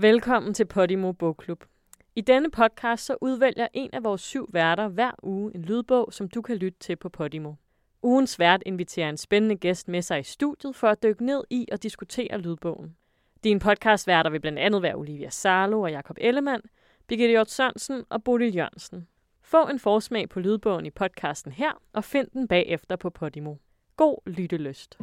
Velkommen 0.00 0.54
til 0.54 0.64
Podimo 0.64 1.12
Bogklub. 1.12 1.64
I 2.16 2.20
denne 2.20 2.50
podcast 2.50 3.04
så 3.04 3.16
udvælger 3.20 3.68
en 3.74 3.90
af 3.92 4.04
vores 4.04 4.20
syv 4.20 4.48
værter 4.52 4.88
hver 4.88 5.10
uge 5.22 5.54
en 5.54 5.62
lydbog, 5.62 6.08
som 6.12 6.28
du 6.28 6.42
kan 6.42 6.56
lytte 6.56 6.78
til 6.78 6.96
på 6.96 7.08
Podimo. 7.08 7.52
Ugens 8.02 8.38
vært 8.38 8.62
inviterer 8.66 9.08
en 9.08 9.16
spændende 9.16 9.56
gæst 9.56 9.88
med 9.88 10.02
sig 10.02 10.20
i 10.20 10.22
studiet 10.22 10.76
for 10.76 10.88
at 10.88 11.02
dykke 11.02 11.24
ned 11.24 11.44
i 11.50 11.66
og 11.72 11.82
diskutere 11.82 12.38
lydbogen. 12.38 12.96
Din 13.44 13.58
podcastværter 13.58 14.30
vil 14.30 14.40
blandt 14.40 14.58
andet 14.58 14.82
være 14.82 14.94
Olivia 14.94 15.30
Sarlo 15.30 15.80
og 15.80 15.90
Jakob 15.90 16.16
Ellemann, 16.20 16.62
Birgitte 17.06 17.32
Hjort 17.32 17.50
Sørensen 17.50 18.04
og 18.08 18.24
Bodil 18.24 18.56
Jørgensen. 18.56 19.08
Få 19.42 19.66
en 19.66 19.78
forsmag 19.78 20.28
på 20.28 20.40
lydbogen 20.40 20.86
i 20.86 20.90
podcasten 20.90 21.52
her, 21.52 21.82
og 21.92 22.04
find 22.04 22.28
den 22.32 22.48
bagefter 22.48 22.96
på 22.96 23.10
Podimo. 23.10 23.54
God 23.96 24.30
lyttelyst. 24.30 24.98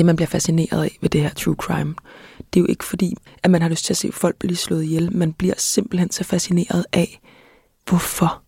Det, 0.00 0.06
man 0.06 0.16
bliver 0.16 0.28
fascineret 0.28 0.82
af 0.82 0.98
ved 1.00 1.10
det 1.10 1.20
her 1.20 1.30
true 1.30 1.54
crime, 1.54 1.94
det 2.38 2.60
er 2.60 2.62
jo 2.62 2.66
ikke 2.68 2.84
fordi, 2.84 3.16
at 3.42 3.50
man 3.50 3.62
har 3.62 3.68
lyst 3.68 3.84
til 3.84 3.92
at 3.92 3.96
se 3.96 4.12
folk 4.12 4.36
blive 4.36 4.56
slået 4.56 4.84
ihjel. 4.84 5.16
Man 5.16 5.32
bliver 5.32 5.54
simpelthen 5.56 6.10
så 6.10 6.24
fascineret 6.24 6.84
af, 6.92 7.20
hvorfor. 7.88 8.42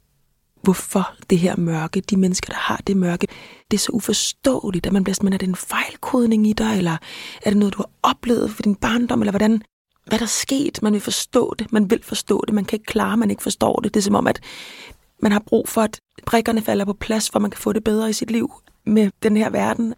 Hvorfor 0.62 1.14
det 1.30 1.38
her 1.38 1.56
mørke, 1.56 2.00
de 2.00 2.16
mennesker, 2.16 2.52
der 2.52 2.58
har 2.58 2.80
det 2.86 2.96
mørke, 2.96 3.26
det 3.70 3.76
er 3.76 3.78
så 3.78 3.92
uforståeligt, 3.92 4.86
at 4.86 4.92
man 4.92 5.04
bliver 5.04 5.14
sådan, 5.14 5.32
er 5.32 5.38
det 5.38 5.48
en 5.48 5.56
fejlkodning 5.56 6.46
i 6.46 6.52
dig, 6.52 6.78
eller 6.78 6.96
er 7.42 7.50
det 7.50 7.56
noget, 7.56 7.74
du 7.74 7.78
har 7.78 7.90
oplevet 8.10 8.50
for 8.50 8.62
din 8.62 8.74
barndom, 8.74 9.20
eller 9.22 9.32
hvordan, 9.32 9.62
hvad 10.06 10.18
der 10.18 10.24
er 10.24 10.28
sket? 10.28 10.82
Man 10.82 10.92
vil 10.92 11.00
forstå 11.00 11.54
det, 11.58 11.72
man 11.72 11.90
vil 11.90 12.02
forstå 12.02 12.44
det, 12.46 12.54
man 12.54 12.64
kan 12.64 12.76
ikke 12.76 12.86
klare, 12.86 13.16
man 13.16 13.30
ikke 13.30 13.42
forstår 13.42 13.76
det. 13.76 13.94
Det 13.94 14.00
er 14.00 14.04
som 14.04 14.14
om, 14.14 14.26
at 14.26 14.40
man 15.22 15.32
har 15.32 15.42
brug 15.46 15.68
for, 15.68 15.80
at 15.80 15.98
brikkerne 16.26 16.62
falder 16.62 16.84
på 16.84 16.92
plads, 16.92 17.30
for 17.30 17.38
man 17.38 17.50
kan 17.50 17.60
få 17.60 17.72
det 17.72 17.84
bedre 17.84 18.10
i 18.10 18.12
sit 18.12 18.30
liv 18.30 18.52
med 18.86 19.10
den 19.22 19.36
her 19.36 19.50
verden. 19.50 19.94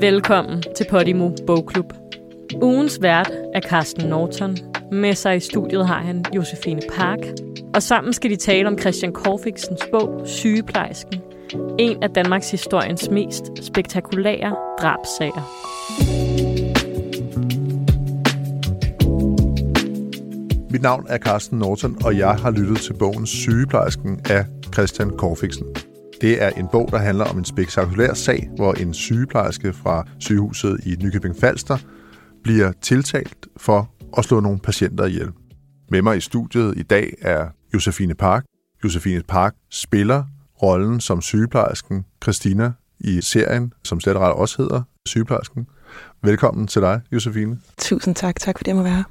Velkommen 0.00 0.62
til 0.76 0.86
Podimo 0.90 1.30
Bogklub. 1.46 1.92
Ugens 2.62 2.98
vært 3.02 3.30
er 3.54 3.60
Carsten 3.60 4.08
Norton. 4.08 4.56
Med 4.92 5.14
sig 5.14 5.36
i 5.36 5.40
studiet 5.40 5.86
har 5.86 5.98
han 5.98 6.24
Josefine 6.34 6.80
Park. 6.96 7.18
Og 7.74 7.82
sammen 7.82 8.12
skal 8.12 8.30
de 8.30 8.36
tale 8.36 8.68
om 8.68 8.78
Christian 8.78 9.12
Korfiksens 9.12 9.80
bog 9.92 10.22
Sygeplejersken. 10.26 11.20
En 11.78 12.02
af 12.02 12.10
Danmarks 12.10 12.50
historiens 12.50 13.10
mest 13.10 13.64
spektakulære 13.64 14.56
drabsager. 14.80 15.44
Mit 20.70 20.82
navn 20.82 21.06
er 21.08 21.18
Carsten 21.18 21.58
Norton, 21.58 21.96
og 22.04 22.18
jeg 22.18 22.34
har 22.34 22.50
lyttet 22.50 22.78
til 22.78 22.94
bogen 22.94 23.26
Sygeplejersken 23.26 24.20
af 24.30 24.44
Christian 24.74 25.10
Korfiksen. 25.10 25.66
Det 26.20 26.42
er 26.42 26.50
en 26.50 26.68
bog, 26.72 26.88
der 26.90 26.98
handler 26.98 27.24
om 27.24 27.38
en 27.38 27.44
spektakulær 27.44 28.14
sag, 28.14 28.48
hvor 28.56 28.72
en 28.72 28.94
sygeplejerske 28.94 29.72
fra 29.72 30.04
sygehuset 30.18 30.86
i 30.86 30.96
Nykøbing 31.02 31.36
Falster 31.36 31.78
bliver 32.42 32.72
tiltalt 32.80 33.46
for 33.56 33.90
at 34.18 34.24
slå 34.24 34.40
nogle 34.40 34.58
patienter 34.58 35.04
ihjel. 35.04 35.28
Med 35.90 36.02
mig 36.02 36.16
i 36.16 36.20
studiet 36.20 36.78
i 36.78 36.82
dag 36.82 37.14
er 37.20 37.48
Josefine 37.74 38.14
Park. 38.14 38.44
Josefine 38.84 39.22
Park 39.28 39.54
spiller 39.70 40.24
rollen 40.62 41.00
som 41.00 41.20
sygeplejersken 41.20 42.04
Christina 42.22 42.72
i 43.00 43.20
serien, 43.20 43.72
som 43.84 44.00
slet 44.00 44.16
ret 44.16 44.32
også 44.32 44.62
hedder 44.62 44.82
Sygeplejersken. 45.06 45.66
Velkommen 46.22 46.66
til 46.66 46.82
dig, 46.82 47.00
Josefine. 47.12 47.58
Tusind 47.78 48.14
tak. 48.14 48.40
Tak 48.40 48.58
fordi 48.58 48.68
jeg 48.68 48.76
må 48.76 48.82
være 48.82 48.94
her. 48.94 49.04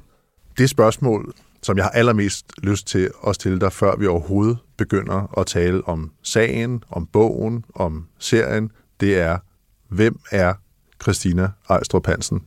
Det 0.58 0.70
spørgsmål, 0.70 1.34
som 1.62 1.76
jeg 1.76 1.84
har 1.84 1.90
allermest 1.90 2.52
lyst 2.62 2.86
til 2.86 3.10
at 3.26 3.34
stille 3.34 3.60
dig, 3.60 3.72
før 3.72 3.96
vi 3.96 4.06
overhovedet 4.06 4.58
begynder 4.76 5.38
at 5.38 5.46
tale 5.46 5.88
om 5.88 6.12
sagen, 6.22 6.84
om 6.90 7.06
bogen, 7.06 7.64
om 7.74 8.06
serien, 8.18 8.70
det 9.00 9.18
er, 9.18 9.38
hvem 9.88 10.20
er 10.30 10.54
Christina 11.02 11.50
Ejstrup 11.70 12.06
Hansen? 12.06 12.42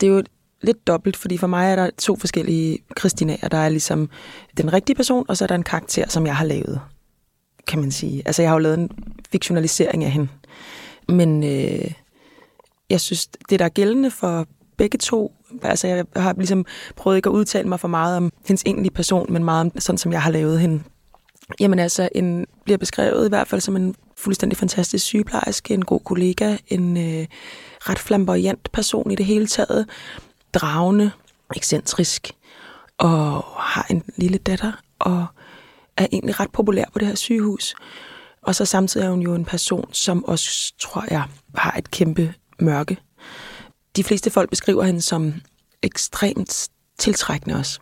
Det 0.00 0.06
er 0.06 0.10
jo 0.10 0.22
lidt 0.62 0.86
dobbelt, 0.86 1.16
fordi 1.16 1.36
for 1.36 1.46
mig 1.46 1.70
er 1.70 1.76
der 1.76 1.90
to 1.98 2.16
forskellige 2.16 2.78
Christinaer. 2.98 3.48
Der 3.48 3.58
er 3.58 3.68
ligesom 3.68 4.10
den 4.56 4.72
rigtige 4.72 4.96
person, 4.96 5.24
og 5.28 5.36
så 5.36 5.44
er 5.44 5.46
der 5.46 5.54
en 5.54 5.62
karakter, 5.62 6.08
som 6.08 6.26
jeg 6.26 6.36
har 6.36 6.44
lavet, 6.44 6.80
kan 7.66 7.80
man 7.80 7.90
sige. 7.90 8.22
Altså, 8.26 8.42
jeg 8.42 8.50
har 8.50 8.54
jo 8.54 8.62
lavet 8.62 8.78
en 8.78 8.90
fiktionalisering 9.32 10.04
af 10.04 10.10
hende. 10.10 10.28
Men 11.08 11.44
øh, 11.44 11.90
jeg 12.90 13.00
synes, 13.00 13.26
det 13.26 13.58
der 13.58 13.64
er 13.64 13.68
gældende 13.68 14.10
for 14.10 14.46
begge 14.76 14.98
to, 14.98 15.32
altså 15.62 15.86
jeg 15.86 16.04
har 16.16 16.34
ligesom 16.36 16.64
prøvet 16.96 17.16
ikke 17.16 17.28
at 17.28 17.32
udtale 17.32 17.68
mig 17.68 17.80
for 17.80 17.88
meget 17.88 18.16
om 18.16 18.32
hendes 18.46 18.62
egentlige 18.66 18.94
person, 18.94 19.32
men 19.32 19.44
meget 19.44 19.60
om 19.60 19.80
sådan, 19.80 19.98
som 19.98 20.12
jeg 20.12 20.22
har 20.22 20.30
lavet 20.30 20.60
hende. 20.60 20.82
Jamen 21.60 21.78
altså, 21.78 22.08
en 22.14 22.46
bliver 22.64 22.78
beskrevet 22.78 23.26
i 23.26 23.28
hvert 23.28 23.48
fald 23.48 23.60
som 23.60 23.76
en 23.76 23.94
fuldstændig 24.16 24.56
fantastisk 24.56 25.04
sygeplejerske, 25.04 25.74
en 25.74 25.84
god 25.84 26.00
kollega, 26.00 26.56
en 26.66 26.96
øh, 26.96 27.26
ret 27.80 27.98
flamboyant 27.98 28.72
person 28.72 29.10
i 29.10 29.14
det 29.14 29.26
hele 29.26 29.46
taget, 29.46 29.88
dragende, 30.54 31.10
ekscentrisk, 31.56 32.32
og 32.98 33.42
har 33.58 33.86
en 33.90 34.02
lille 34.16 34.38
datter, 34.38 34.72
og 34.98 35.26
er 35.96 36.06
egentlig 36.12 36.40
ret 36.40 36.52
populær 36.52 36.84
på 36.92 36.98
det 36.98 37.08
her 37.08 37.14
sygehus. 37.14 37.74
Og 38.42 38.54
så 38.54 38.64
samtidig 38.64 39.06
er 39.06 39.10
hun 39.10 39.22
jo 39.22 39.34
en 39.34 39.44
person, 39.44 39.92
som 39.92 40.24
også, 40.24 40.74
tror 40.78 41.04
jeg, 41.10 41.24
har 41.54 41.74
et 41.78 41.90
kæmpe 41.90 42.34
mørke 42.60 42.96
de 43.96 44.04
fleste 44.04 44.30
folk 44.30 44.50
beskriver 44.50 44.84
hende 44.84 45.00
som 45.00 45.34
ekstremt 45.82 46.68
tiltrækkende 46.98 47.56
også. 47.56 47.80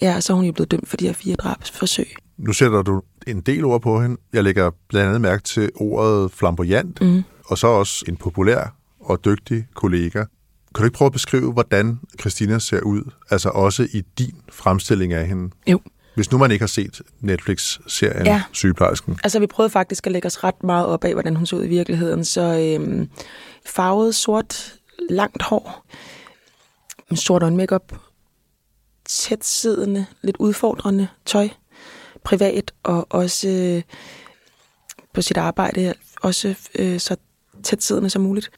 Ja, 0.00 0.20
så 0.20 0.32
er 0.32 0.36
hun 0.36 0.44
jo 0.44 0.52
blevet 0.52 0.70
dømt 0.70 0.88
for 0.88 0.96
de 0.96 1.06
her 1.06 1.12
fire 1.12 1.34
drabsforsøg. 1.36 2.08
Nu 2.36 2.52
sætter 2.52 2.82
du 2.82 3.02
en 3.26 3.40
del 3.40 3.64
ord 3.64 3.82
på 3.82 4.02
hende. 4.02 4.16
Jeg 4.32 4.44
lægger 4.44 4.70
blandt 4.88 5.08
andet 5.08 5.20
mærke 5.20 5.42
til 5.42 5.70
ordet 5.74 6.32
flamboyant, 6.32 7.00
mm. 7.00 7.22
og 7.46 7.58
så 7.58 7.66
også 7.66 8.04
en 8.08 8.16
populær 8.16 8.74
og 9.00 9.24
dygtig 9.24 9.66
kollega. 9.74 10.24
Kan 10.74 10.82
du 10.82 10.84
ikke 10.84 10.96
prøve 10.96 11.06
at 11.06 11.12
beskrive, 11.12 11.52
hvordan 11.52 12.00
Christina 12.20 12.58
ser 12.58 12.80
ud, 12.80 13.02
altså 13.30 13.48
også 13.48 13.88
i 13.92 14.02
din 14.18 14.34
fremstilling 14.52 15.12
af 15.12 15.26
hende? 15.26 15.50
Jo. 15.66 15.80
Hvis 16.14 16.30
nu 16.30 16.38
man 16.38 16.50
ikke 16.50 16.62
har 16.62 16.68
set 16.68 17.02
Netflix-serien 17.20 18.26
ja. 18.26 18.42
Sygeplejersken. 18.52 19.18
Altså, 19.24 19.40
vi 19.40 19.46
prøvede 19.46 19.70
faktisk 19.70 20.06
at 20.06 20.12
lægge 20.12 20.26
os 20.26 20.44
ret 20.44 20.62
meget 20.62 20.86
op 20.86 21.04
af, 21.04 21.12
hvordan 21.12 21.36
hun 21.36 21.46
så 21.46 21.56
ud 21.56 21.64
i 21.64 21.68
virkeligheden. 21.68 22.24
Så 22.24 22.76
øhm, 22.80 23.08
farvet 23.66 24.14
sort 24.14 24.77
langt 25.10 25.42
hår, 25.42 25.84
sort 27.14 27.42
øjen 27.42 27.56
makeup, 27.56 27.92
tæt 29.04 29.44
siddende, 29.44 30.06
lidt 30.22 30.36
udfordrende 30.36 31.08
tøj, 31.24 31.48
privat 32.24 32.72
og 32.82 33.06
også 33.10 33.48
øh, 33.48 33.82
på 35.12 35.22
sit 35.22 35.36
arbejde, 35.36 35.94
også 36.22 36.54
øh, 36.74 37.00
så 37.00 37.16
tæt 37.62 37.82
siddende 37.82 38.10
som 38.10 38.22
muligt. 38.22 38.50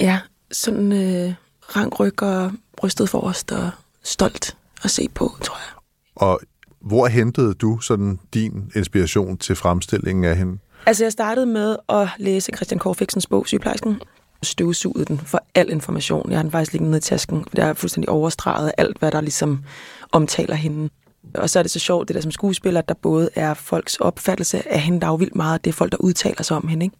Ja, 0.00 0.20
sådan 0.52 0.92
øh, 0.92 1.34
rank 1.76 2.00
ryg 2.00 2.22
og 2.22 2.52
brystet 2.76 3.08
forrest 3.08 3.52
og 3.52 3.70
stolt 4.02 4.56
at 4.84 4.90
se 4.90 5.08
på, 5.14 5.36
tror 5.42 5.56
jeg. 5.56 5.74
Og 6.14 6.40
hvor 6.80 7.06
hentede 7.06 7.54
du 7.54 7.78
sådan 7.80 8.18
din 8.34 8.72
inspiration 8.76 9.38
til 9.38 9.56
fremstillingen 9.56 10.24
af 10.24 10.36
hende? 10.36 10.58
Altså, 10.86 11.04
jeg 11.04 11.12
startede 11.12 11.46
med 11.46 11.76
at 11.88 12.08
læse 12.18 12.52
Christian 12.56 12.78
Korfiksens 12.78 13.26
bog, 13.26 13.46
Sygeplejersken, 13.46 14.00
støvsuget 14.42 15.08
den 15.08 15.18
for 15.18 15.44
al 15.54 15.70
information. 15.70 16.30
Jeg 16.30 16.38
har 16.38 16.42
den 16.42 16.52
faktisk 16.52 16.72
liggende 16.72 16.90
nede 16.90 16.98
i 16.98 17.00
tasken, 17.00 17.44
for 17.48 17.56
der 17.56 17.64
er 17.64 17.72
fuldstændig 17.72 18.08
overstreget 18.08 18.72
alt, 18.78 18.98
hvad 18.98 19.10
der 19.10 19.20
ligesom 19.20 19.64
omtaler 20.12 20.54
hende. 20.54 20.90
Og 21.34 21.50
så 21.50 21.58
er 21.58 21.62
det 21.62 21.70
så 21.70 21.78
sjovt, 21.78 22.08
det 22.08 22.14
der 22.14 22.20
som 22.20 22.30
skuespiller, 22.30 22.80
at 22.80 22.88
der 22.88 22.94
både 22.94 23.30
er 23.34 23.54
folks 23.54 23.96
opfattelse 23.96 24.72
af 24.72 24.80
hende, 24.80 25.00
der 25.00 25.06
er 25.06 25.10
jo 25.10 25.16
vildt 25.16 25.36
meget, 25.36 25.64
det 25.64 25.70
er 25.70 25.74
folk, 25.74 25.92
der 25.92 25.98
udtaler 25.98 26.42
sig 26.42 26.56
om 26.56 26.68
hende. 26.68 26.84
Ikke? 26.86 26.96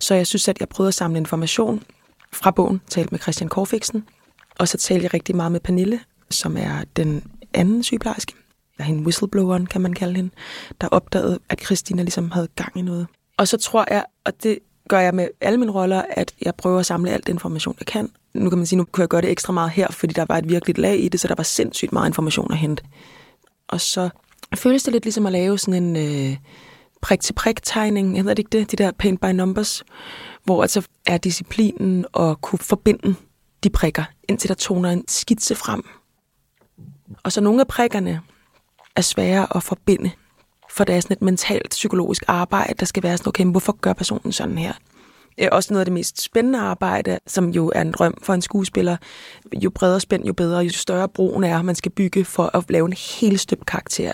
Så 0.00 0.14
jeg 0.14 0.26
synes, 0.26 0.48
at 0.48 0.60
jeg 0.60 0.68
prøvede 0.68 0.88
at 0.88 0.94
samle 0.94 1.18
information 1.18 1.82
fra 2.32 2.50
bogen, 2.50 2.80
talte 2.88 3.10
med 3.10 3.20
Christian 3.20 3.48
Korfiksen, 3.48 4.04
og 4.58 4.68
så 4.68 4.78
talte 4.78 5.04
jeg 5.04 5.14
rigtig 5.14 5.36
meget 5.36 5.52
med 5.52 5.60
Pernille, 5.60 6.00
som 6.30 6.56
er 6.56 6.84
den 6.96 7.24
anden 7.54 7.82
sygeplejerske, 7.82 8.32
eller 8.74 8.84
hende 8.84 9.02
whistlebloweren, 9.02 9.66
kan 9.66 9.80
man 9.80 9.92
kalde 9.92 10.14
hende, 10.14 10.30
der 10.80 10.88
opdagede, 10.88 11.38
at 11.48 11.60
Christina 11.64 12.02
ligesom 12.02 12.30
havde 12.30 12.48
gang 12.56 12.78
i 12.78 12.82
noget. 12.82 13.06
Og 13.36 13.48
så 13.48 13.56
tror 13.56 13.84
jeg, 13.90 14.04
og 14.24 14.42
det 14.42 14.58
gør 14.88 14.98
jeg 14.98 15.14
med 15.14 15.28
alle 15.40 15.58
mine 15.58 15.72
roller, 15.72 16.02
at 16.10 16.34
jeg 16.42 16.54
prøver 16.54 16.80
at 16.80 16.86
samle 16.86 17.10
alt 17.10 17.28
information, 17.28 17.76
jeg 17.80 17.86
kan. 17.86 18.10
Nu 18.34 18.50
kan 18.50 18.58
man 18.58 18.66
sige, 18.66 18.76
nu 18.76 18.84
kunne 18.84 19.02
jeg 19.02 19.08
gøre 19.08 19.20
det 19.20 19.30
ekstra 19.30 19.52
meget 19.52 19.70
her, 19.70 19.88
fordi 19.90 20.12
der 20.12 20.24
var 20.28 20.38
et 20.38 20.48
virkeligt 20.48 20.78
lag 20.78 21.04
i 21.04 21.08
det, 21.08 21.20
så 21.20 21.28
der 21.28 21.34
var 21.36 21.44
sindssygt 21.44 21.92
meget 21.92 22.08
information 22.08 22.52
at 22.52 22.58
hente. 22.58 22.82
Og 23.68 23.80
så 23.80 24.08
føles 24.54 24.82
det 24.82 24.92
lidt 24.92 25.04
ligesom 25.04 25.26
at 25.26 25.32
lave 25.32 25.58
sådan 25.58 25.82
en 25.82 25.96
øh, 25.96 26.36
prik-til-prik-tegning, 27.00 28.16
hedder 28.16 28.34
det 28.34 28.38
ikke 28.38 28.58
det? 28.58 28.70
De 28.70 28.76
der 28.76 28.90
paint 28.98 29.20
by 29.20 29.26
numbers, 29.26 29.84
hvor 30.44 30.62
altså 30.62 30.86
er 31.06 31.18
disciplinen 31.18 32.04
at 32.18 32.40
kunne 32.40 32.58
forbinde 32.58 33.14
de 33.64 33.70
prikker, 33.70 34.04
indtil 34.28 34.48
der 34.48 34.54
toner 34.54 34.90
en 34.90 35.04
skitse 35.08 35.54
frem. 35.54 35.84
Og 37.22 37.32
så 37.32 37.40
nogle 37.40 37.60
af 37.60 37.66
prikkerne 37.66 38.20
er 38.96 39.00
svære 39.00 39.56
at 39.56 39.62
forbinde 39.62 40.10
for 40.76 40.84
det 40.84 40.94
er 40.94 41.00
sådan 41.00 41.14
et 41.14 41.22
mentalt 41.22 41.70
psykologisk 41.70 42.24
arbejde, 42.28 42.74
der 42.74 42.86
skal 42.86 43.02
være 43.02 43.16
sådan, 43.16 43.28
okay, 43.28 43.44
hvorfor 43.44 43.76
gør 43.80 43.92
personen 43.92 44.32
sådan 44.32 44.58
her? 44.58 44.72
er 45.38 45.50
også 45.50 45.72
noget 45.72 45.80
af 45.80 45.86
det 45.86 45.92
mest 45.92 46.22
spændende 46.22 46.58
arbejde, 46.58 47.18
som 47.26 47.48
jo 47.48 47.72
er 47.74 47.80
en 47.80 47.92
drøm 47.92 48.14
for 48.22 48.34
en 48.34 48.42
skuespiller. 48.42 48.96
Jo 49.54 49.70
bredere 49.70 50.00
spænd, 50.00 50.24
jo 50.24 50.32
bedre, 50.32 50.58
jo 50.58 50.70
større 50.70 51.08
broen 51.08 51.44
er, 51.44 51.62
man 51.62 51.74
skal 51.74 51.92
bygge 51.92 52.24
for 52.24 52.56
at 52.56 52.70
lave 52.70 52.86
en 52.86 52.92
helt 52.92 53.40
støbt 53.40 53.66
karakter. 53.66 54.12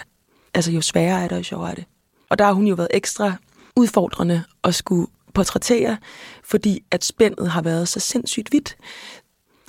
Altså 0.55 0.73
jo 0.73 0.81
sværere 0.81 1.25
er 1.25 1.29
det, 1.29 1.37
jo 1.37 1.43
sjovere 1.43 1.71
er 1.71 1.75
det. 1.75 1.85
Og 2.31 2.39
der 2.39 2.45
har 2.45 2.53
hun 2.53 2.67
jo 2.67 2.75
været 2.75 2.89
ekstra 2.91 3.33
udfordrende 3.77 4.45
at 4.65 4.75
skulle 4.75 5.07
portrættere, 5.35 5.97
fordi 6.45 6.85
at 6.91 7.05
spændet 7.05 7.51
har 7.51 7.63
været 7.63 7.89
så 7.89 8.01
sindssygt 8.01 8.53
vidt. 8.53 8.77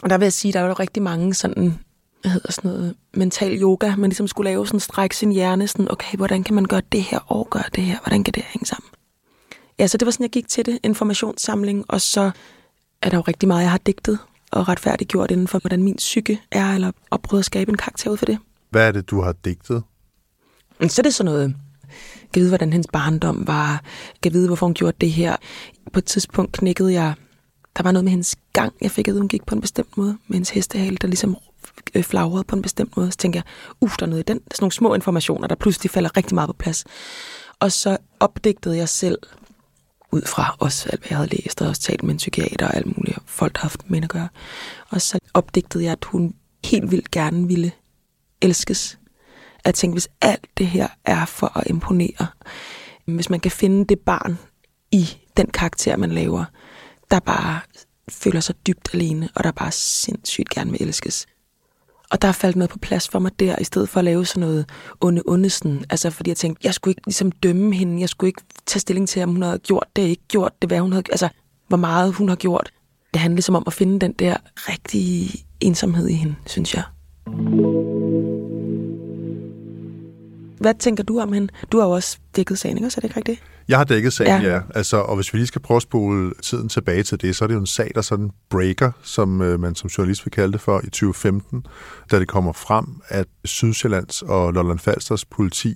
Og 0.01 0.09
der 0.09 0.17
vil 0.17 0.25
jeg 0.25 0.33
sige, 0.33 0.49
at 0.49 0.53
der 0.53 0.59
er 0.59 0.67
jo 0.67 0.73
rigtig 0.73 1.03
mange 1.03 1.33
sådan, 1.33 1.79
hvad 2.23 2.31
hedder 2.31 2.51
sådan 2.51 2.71
noget, 2.71 2.95
mental 3.13 3.61
yoga, 3.61 3.95
man 3.95 4.09
ligesom 4.09 4.27
skulle 4.27 4.49
lave 4.49 4.67
sådan 4.67 4.79
strække 4.79 5.17
sin 5.17 5.31
hjerne, 5.31 5.67
sådan, 5.67 5.91
okay, 5.91 6.17
hvordan 6.17 6.43
kan 6.43 6.55
man 6.55 6.65
gøre 6.65 6.81
det 6.91 7.03
her 7.03 7.19
og 7.19 7.47
gøre 7.49 7.63
det 7.75 7.83
her, 7.83 7.99
hvordan 7.99 8.23
kan 8.23 8.33
det 8.33 8.43
hænge 8.43 8.65
sammen? 8.65 8.89
Ja, 9.79 9.87
så 9.87 9.97
det 9.97 10.05
var 10.05 10.11
sådan, 10.11 10.23
jeg 10.23 10.31
gik 10.31 10.47
til 10.47 10.65
det, 10.65 10.79
informationssamling, 10.83 11.85
og 11.87 12.01
så 12.01 12.31
er 13.01 13.09
der 13.09 13.17
jo 13.17 13.21
rigtig 13.21 13.47
meget, 13.47 13.61
jeg 13.61 13.71
har 13.71 13.77
digtet 13.77 14.19
og 14.51 14.67
retfærdiggjort 14.67 15.31
inden 15.31 15.47
for, 15.47 15.59
hvordan 15.59 15.83
min 15.83 15.95
psyke 15.95 16.41
er, 16.51 16.73
eller 16.73 16.91
opprøvet 17.11 17.41
at 17.41 17.45
skabe 17.45 17.71
en 17.71 17.77
karakter 17.77 18.11
ud 18.11 18.17
for 18.17 18.25
det. 18.25 18.37
Hvad 18.69 18.87
er 18.87 18.91
det, 18.91 19.09
du 19.09 19.21
har 19.21 19.31
digtet? 19.45 19.83
Så 20.87 21.01
er 21.01 21.03
det 21.03 21.13
sådan 21.13 21.31
noget, 21.31 21.55
kan 22.33 22.39
vide, 22.39 22.49
hvordan 22.49 22.71
hendes 22.71 22.87
barndom 22.93 23.47
var, 23.47 23.83
kan 24.23 24.33
vide, 24.33 24.47
hvorfor 24.47 24.65
hun 24.65 24.73
gjorde 24.73 24.97
det 25.01 25.11
her. 25.11 25.35
På 25.93 25.99
et 25.99 26.05
tidspunkt 26.05 26.51
knækkede 26.51 26.93
jeg, 26.93 27.13
der 27.77 27.83
var 27.83 27.91
noget 27.91 28.03
med 28.03 28.11
hendes 28.11 28.35
gang, 28.53 28.73
jeg 28.81 28.91
fik 28.91 29.07
at 29.07 29.11
vide, 29.11 29.21
hun 29.21 29.27
gik 29.27 29.45
på 29.45 29.55
en 29.55 29.61
bestemt 29.61 29.97
måde, 29.97 30.17
med 30.27 30.35
hendes 30.35 30.49
hestehale, 30.49 30.97
der 31.01 31.07
ligesom 31.07 31.37
Øh, 31.95 32.03
flagrede 32.03 32.43
på 32.43 32.55
en 32.55 32.61
bestemt 32.61 32.97
måde. 32.97 33.11
Så 33.11 33.17
tænker 33.17 33.37
jeg, 33.37 33.43
uff, 33.81 33.97
der 33.97 34.05
er 34.05 34.09
noget 34.09 34.23
i 34.23 34.31
den. 34.31 34.37
Der 34.37 34.43
er 34.51 34.55
sådan 34.55 34.63
nogle 34.63 34.71
små 34.71 34.93
informationer, 34.93 35.47
der 35.47 35.55
pludselig 35.55 35.91
falder 35.91 36.17
rigtig 36.17 36.35
meget 36.35 36.47
på 36.47 36.53
plads. 36.53 36.85
Og 37.59 37.71
så 37.71 37.97
opdigtede 38.19 38.77
jeg 38.77 38.89
selv 38.89 39.17
ud 40.11 40.21
fra 40.21 40.55
også 40.59 40.89
alt, 40.89 40.99
hvad 40.99 41.07
jeg 41.09 41.17
havde 41.17 41.29
læst, 41.29 41.61
og 41.61 41.67
også 41.67 41.81
talt 41.81 42.03
med 42.03 42.13
en 42.13 42.17
psykiater 42.17 42.67
og 42.67 42.75
alt 42.75 42.97
muligt, 42.97 43.17
folk, 43.25 43.53
der 43.53 43.59
har 43.59 43.69
haft 43.69 43.89
med 43.89 44.03
at 44.03 44.09
gøre. 44.09 44.29
Og 44.89 45.01
så 45.01 45.19
opdigtede 45.33 45.83
jeg, 45.83 45.91
at 45.91 46.05
hun 46.05 46.35
helt 46.65 46.91
vildt 46.91 47.11
gerne 47.11 47.47
ville 47.47 47.71
elskes. 48.41 48.99
At 49.63 49.75
tænke, 49.75 49.93
hvis 49.93 50.07
alt 50.21 50.47
det 50.57 50.67
her 50.67 50.87
er 51.05 51.25
for 51.25 51.57
at 51.57 51.63
imponere, 51.67 52.27
hvis 53.05 53.29
man 53.29 53.39
kan 53.39 53.51
finde 53.51 53.85
det 53.85 53.99
barn 53.99 54.37
i 54.91 55.17
den 55.37 55.47
karakter, 55.47 55.97
man 55.97 56.11
laver, 56.11 56.45
der 57.11 57.19
bare 57.19 57.59
føler 58.09 58.39
sig 58.39 58.55
dybt 58.67 58.93
alene, 58.93 59.29
og 59.35 59.43
der 59.43 59.51
bare 59.51 59.71
sindssygt 59.71 60.49
gerne 60.49 60.71
vil 60.71 60.81
elskes. 60.81 61.25
Og 62.13 62.21
der 62.21 62.31
faldt 62.31 62.55
noget 62.55 62.69
på 62.69 62.79
plads 62.79 63.09
for 63.09 63.19
mig 63.19 63.31
der, 63.39 63.55
i 63.59 63.63
stedet 63.63 63.89
for 63.89 63.99
at 63.99 64.03
lave 64.03 64.25
sådan 64.25 64.41
noget 64.41 64.65
onde 65.01 65.21
ondesten. 65.27 65.85
Altså 65.89 66.09
fordi 66.09 66.29
jeg 66.29 66.37
tænkte, 66.37 66.65
jeg 66.65 66.73
skulle 66.73 66.91
ikke 66.91 67.01
ligesom 67.05 67.31
dømme 67.31 67.75
hende, 67.75 68.01
jeg 68.01 68.09
skulle 68.09 68.29
ikke 68.29 68.41
tage 68.65 68.79
stilling 68.79 69.09
til, 69.09 69.23
om 69.23 69.29
hun 69.29 69.41
havde 69.41 69.59
gjort 69.59 69.87
det, 69.95 70.01
ikke 70.01 70.23
gjort 70.27 70.51
det, 70.61 70.69
hvad 70.69 70.79
hun 70.79 70.91
havde, 70.91 71.03
altså 71.11 71.29
hvor 71.67 71.77
meget 71.77 72.13
hun 72.13 72.29
har 72.29 72.35
gjort. 72.35 72.71
Det 73.13 73.21
handlede 73.21 73.41
som 73.41 73.55
om 73.55 73.63
at 73.67 73.73
finde 73.73 73.99
den 73.99 74.13
der 74.13 74.37
rigtige 74.55 75.45
ensomhed 75.59 76.07
i 76.07 76.13
hende, 76.13 76.35
synes 76.45 76.75
jeg. 76.75 76.83
Hvad 80.63 80.73
tænker 80.73 81.03
du 81.03 81.19
om 81.19 81.33
hende? 81.33 81.53
Du 81.71 81.79
har 81.79 81.85
jo 81.85 81.91
også 81.91 82.17
dækket 82.35 82.59
sagen, 82.59 82.77
ikke? 82.77 82.89
Så 82.89 82.97
er 82.97 83.01
det 83.01 83.07
ikke 83.07 83.17
rigtigt? 83.17 83.43
Jeg 83.67 83.77
har 83.77 83.83
dækket 83.83 84.13
sagen, 84.13 84.41
ja. 84.41 84.53
ja. 84.53 84.61
Altså, 84.75 84.97
og 84.97 85.15
hvis 85.15 85.33
vi 85.33 85.37
lige 85.37 85.47
skal 85.47 85.61
prøve 85.61 85.75
at 85.75 85.81
spole 85.81 86.33
tiden 86.41 86.69
tilbage 86.69 87.03
til 87.03 87.21
det, 87.21 87.35
så 87.35 87.45
er 87.45 87.47
det 87.47 87.55
jo 87.55 87.59
en 87.59 87.65
sag, 87.65 87.91
der 87.95 88.01
sådan 88.01 88.31
breaker, 88.49 88.91
som 89.03 89.41
øh, 89.41 89.59
man 89.59 89.75
som 89.75 89.87
journalist 89.87 90.25
vil 90.25 90.31
kalde 90.31 90.53
det 90.53 90.61
for, 90.61 90.79
i 90.79 90.89
2015, 90.89 91.65
da 92.11 92.19
det 92.19 92.27
kommer 92.27 92.53
frem, 92.53 92.85
at 93.07 93.27
Sydsjællands 93.45 94.21
og 94.21 94.53
Lolland 94.53 94.79
Falsters 94.79 95.25
politi, 95.25 95.75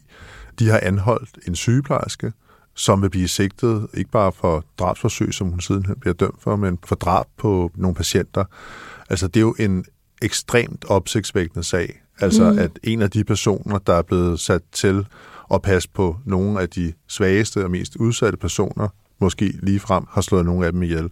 de 0.60 0.70
har 0.70 0.80
anholdt 0.84 1.40
en 1.48 1.56
sygeplejerske, 1.56 2.34
som 2.76 3.02
vil 3.02 3.10
blive 3.10 3.28
sigtet 3.28 3.88
ikke 3.94 4.12
bare 4.12 4.32
for 4.32 4.66
drabsforsøg, 4.80 5.34
som 5.34 5.48
hun 5.48 5.62
siden 5.62 5.86
bliver 6.02 6.14
dømt 6.14 6.42
for, 6.44 6.56
men 6.56 6.80
for 6.86 6.96
drab 6.96 7.26
på 7.38 7.72
nogle 7.76 7.96
patienter. 7.96 8.46
Altså, 9.10 9.28
det 9.28 9.38
er 9.38 9.42
jo 9.42 9.56
en 9.60 9.86
ekstremt 10.22 10.86
opsigtsvækkende 10.90 11.64
sag. 11.64 12.02
Altså, 12.20 12.52
mm. 12.52 12.60
at 12.60 12.72
en 12.84 13.02
af 13.02 13.12
de 13.12 13.24
personer, 13.24 13.78
der 13.78 13.94
er 13.94 14.02
blevet 14.02 14.40
sat 14.40 14.62
til 14.72 15.08
at 15.54 15.62
passe 15.62 15.90
på 15.94 16.18
nogle 16.26 16.62
af 16.62 16.70
de 16.70 16.94
svageste 17.08 17.64
og 17.64 17.72
mest 17.72 17.96
udsatte 17.96 18.38
personer, 18.38 18.88
måske 19.20 19.54
lige 19.64 19.80
frem 19.80 20.04
har 20.10 20.22
slået 20.22 20.46
nogle 20.46 20.66
af 20.66 20.72
dem 20.72 20.84
ihjel. 20.84 21.10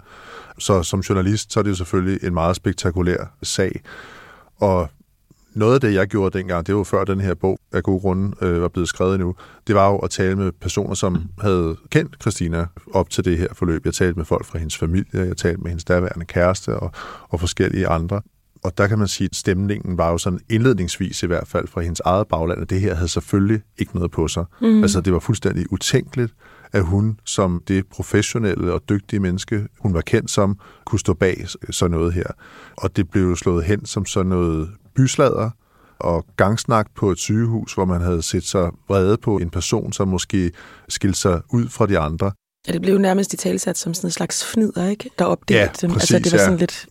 Så 0.59 0.83
som 0.83 0.99
journalist, 0.99 1.53
så 1.53 1.59
er 1.59 1.63
det 1.63 1.69
jo 1.69 1.75
selvfølgelig 1.75 2.27
en 2.27 2.33
meget 2.33 2.55
spektakulær 2.55 3.35
sag. 3.43 3.81
Og 4.57 4.89
noget 5.53 5.73
af 5.73 5.81
det, 5.81 5.93
jeg 5.93 6.07
gjorde 6.07 6.37
dengang, 6.37 6.67
det 6.67 6.75
var 6.75 6.83
før 6.83 7.03
den 7.03 7.21
her 7.21 7.33
bog 7.33 7.59
af 7.71 7.83
gode 7.83 7.99
grunde 7.99 8.35
øh, 8.41 8.61
var 8.61 8.67
blevet 8.67 8.89
skrevet 8.89 9.19
nu, 9.19 9.35
det 9.67 9.75
var 9.75 9.89
jo 9.89 9.97
at 9.97 10.09
tale 10.09 10.35
med 10.35 10.51
personer, 10.51 10.93
som 10.93 11.13
mm. 11.13 11.21
havde 11.41 11.75
kendt 11.89 12.15
Christina 12.21 12.65
op 12.93 13.09
til 13.09 13.25
det 13.25 13.37
her 13.37 13.47
forløb. 13.53 13.85
Jeg 13.85 13.93
talte 13.93 14.17
med 14.17 14.25
folk 14.25 14.45
fra 14.45 14.59
hendes 14.59 14.77
familie, 14.77 15.05
jeg 15.13 15.37
talte 15.37 15.61
med 15.61 15.69
hendes 15.69 15.83
daværende 15.83 16.25
kæreste 16.25 16.75
og, 16.75 16.91
og 17.29 17.39
forskellige 17.39 17.87
andre. 17.87 18.21
Og 18.65 18.77
der 18.77 18.87
kan 18.87 18.99
man 18.99 19.07
sige, 19.07 19.25
at 19.31 19.35
stemningen 19.35 19.97
var 19.97 20.11
jo 20.11 20.17
sådan 20.17 20.39
indledningsvis 20.49 21.23
i 21.23 21.25
hvert 21.25 21.47
fald 21.47 21.67
fra 21.67 21.81
hendes 21.81 21.99
eget 21.99 22.27
bagland, 22.27 22.61
at 22.61 22.69
det 22.69 22.81
her 22.81 22.95
havde 22.95 23.07
selvfølgelig 23.07 23.61
ikke 23.77 23.95
noget 23.95 24.11
på 24.11 24.27
sig. 24.27 24.45
Mm. 24.61 24.81
Altså 24.81 25.01
det 25.01 25.13
var 25.13 25.19
fuldstændig 25.19 25.73
utænkeligt, 25.73 26.33
at 26.71 26.83
hun 26.83 27.19
som 27.25 27.63
det 27.67 27.87
professionelle 27.87 28.73
og 28.73 28.81
dygtige 28.89 29.19
menneske, 29.19 29.67
hun 29.79 29.93
var 29.93 30.01
kendt 30.01 30.31
som, 30.31 30.59
kunne 30.85 30.99
stå 30.99 31.13
bag 31.13 31.45
sådan 31.69 31.91
noget 31.91 32.13
her. 32.13 32.27
Og 32.77 32.95
det 32.95 33.09
blev 33.09 33.23
jo 33.23 33.35
slået 33.35 33.63
hen 33.63 33.85
som 33.85 34.05
sådan 34.05 34.29
noget 34.29 34.69
byslader 34.95 35.49
og 35.99 36.25
gangsnak 36.37 36.87
på 36.95 37.11
et 37.11 37.17
sygehus, 37.17 37.73
hvor 37.73 37.85
man 37.85 38.01
havde 38.01 38.21
set 38.21 38.43
sig 38.43 38.71
vrede 38.89 39.17
på 39.17 39.37
en 39.37 39.49
person, 39.49 39.93
som 39.93 40.07
måske 40.07 40.51
skilte 40.89 41.19
sig 41.19 41.41
ud 41.49 41.69
fra 41.69 41.85
de 41.85 41.99
andre. 41.99 42.31
Ja, 42.67 42.73
det 42.73 42.81
blev 42.81 42.93
jo 42.93 42.99
nærmest 42.99 43.33
i 43.33 43.37
talsat 43.37 43.77
som 43.77 43.93
sådan 43.93 44.07
en 44.07 44.11
slags 44.11 44.45
fnider, 44.45 44.89
ikke? 44.89 45.09
Der 45.19 45.25
opdelte 45.25 45.61
ja, 45.61 45.69
dem. 45.81 45.91
Præcis, 45.91 46.13
altså, 46.13 46.29
det 46.29 46.31
var 46.31 46.45
sådan 46.45 46.53
ja. 46.53 46.59
lidt 46.59 46.87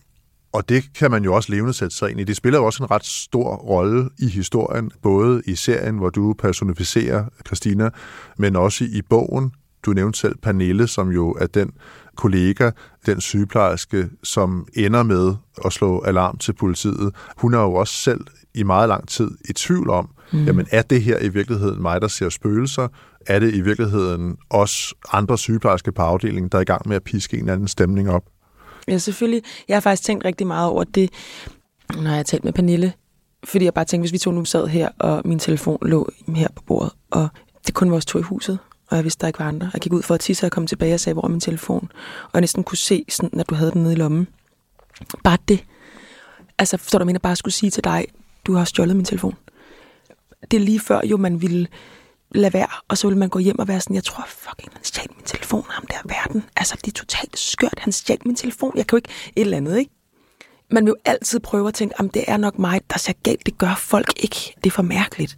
og 0.55 0.69
det 0.69 0.85
kan 0.95 1.11
man 1.11 1.25
jo 1.25 1.35
også 1.35 1.53
levende 1.53 1.73
sætte 1.73 1.97
sig 1.97 2.11
ind 2.11 2.21
i. 2.21 2.25
Det 2.25 2.37
spiller 2.37 2.59
jo 2.59 2.65
også 2.67 2.83
en 2.83 2.91
ret 2.91 3.05
stor 3.05 3.57
rolle 3.57 4.09
i 4.19 4.29
historien, 4.29 4.91
både 5.03 5.43
i 5.47 5.55
serien, 5.55 5.99
hvor 5.99 6.11
du 6.11 6.35
personificerer 6.39 7.25
Christina, 7.47 7.91
men 8.39 8.57
også 8.57 8.85
i 8.85 9.03
bogen. 9.11 9.53
Du 9.87 9.93
nævnte 9.93 10.19
selv 10.19 10.37
Pernille, 10.43 10.87
som 10.87 11.11
jo 11.11 11.31
er 11.31 11.47
den 11.47 11.71
kollega, 12.17 12.71
den 13.07 13.21
sygeplejerske, 13.21 14.09
som 14.23 14.67
ender 14.75 15.03
med 15.03 15.35
at 15.65 15.73
slå 15.73 16.01
alarm 16.01 16.39
til 16.39 16.53
politiet. 16.53 17.15
Hun 17.37 17.55
er 17.55 17.61
jo 17.61 17.75
også 17.75 17.95
selv 17.95 18.21
i 18.55 18.63
meget 18.63 18.89
lang 18.89 19.09
tid 19.09 19.31
i 19.49 19.53
tvivl 19.53 19.91
om, 19.91 20.11
mm. 20.33 20.45
jamen 20.45 20.67
er 20.71 20.83
det 20.83 21.03
her 21.03 21.19
i 21.19 21.29
virkeligheden 21.29 21.83
mig, 21.83 22.01
der 22.01 22.09
ser 22.09 22.29
spøgelser? 22.29 22.89
Er 23.27 23.39
det 23.39 23.55
i 23.55 23.61
virkeligheden 23.61 24.37
os 24.51 24.95
andre 25.13 25.39
sygeplejersker 25.39 25.93
på 25.93 26.03
afdelingen, 26.03 26.49
der 26.49 26.59
er 26.59 26.63
i 26.63 26.65
gang 26.65 26.89
med 26.89 26.97
at 26.97 27.03
piske 27.03 27.37
en 27.37 27.41
eller 27.41 27.53
anden 27.53 27.69
stemning 27.69 28.11
op? 28.11 28.23
Ja, 28.89 28.99
selvfølgelig. 28.99 29.43
Jeg 29.69 29.77
har 29.77 29.81
faktisk 29.81 30.03
tænkt 30.03 30.25
rigtig 30.25 30.47
meget 30.47 30.71
over 30.71 30.85
det, 30.85 31.11
når 31.95 32.03
jeg 32.03 32.13
har 32.13 32.23
talt 32.23 32.45
med 32.45 32.53
Pernille. 32.53 32.93
Fordi 33.45 33.65
jeg 33.65 33.75
bare 33.75 33.85
tænkte, 33.85 34.03
hvis 34.03 34.13
vi 34.13 34.19
to 34.19 34.31
nu 34.31 34.45
sad 34.45 34.67
her, 34.67 34.89
og 34.99 35.23
min 35.25 35.39
telefon 35.39 35.79
lå 35.83 36.11
her 36.29 36.49
på 36.57 36.63
bordet, 36.67 36.93
og 37.11 37.29
det 37.67 37.75
kun 37.75 37.91
var 37.91 37.97
os 37.97 38.07
to 38.07 38.19
i 38.19 38.23
huset, 38.23 38.59
og 38.91 38.97
jeg 38.97 39.05
vidste, 39.05 39.21
der 39.21 39.27
ikke 39.27 39.39
var 39.39 39.49
andre. 39.49 39.71
Jeg 39.73 39.81
gik 39.81 39.93
ud 39.93 40.03
for 40.03 40.15
at 40.15 40.21
tisse, 40.21 40.47
og 40.47 40.53
kom 40.53 40.67
tilbage 40.67 40.95
og 40.95 41.01
sagde, 41.01 41.15
hvor 41.15 41.25
er 41.25 41.29
min 41.29 41.41
telefon? 41.41 41.89
Og 42.25 42.31
jeg 42.35 42.41
næsten 42.41 42.65
kunne 42.65 42.79
se, 42.79 43.05
sådan, 43.09 43.41
at 43.41 43.51
du 43.51 43.55
havde 43.55 43.71
den 43.71 43.83
nede 43.83 43.93
i 43.93 43.97
lommen. 43.97 44.29
Bare 45.25 45.39
det. 45.49 45.65
Altså, 46.59 46.77
forstår 46.77 46.99
du, 46.99 47.03
jeg 47.03 47.07
mener, 47.07 47.19
bare 47.19 47.37
skulle 47.37 47.55
sige 47.55 47.71
til 47.71 47.85
dig, 47.85 48.07
du 48.45 48.55
har 48.55 48.65
stjålet 48.65 48.97
min 48.97 49.05
telefon. 49.05 49.35
Det 50.51 50.57
er 50.57 50.61
lige 50.61 50.81
før, 50.81 51.01
jo, 51.05 51.17
man 51.17 51.43
ville 51.43 51.67
lade 52.35 52.53
være, 52.53 52.69
og 52.89 52.99
så 52.99 53.09
vil 53.09 53.17
man 53.17 53.29
gå 53.29 53.39
hjem 53.39 53.59
og 53.59 53.69
være 53.69 53.81
sådan, 53.81 53.95
jeg 53.95 54.05
tror 54.05 54.25
fucking, 54.29 54.73
han 54.73 54.85
stjal 54.85 55.07
min 55.17 55.25
telefon, 55.25 55.65
ham 55.69 55.87
der 55.87 55.97
verden. 56.05 56.45
Altså, 56.57 56.77
det 56.85 56.89
er 56.89 56.99
totalt 56.99 57.39
skørt, 57.39 57.79
han 57.79 57.93
stjal 57.93 58.19
min 58.25 58.37
telefon. 58.37 58.73
Jeg 58.77 58.87
kan 58.87 58.97
jo 58.97 58.99
ikke 58.99 59.33
et 59.37 59.41
eller 59.41 59.57
andet, 59.57 59.79
ikke? 59.79 59.91
Man 60.71 60.85
vil 60.85 60.91
jo 60.91 60.97
altid 61.05 61.41
prøve 61.41 61.69
at 61.69 61.75
tænke, 61.75 61.95
om 62.01 62.09
det 62.09 62.25
er 62.27 62.37
nok 62.37 62.59
mig, 62.59 62.81
der 62.91 62.99
ser 62.99 63.13
galt. 63.23 63.47
Det 63.47 63.59
gør 63.59 63.75
folk 63.75 64.13
ikke. 64.23 64.55
Det 64.57 64.67
er 64.67 64.71
for 64.71 64.83
mærkeligt. 64.83 65.37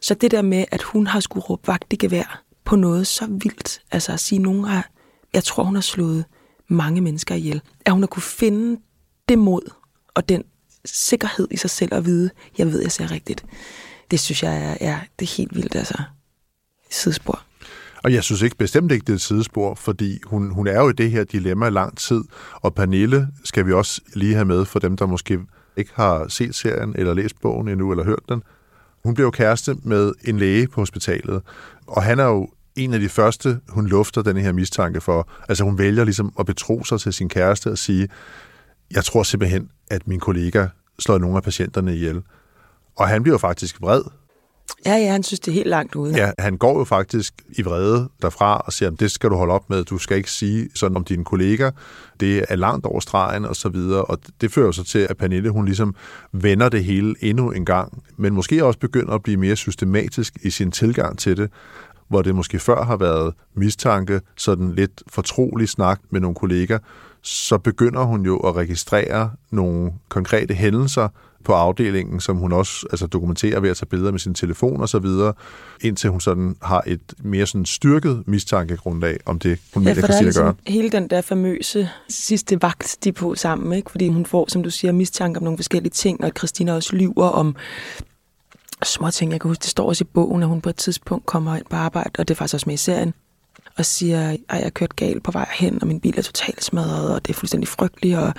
Så 0.00 0.14
det 0.14 0.30
der 0.30 0.42
med, 0.42 0.64
at 0.70 0.82
hun 0.82 1.06
har 1.06 1.20
skulle 1.20 1.44
råbe 1.44 1.66
vagt 1.66 1.92
i 1.92 1.96
gevær 1.96 2.42
på 2.64 2.76
noget 2.76 3.06
så 3.06 3.26
vildt, 3.26 3.82
altså 3.90 4.12
at 4.12 4.20
sige, 4.20 4.38
nogen 4.38 4.64
har, 4.64 4.90
jeg 5.34 5.44
tror, 5.44 5.64
hun 5.64 5.74
har 5.74 5.82
slået 5.82 6.24
mange 6.68 7.00
mennesker 7.00 7.34
ihjel. 7.34 7.62
At 7.84 7.92
hun 7.92 8.02
har 8.02 8.06
kunne 8.06 8.22
finde 8.22 8.80
det 9.28 9.38
mod 9.38 9.70
og 10.14 10.28
den 10.28 10.42
sikkerhed 10.84 11.48
i 11.50 11.56
sig 11.56 11.70
selv 11.70 11.94
at 11.94 12.04
vide, 12.04 12.30
jeg 12.58 12.66
ved, 12.66 12.82
jeg 12.82 12.92
ser 12.92 13.10
rigtigt. 13.10 13.44
Det 14.10 14.20
synes 14.20 14.42
jeg 14.42 14.56
er, 14.64 14.76
ja, 14.80 15.00
det 15.18 15.28
er 15.28 15.36
helt 15.36 15.54
vildt, 15.54 15.76
altså 15.76 16.02
sidespor. 16.90 17.42
Og 18.04 18.12
jeg 18.12 18.22
synes 18.22 18.42
ikke 18.42 18.56
bestemt 18.56 18.92
ikke, 18.92 19.04
det 19.04 19.12
er 19.12 19.14
et 19.14 19.20
sidespor, 19.20 19.74
fordi 19.74 20.18
hun, 20.26 20.50
hun 20.50 20.66
er 20.66 20.80
jo 20.80 20.88
i 20.88 20.92
det 20.92 21.10
her 21.10 21.24
dilemma 21.24 21.68
lang 21.68 21.96
tid, 21.98 22.24
og 22.52 22.74
Pernille 22.74 23.28
skal 23.44 23.66
vi 23.66 23.72
også 23.72 24.00
lige 24.14 24.34
have 24.34 24.44
med 24.44 24.64
for 24.64 24.78
dem, 24.78 24.96
der 24.96 25.06
måske 25.06 25.38
ikke 25.76 25.90
har 25.94 26.28
set 26.28 26.54
serien 26.54 26.94
eller 26.98 27.14
læst 27.14 27.40
bogen 27.40 27.68
endnu 27.68 27.90
eller 27.90 28.04
hørt 28.04 28.22
den. 28.28 28.42
Hun 29.04 29.14
bliver 29.14 29.26
jo 29.26 29.30
kæreste 29.30 29.76
med 29.82 30.12
en 30.24 30.38
læge 30.38 30.68
på 30.68 30.80
hospitalet, 30.80 31.42
og 31.86 32.02
han 32.02 32.18
er 32.18 32.24
jo 32.24 32.48
en 32.76 32.94
af 32.94 33.00
de 33.00 33.08
første, 33.08 33.60
hun 33.68 33.86
lufter 33.86 34.22
den 34.22 34.36
her 34.36 34.52
mistanke 34.52 35.00
for. 35.00 35.28
Altså 35.48 35.64
hun 35.64 35.78
vælger 35.78 36.04
ligesom 36.04 36.32
at 36.38 36.46
betro 36.46 36.84
sig 36.84 37.00
til 37.00 37.12
sin 37.12 37.28
kæreste 37.28 37.70
og 37.70 37.78
sige, 37.78 38.08
jeg 38.90 39.04
tror 39.04 39.22
simpelthen, 39.22 39.70
at 39.90 40.08
min 40.08 40.20
kollega 40.20 40.66
slår 40.98 41.18
nogle 41.18 41.36
af 41.36 41.42
patienterne 41.42 41.94
ihjel. 41.94 42.22
Og 42.96 43.08
han 43.08 43.22
bliver 43.22 43.34
jo 43.34 43.38
faktisk 43.38 43.80
vred, 43.80 44.02
Ja, 44.86 44.96
ja, 44.96 45.12
han 45.12 45.22
synes, 45.22 45.40
det 45.40 45.48
er 45.48 45.54
helt 45.54 45.66
langt 45.68 45.94
ude. 45.94 46.16
Ja, 46.16 46.30
han 46.38 46.56
går 46.56 46.78
jo 46.78 46.84
faktisk 46.84 47.34
i 47.58 47.62
vrede 47.62 48.08
derfra 48.22 48.58
og 48.58 48.72
siger, 48.72 48.90
det 48.90 49.10
skal 49.10 49.30
du 49.30 49.36
holde 49.36 49.54
op 49.54 49.70
med. 49.70 49.84
Du 49.84 49.98
skal 49.98 50.16
ikke 50.16 50.30
sige 50.30 50.68
sådan 50.74 50.96
om 50.96 51.04
dine 51.04 51.24
kolleger. 51.24 51.70
Det 52.20 52.44
er 52.48 52.56
langt 52.56 52.86
over 52.86 53.00
stregen 53.00 53.44
og 53.44 53.56
så 53.56 53.68
videre. 53.68 54.04
Og 54.04 54.18
det 54.40 54.52
fører 54.52 54.72
så 54.72 54.84
til, 54.84 55.06
at 55.10 55.16
Pernille, 55.16 55.50
hun 55.50 55.64
ligesom 55.64 55.94
vender 56.32 56.68
det 56.68 56.84
hele 56.84 57.14
endnu 57.20 57.50
en 57.50 57.64
gang. 57.64 58.02
Men 58.16 58.34
måske 58.34 58.64
også 58.64 58.78
begynder 58.78 59.12
at 59.12 59.22
blive 59.22 59.36
mere 59.36 59.56
systematisk 59.56 60.34
i 60.42 60.50
sin 60.50 60.70
tilgang 60.70 61.18
til 61.18 61.36
det. 61.36 61.50
hvor 62.08 62.22
det 62.22 62.34
måske 62.34 62.58
før 62.58 62.84
har 62.84 62.96
været 62.96 63.34
mistanke, 63.54 64.20
sådan 64.36 64.72
lidt 64.72 65.02
fortrolig 65.08 65.68
snak 65.68 66.00
med 66.10 66.20
nogle 66.20 66.34
kolleger, 66.34 66.78
så 67.26 67.58
begynder 67.58 68.02
hun 68.02 68.24
jo 68.24 68.36
at 68.36 68.56
registrere 68.56 69.30
nogle 69.50 69.92
konkrete 70.08 70.54
hændelser 70.54 71.08
på 71.44 71.52
afdelingen, 71.52 72.20
som 72.20 72.36
hun 72.36 72.52
også 72.52 72.86
altså, 72.90 73.06
dokumenterer 73.06 73.60
ved 73.60 73.70
at 73.70 73.76
tage 73.76 73.86
billeder 73.86 74.10
med 74.10 74.18
sin 74.18 74.34
telefon 74.34 74.80
og 74.80 74.88
så 74.88 74.98
videre, 74.98 75.32
indtil 75.80 76.10
hun 76.10 76.20
sådan 76.20 76.56
har 76.62 76.82
et 76.86 77.14
mere 77.18 77.46
sådan 77.46 77.66
styrket 77.66 78.22
mistankegrundlag 78.26 79.18
om 79.26 79.38
det, 79.38 79.58
hun 79.74 79.82
ja, 79.82 79.88
mener, 79.88 80.02
er 80.02 80.06
Christina 80.06 80.22
ligesom 80.22 80.44
gør. 80.44 80.52
hele 80.66 80.90
den 80.90 81.10
der 81.10 81.20
famøse 81.20 81.88
sidste 82.08 82.62
vagt, 82.62 82.96
de 83.04 83.12
på 83.12 83.34
sammen, 83.34 83.72
ikke? 83.72 83.90
fordi 83.90 84.08
hun 84.08 84.26
får, 84.26 84.46
som 84.48 84.62
du 84.62 84.70
siger, 84.70 84.92
mistanke 84.92 85.38
om 85.38 85.44
nogle 85.44 85.58
forskellige 85.58 85.90
ting, 85.90 86.20
og 86.20 86.26
at 86.26 86.38
Christina 86.38 86.74
også 86.74 86.96
lyver 86.96 87.28
om 87.28 87.56
små 88.84 89.10
ting. 89.10 89.32
Jeg 89.32 89.40
kan 89.40 89.48
huske, 89.48 89.62
det 89.62 89.70
står 89.70 89.88
også 89.88 90.04
i 90.04 90.08
bogen, 90.14 90.42
at 90.42 90.48
hun 90.48 90.60
på 90.60 90.68
et 90.68 90.76
tidspunkt 90.76 91.26
kommer 91.26 91.56
ind 91.56 91.66
på 91.70 91.76
arbejde, 91.76 92.10
og 92.18 92.28
det 92.28 92.34
er 92.34 92.38
faktisk 92.38 92.54
også 92.54 92.66
med 92.66 92.74
i 92.74 92.76
serien, 92.76 93.14
og 93.78 93.84
siger, 93.84 94.30
at 94.30 94.38
jeg 94.48 94.62
har 94.62 94.70
kørt 94.70 94.96
galt 94.96 95.22
på 95.22 95.30
vej 95.30 95.48
hen, 95.52 95.82
og 95.82 95.88
min 95.88 96.00
bil 96.00 96.18
er 96.18 96.22
totalt 96.22 96.64
smadret, 96.64 97.14
og 97.14 97.26
det 97.26 97.32
er 97.32 97.38
fuldstændig 97.38 97.68
frygteligt, 97.68 98.18
og 98.18 98.34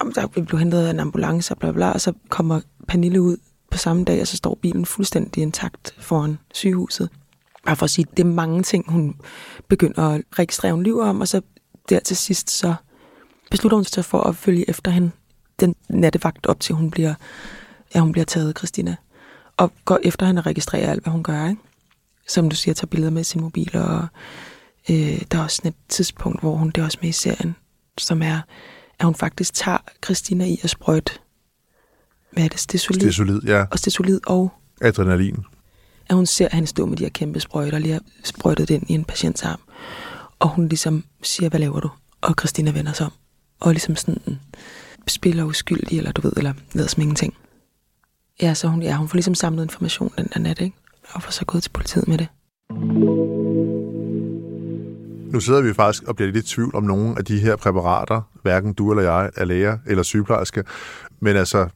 om 0.00 0.12
der 0.12 0.26
blev 0.26 0.58
hentet 0.58 0.86
af 0.86 0.90
en 0.90 1.00
ambulance, 1.00 1.54
og 1.54 1.58
bla, 1.58 1.72
bla, 1.72 1.90
og 1.90 2.00
så 2.00 2.12
kommer 2.28 2.60
Pernille 2.88 3.20
ud 3.22 3.36
på 3.70 3.78
samme 3.78 4.04
dag, 4.04 4.20
og 4.20 4.26
så 4.26 4.36
står 4.36 4.58
bilen 4.62 4.86
fuldstændig 4.86 5.42
intakt 5.42 5.94
foran 5.98 6.38
sygehuset. 6.54 7.08
Bare 7.66 7.76
for 7.76 7.84
at 7.84 7.90
sige, 7.90 8.06
det 8.16 8.20
er 8.20 8.28
mange 8.28 8.62
ting, 8.62 8.90
hun 8.92 9.16
begynder 9.68 10.08
at 10.08 10.22
registrere, 10.32 10.72
hun 10.72 10.82
lyver 10.82 11.06
om, 11.06 11.20
og 11.20 11.28
så 11.28 11.40
der 11.88 12.00
til 12.00 12.16
sidst, 12.16 12.50
så 12.50 12.74
beslutter 13.50 13.76
hun 13.76 13.84
sig 13.84 14.04
for 14.04 14.20
at 14.20 14.36
følge 14.36 14.70
efter 14.70 14.90
hende 14.90 15.10
den 15.60 15.74
nattevagt 15.88 16.46
op 16.46 16.60
til, 16.60 16.74
hun 16.74 16.90
bliver, 16.90 17.14
ja, 17.94 18.00
hun 18.00 18.12
bliver 18.12 18.24
taget, 18.24 18.58
Christina. 18.58 18.96
Og 19.56 19.72
går 19.84 19.98
efter 20.02 20.26
hende 20.26 20.40
og 20.40 20.46
registrerer 20.46 20.90
alt, 20.90 21.02
hvad 21.02 21.12
hun 21.12 21.22
gør, 21.22 21.48
ikke? 21.48 21.60
Som 22.28 22.50
du 22.50 22.56
siger, 22.56 22.74
tager 22.74 22.86
billeder 22.86 23.10
med 23.10 23.24
sin 23.24 23.40
mobil, 23.40 23.76
og 23.76 24.06
øh, 24.90 25.22
der 25.30 25.38
er 25.38 25.42
også 25.42 25.56
sådan 25.56 25.68
et 25.68 25.74
tidspunkt, 25.88 26.40
hvor 26.40 26.56
hun, 26.56 26.70
det 26.70 26.78
er 26.80 26.84
også 26.84 26.98
med 27.00 27.08
i 27.08 27.12
serien, 27.12 27.56
som 27.98 28.22
er, 28.22 28.40
at 28.98 29.04
hun 29.04 29.14
faktisk 29.14 29.54
tager 29.54 29.78
Christina 30.04 30.44
i 30.44 30.60
at 30.62 30.70
sprøjte, 30.70 31.12
hvad 32.32 32.44
er 32.44 32.48
det, 32.48 32.60
stesolid? 32.60 33.00
Det 33.00 33.08
er 33.08 33.12
solid, 33.12 33.40
ja. 33.42 33.64
Og 33.70 33.78
stesolid 33.78 34.20
og 34.26 34.52
Adrenalin. 34.80 35.36
at 36.08 36.16
hun 36.16 36.26
ser, 36.26 36.46
at 36.46 36.52
han 36.52 36.66
står 36.66 36.86
med 36.86 36.96
de 36.96 37.02
her 37.02 37.10
kæmpe 37.10 37.40
sprøjter, 37.40 37.78
lige 37.78 37.92
har 37.92 38.00
sprøjtet 38.24 38.68
det 38.68 38.74
ind 38.74 38.90
i 38.90 38.92
en 38.92 39.04
patients 39.04 39.42
arm. 39.42 39.60
Og 40.38 40.48
hun 40.48 40.68
ligesom 40.68 41.04
siger, 41.22 41.48
hvad 41.48 41.60
laver 41.60 41.80
du? 41.80 41.90
Og 42.20 42.34
Christina 42.38 42.70
vender 42.70 42.92
sig 42.92 43.06
om. 43.06 43.12
Og 43.60 43.72
ligesom 43.72 43.96
sådan 43.96 44.38
spiller 45.06 45.44
uskyldig, 45.44 45.98
eller 45.98 46.12
du 46.12 46.20
ved, 46.20 46.32
eller 46.36 46.52
ved 46.74 46.88
som 46.88 47.00
ingenting. 47.00 47.34
Ja, 48.42 48.54
så 48.54 48.68
hun, 48.68 48.82
ja, 48.82 48.96
hun 48.96 49.08
får 49.08 49.16
ligesom 49.16 49.34
samlet 49.34 49.62
information 49.62 50.12
den 50.18 50.28
der 50.34 50.40
nat, 50.40 50.60
ikke? 50.60 50.76
Og 51.12 51.22
får 51.22 51.30
så 51.30 51.44
gået 51.44 51.62
til 51.62 51.70
politiet 51.70 52.08
med 52.08 52.18
det. 52.18 52.28
Nu 55.30 55.40
sidder 55.40 55.60
vi 55.60 55.74
faktisk 55.74 56.02
og 56.02 56.16
bliver 56.16 56.32
lidt 56.32 56.46
i 56.46 56.54
tvivl 56.54 56.74
om 56.74 56.82
nogle 56.82 57.14
af 57.18 57.24
de 57.24 57.38
her 57.38 57.56
præparater. 57.56 58.22
Hverken 58.42 58.74
du 58.74 58.90
eller 58.90 59.02
jeg 59.02 59.30
er 59.36 59.44
læger 59.44 59.78
eller 59.86 60.02
sygeplejerske. 60.02 60.64
Men 61.20 61.36
altså, 61.36 61.68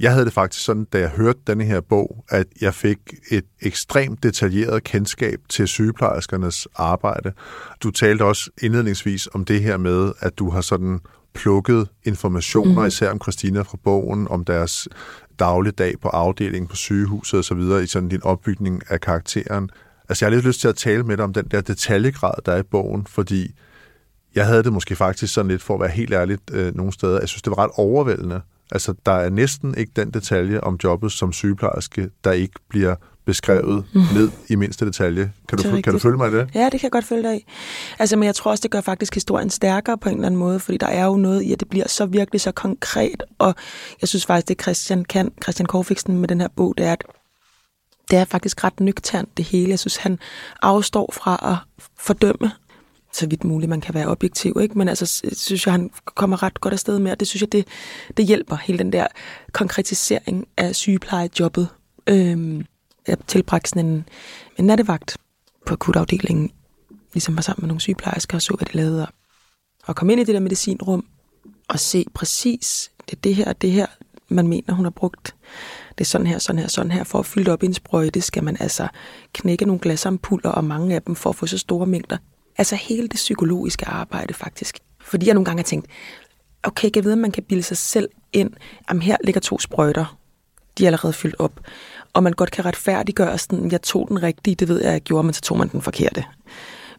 jeg 0.00 0.12
havde 0.12 0.24
det 0.24 0.32
faktisk 0.32 0.64
sådan, 0.64 0.84
da 0.84 0.98
jeg 0.98 1.08
hørte 1.08 1.38
denne 1.46 1.64
her 1.64 1.80
bog, 1.80 2.24
at 2.28 2.46
jeg 2.60 2.74
fik 2.74 2.98
et 3.30 3.44
ekstremt 3.62 4.22
detaljeret 4.22 4.84
kendskab 4.84 5.38
til 5.48 5.68
sygeplejerskernes 5.68 6.68
arbejde. 6.76 7.32
Du 7.82 7.90
talte 7.90 8.22
også 8.22 8.50
indledningsvis 8.62 9.28
om 9.34 9.44
det 9.44 9.62
her 9.62 9.76
med, 9.76 10.12
at 10.20 10.38
du 10.38 10.50
har 10.50 10.60
sådan 10.60 11.00
plukket 11.34 11.88
informationer, 12.04 12.80
mm. 12.80 12.86
især 12.86 13.10
om 13.10 13.20
Christina 13.22 13.62
fra 13.62 13.78
bogen, 13.84 14.28
om 14.28 14.44
deres 14.44 14.88
dagligdag 15.38 15.94
på 16.02 16.08
afdelingen 16.08 16.68
på 16.68 16.76
sygehuset 16.76 17.38
osv., 17.38 17.60
i 17.84 17.86
sådan 17.86 18.08
din 18.08 18.22
opbygning 18.22 18.82
af 18.88 19.00
karakteren. 19.00 19.70
Altså, 20.08 20.24
jeg 20.24 20.30
har 20.30 20.34
lidt 20.36 20.46
lyst 20.46 20.60
til 20.60 20.68
at 20.68 20.76
tale 20.76 21.02
med 21.02 21.16
dig 21.16 21.24
om 21.24 21.32
den 21.32 21.44
der 21.50 21.60
detaljegrad, 21.60 22.34
der 22.46 22.52
er 22.52 22.58
i 22.58 22.62
bogen, 22.62 23.06
fordi 23.06 23.54
jeg 24.34 24.46
havde 24.46 24.62
det 24.62 24.72
måske 24.72 24.96
faktisk 24.96 25.34
sådan 25.34 25.50
lidt, 25.50 25.62
for 25.62 25.74
at 25.74 25.80
være 25.80 25.90
helt 25.90 26.12
ærligt, 26.12 26.42
øh, 26.52 26.76
nogle 26.76 26.92
steder. 26.92 27.18
Jeg 27.18 27.28
synes, 27.28 27.42
det 27.42 27.50
var 27.50 27.58
ret 27.58 27.70
overvældende. 27.74 28.40
Altså, 28.72 28.94
der 29.06 29.12
er 29.12 29.30
næsten 29.30 29.74
ikke 29.78 29.92
den 29.96 30.10
detalje 30.10 30.60
om 30.60 30.78
jobbet 30.84 31.12
som 31.12 31.32
sygeplejerske, 31.32 32.10
der 32.24 32.32
ikke 32.32 32.54
bliver 32.68 32.94
beskrevet 33.26 33.84
mm. 33.94 34.00
ned 34.14 34.30
i 34.48 34.54
mindste 34.54 34.86
detalje. 34.86 35.32
Kan 35.48 35.58
du, 35.58 35.80
kan 35.82 35.92
du 35.92 35.98
følge 35.98 36.16
mig 36.16 36.32
i 36.32 36.34
det? 36.34 36.50
Ja, 36.54 36.64
det 36.64 36.70
kan 36.70 36.82
jeg 36.82 36.90
godt 36.90 37.04
følge 37.04 37.22
dig 37.22 37.36
i. 37.36 37.46
Altså, 37.98 38.16
men 38.16 38.26
jeg 38.26 38.34
tror 38.34 38.50
også, 38.50 38.62
det 38.62 38.70
gør 38.70 38.80
faktisk 38.80 39.14
historien 39.14 39.50
stærkere 39.50 39.98
på 39.98 40.08
en 40.08 40.14
eller 40.14 40.26
anden 40.26 40.38
måde, 40.38 40.60
fordi 40.60 40.78
der 40.78 40.86
er 40.86 41.04
jo 41.04 41.16
noget 41.16 41.42
i, 41.42 41.52
at 41.52 41.60
det 41.60 41.68
bliver 41.68 41.88
så 41.88 42.06
virkelig 42.06 42.40
så 42.40 42.52
konkret, 42.52 43.22
og 43.38 43.54
jeg 44.00 44.08
synes 44.08 44.26
faktisk, 44.26 44.48
det 44.48 44.62
Christian 44.62 45.04
kan, 45.04 45.32
Christian 45.42 45.66
Korfiksen 45.66 46.18
med 46.18 46.28
den 46.28 46.40
her 46.40 46.48
bog, 46.56 46.74
det 46.78 46.86
er, 46.86 46.92
at 46.92 47.04
det 48.10 48.18
er 48.18 48.24
faktisk 48.24 48.64
ret 48.64 48.80
nøgternt 48.80 49.36
det 49.36 49.44
hele. 49.44 49.70
Jeg 49.70 49.78
synes, 49.78 49.96
han 49.96 50.18
afstår 50.62 51.10
fra 51.12 51.52
at 51.52 51.84
fordømme 51.98 52.52
så 53.14 53.26
vidt 53.26 53.44
muligt 53.44 53.70
man 53.70 53.80
kan 53.80 53.94
være 53.94 54.08
objektiv, 54.08 54.56
ikke? 54.60 54.78
men 54.78 54.88
altså, 54.88 55.22
synes 55.32 55.66
jeg, 55.66 55.72
han 55.72 55.90
kommer 56.14 56.42
ret 56.42 56.60
godt 56.60 56.72
afsted 56.72 56.98
med, 56.98 57.10
og 57.10 57.20
det 57.20 57.28
synes 57.28 57.40
jeg, 57.40 57.52
det, 57.52 57.66
det 58.16 58.26
hjælper, 58.26 58.56
hele 58.56 58.78
den 58.78 58.92
der 58.92 59.06
konkretisering 59.52 60.46
af 60.56 60.76
sygeplejejobbet. 60.76 61.68
Øhm, 62.06 62.66
jeg 63.08 63.16
tilbragte 63.26 63.68
sådan 63.68 63.86
en, 63.86 64.08
en 64.58 64.64
nattevagt 64.64 65.16
på 65.66 65.74
akutafdelingen, 65.74 66.50
ligesom 67.12 67.36
var 67.36 67.42
sammen 67.42 67.62
med 67.62 67.68
nogle 67.68 67.80
sygeplejersker 67.80 68.36
og 68.36 68.42
så, 68.42 68.54
hvad 68.54 68.66
de 68.66 68.76
lavede, 68.76 69.02
og, 69.02 69.12
og 69.84 69.96
kom 69.96 70.10
ind 70.10 70.20
i 70.20 70.24
det 70.24 70.34
der 70.34 70.40
medicinrum 70.40 71.04
og 71.68 71.80
se 71.80 72.06
præcis, 72.14 72.90
det 73.10 73.16
er 73.16 73.20
det 73.20 73.34
her 73.34 73.52
det 73.52 73.72
her, 73.72 73.86
man 74.34 74.48
mener, 74.48 74.74
hun 74.74 74.84
har 74.84 74.90
brugt. 74.90 75.34
Det 75.98 76.04
er 76.04 76.08
sådan 76.08 76.26
her, 76.26 76.38
sådan 76.38 76.58
her, 76.58 76.68
sådan 76.68 76.90
her. 76.90 77.04
For 77.04 77.18
at 77.18 77.26
fylde 77.26 77.52
op 77.52 77.62
i 77.62 77.66
en 77.66 77.74
sprøjte, 77.74 78.20
skal 78.20 78.44
man 78.44 78.56
altså 78.60 78.88
knække 79.32 79.64
nogle 79.64 79.80
glasampuller, 79.80 80.50
og 80.50 80.64
mange 80.64 80.94
af 80.94 81.02
dem 81.02 81.14
for 81.14 81.30
at 81.30 81.36
få 81.36 81.46
så 81.46 81.58
store 81.58 81.86
mængder 81.86 82.16
Altså 82.58 82.76
hele 82.76 83.02
det 83.02 83.14
psykologiske 83.14 83.88
arbejde 83.88 84.34
faktisk. 84.34 84.78
Fordi 85.00 85.26
jeg 85.26 85.34
nogle 85.34 85.44
gange 85.44 85.58
har 85.58 85.64
tænkt, 85.64 85.86
okay, 86.62 86.90
jeg 86.96 87.04
ved, 87.04 87.12
at 87.12 87.18
man 87.18 87.30
kan 87.30 87.42
bilde 87.42 87.62
sig 87.62 87.76
selv 87.76 88.08
ind, 88.32 88.50
jamen 88.88 89.02
her 89.02 89.16
ligger 89.24 89.40
to 89.40 89.58
sprøjter. 89.58 90.18
De 90.78 90.84
er 90.84 90.88
allerede 90.88 91.12
fyldt 91.12 91.36
op. 91.38 91.60
Og 92.12 92.22
man 92.22 92.32
godt 92.32 92.50
kan 92.50 92.64
retfærdiggøre 92.64 93.38
sådan, 93.38 93.72
jeg 93.72 93.82
tog 93.82 94.08
den 94.08 94.22
rigtige, 94.22 94.54
det 94.54 94.68
ved 94.68 94.82
jeg, 94.82 94.92
jeg 94.92 95.00
gjorde, 95.00 95.24
men 95.24 95.34
så 95.34 95.40
tog 95.40 95.58
man 95.58 95.68
den 95.68 95.82
forkerte. 95.82 96.24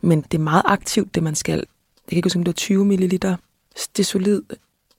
Men 0.02 0.22
det 0.22 0.34
er 0.34 0.42
meget 0.42 0.64
aktivt, 0.66 1.16
det 1.16 1.24
man 1.24 1.36
skal. 1.36 1.58
Jeg 1.58 2.10
kan 2.10 2.16
ikke 2.18 2.26
huske, 2.26 2.38
om 2.38 2.44
det 2.44 2.50
var 2.50 2.54
20 2.54 2.86
ml. 2.86 3.10
Det 3.12 3.24
er 4.00 4.04
solid. 4.04 4.42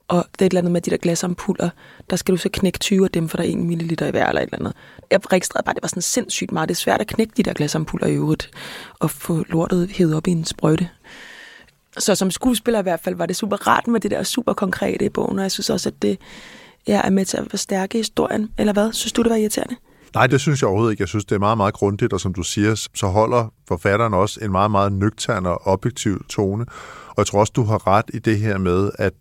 Og 0.07 0.25
det 0.31 0.41
er 0.41 0.45
et 0.45 0.49
eller 0.49 0.61
andet 0.61 0.71
med 0.71 0.81
de 0.81 0.91
der 0.91 0.97
glasampuller. 0.97 1.69
Der 2.09 2.15
skal 2.15 2.31
du 2.31 2.37
så 2.37 2.49
knække 2.53 2.79
20 2.79 3.03
af 3.03 3.11
dem, 3.11 3.29
for 3.29 3.37
der 3.37 3.43
er 3.43 3.47
1 3.47 3.57
ml 3.57 3.91
i 3.91 3.95
hver 3.95 4.27
eller 4.27 4.41
et 4.41 4.45
eller 4.45 4.59
andet. 4.59 4.73
Jeg 5.11 5.31
registrerede 5.31 5.65
bare, 5.65 5.71
at 5.71 5.75
det 5.75 5.83
var 5.83 5.87
sådan 5.87 6.01
sindssygt 6.01 6.51
meget. 6.51 6.69
Det 6.69 6.75
er 6.75 6.79
svært 6.79 7.01
at 7.01 7.07
knække 7.07 7.33
de 7.37 7.43
der 7.43 7.53
glasampuller 7.53 8.07
i 8.07 8.13
øvrigt. 8.13 8.51
Og 8.99 9.11
få 9.11 9.43
lortet 9.49 9.89
hævet 9.89 10.15
op 10.15 10.27
i 10.27 10.31
en 10.31 10.45
sprøjte. 10.45 10.89
Så 11.97 12.15
som 12.15 12.31
skuespiller 12.31 12.79
i 12.79 12.83
hvert 12.83 12.99
fald 12.99 13.15
var 13.15 13.25
det 13.25 13.35
super 13.35 13.67
rart 13.67 13.87
med 13.87 13.99
det 13.99 14.11
der 14.11 14.23
super 14.23 14.53
konkrete 14.53 15.05
i 15.05 15.09
bogen. 15.09 15.39
Og 15.39 15.43
jeg 15.43 15.51
synes 15.51 15.69
også, 15.69 15.89
at 15.89 16.01
det 16.01 16.17
ja, 16.87 17.01
er 17.03 17.09
med 17.09 17.25
til 17.25 17.37
at 17.37 17.47
forstærke 17.49 17.97
historien. 17.97 18.51
Eller 18.57 18.73
hvad? 18.73 18.93
Synes 18.93 19.13
du, 19.13 19.23
det 19.23 19.29
var 19.29 19.35
irriterende? 19.35 19.75
Nej, 20.15 20.27
det 20.27 20.41
synes 20.41 20.61
jeg 20.61 20.67
overhovedet 20.67 20.93
ikke. 20.93 21.01
Jeg 21.01 21.07
synes, 21.07 21.25
det 21.25 21.35
er 21.35 21.39
meget, 21.39 21.57
meget 21.57 21.73
grundigt, 21.73 22.13
og 22.13 22.19
som 22.19 22.33
du 22.33 22.43
siger, 22.43 22.87
så 22.95 23.07
holder 23.07 23.53
forfatteren 23.67 24.13
også 24.13 24.39
en 24.43 24.51
meget, 24.51 24.71
meget 24.71 24.93
nøgtern 24.93 25.45
og 25.45 25.67
objektiv 25.67 26.25
tone. 26.29 26.65
Og 27.07 27.15
jeg 27.17 27.25
tror 27.25 27.39
også, 27.39 27.53
du 27.55 27.63
har 27.63 27.87
ret 27.87 28.05
i 28.13 28.19
det 28.19 28.39
her 28.39 28.57
med, 28.57 28.91
at 28.95 29.13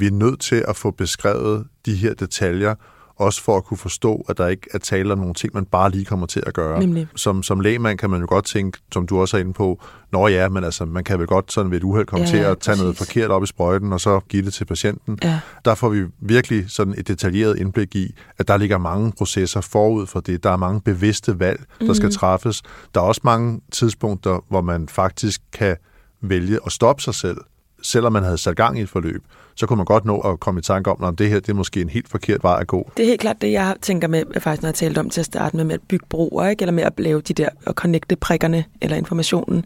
vi 0.00 0.06
er 0.06 0.10
nødt 0.10 0.40
til 0.40 0.64
at 0.68 0.76
få 0.76 0.90
beskrevet 0.90 1.66
de 1.86 1.94
her 1.94 2.14
detaljer, 2.14 2.74
også 3.18 3.42
for 3.42 3.56
at 3.56 3.64
kunne 3.64 3.78
forstå, 3.78 4.24
at 4.28 4.38
der 4.38 4.46
ikke 4.46 4.68
er 4.74 4.78
tale 4.78 5.12
om 5.12 5.18
nogle 5.18 5.34
ting, 5.34 5.54
man 5.54 5.64
bare 5.64 5.90
lige 5.90 6.04
kommer 6.04 6.26
til 6.26 6.42
at 6.46 6.54
gøre. 6.54 6.80
Nemlig. 6.80 7.08
Som, 7.14 7.42
som 7.42 7.60
lægmand 7.60 7.98
kan 7.98 8.10
man 8.10 8.20
jo 8.20 8.26
godt 8.28 8.44
tænke, 8.44 8.78
som 8.92 9.06
du 9.06 9.20
også 9.20 9.36
er 9.36 9.40
inde 9.40 9.52
på, 9.52 9.82
nå 10.12 10.28
ja, 10.28 10.48
men 10.48 10.64
altså, 10.64 10.84
man 10.84 11.04
kan 11.04 11.18
vel 11.18 11.26
godt 11.26 11.52
sådan 11.52 11.70
ved 11.70 11.78
et 11.78 11.84
uheld 11.84 12.06
komme 12.06 12.24
Ja, 12.26 12.30
til 12.30 12.36
at 12.36 12.58
tage 12.58 12.72
præcis. 12.72 12.80
noget 12.82 12.96
forkert 12.96 13.30
op 13.30 13.42
i 13.42 13.46
sprøjten, 13.46 13.92
og 13.92 14.00
så 14.00 14.20
give 14.28 14.44
det 14.44 14.54
til 14.54 14.64
patienten. 14.64 15.18
Ja. 15.22 15.40
Der 15.64 15.74
får 15.74 15.88
vi 15.88 16.04
virkelig 16.20 16.64
sådan 16.68 16.94
et 16.98 17.08
detaljeret 17.08 17.58
indblik 17.58 17.94
i, 17.96 18.14
at 18.38 18.48
der 18.48 18.56
ligger 18.56 18.78
mange 18.78 19.12
processer 19.18 19.60
forud 19.60 20.06
for 20.06 20.20
det. 20.20 20.42
Der 20.44 20.50
er 20.50 20.56
mange 20.56 20.80
bevidste 20.80 21.40
valg, 21.40 21.64
der 21.80 21.94
skal 21.94 22.12
træffes. 22.12 22.62
Der 22.94 23.00
er 23.00 23.04
også 23.04 23.20
mange 23.24 23.60
tidspunkter, 23.72 24.44
hvor 24.48 24.60
man 24.60 24.88
faktisk 24.88 25.40
kan 25.52 25.76
vælge 26.20 26.58
at 26.66 26.72
stoppe 26.72 27.02
sig 27.02 27.14
selv, 27.14 27.38
selvom 27.82 28.12
man 28.12 28.22
havde 28.22 28.38
sat 28.38 28.56
gang 28.56 28.78
i 28.78 28.82
et 28.82 28.88
forløb, 28.88 29.22
så 29.56 29.66
kunne 29.66 29.76
man 29.76 29.86
godt 29.86 30.04
nå 30.04 30.20
at 30.20 30.40
komme 30.40 30.58
i 30.58 30.62
tanke 30.62 30.90
om, 30.90 31.04
at 31.04 31.18
det 31.18 31.28
her 31.28 31.40
det 31.40 31.48
er 31.48 31.54
måske 31.54 31.80
en 31.80 31.88
helt 31.88 32.08
forkert 32.08 32.42
vej 32.42 32.60
at 32.60 32.66
gå. 32.66 32.90
Det 32.96 33.02
er 33.02 33.06
helt 33.06 33.20
klart 33.20 33.40
det, 33.40 33.52
jeg 33.52 33.76
tænker 33.82 34.08
med, 34.08 34.40
faktisk 34.40 34.62
når 34.62 34.68
jeg 34.68 34.74
talte 34.74 34.98
om 34.98 35.10
til 35.10 35.20
at 35.20 35.26
starte 35.26 35.56
med, 35.56 35.64
med 35.64 35.74
at 35.74 35.80
bygge 35.88 36.06
broer, 36.08 36.48
ikke? 36.48 36.62
eller 36.62 36.72
med 36.72 36.82
at 36.82 36.92
lave 36.98 37.20
de 37.20 37.34
der, 37.34 37.48
og 37.66 37.74
connecte 37.74 38.16
prikkerne, 38.16 38.64
eller 38.80 38.96
informationen. 38.96 39.64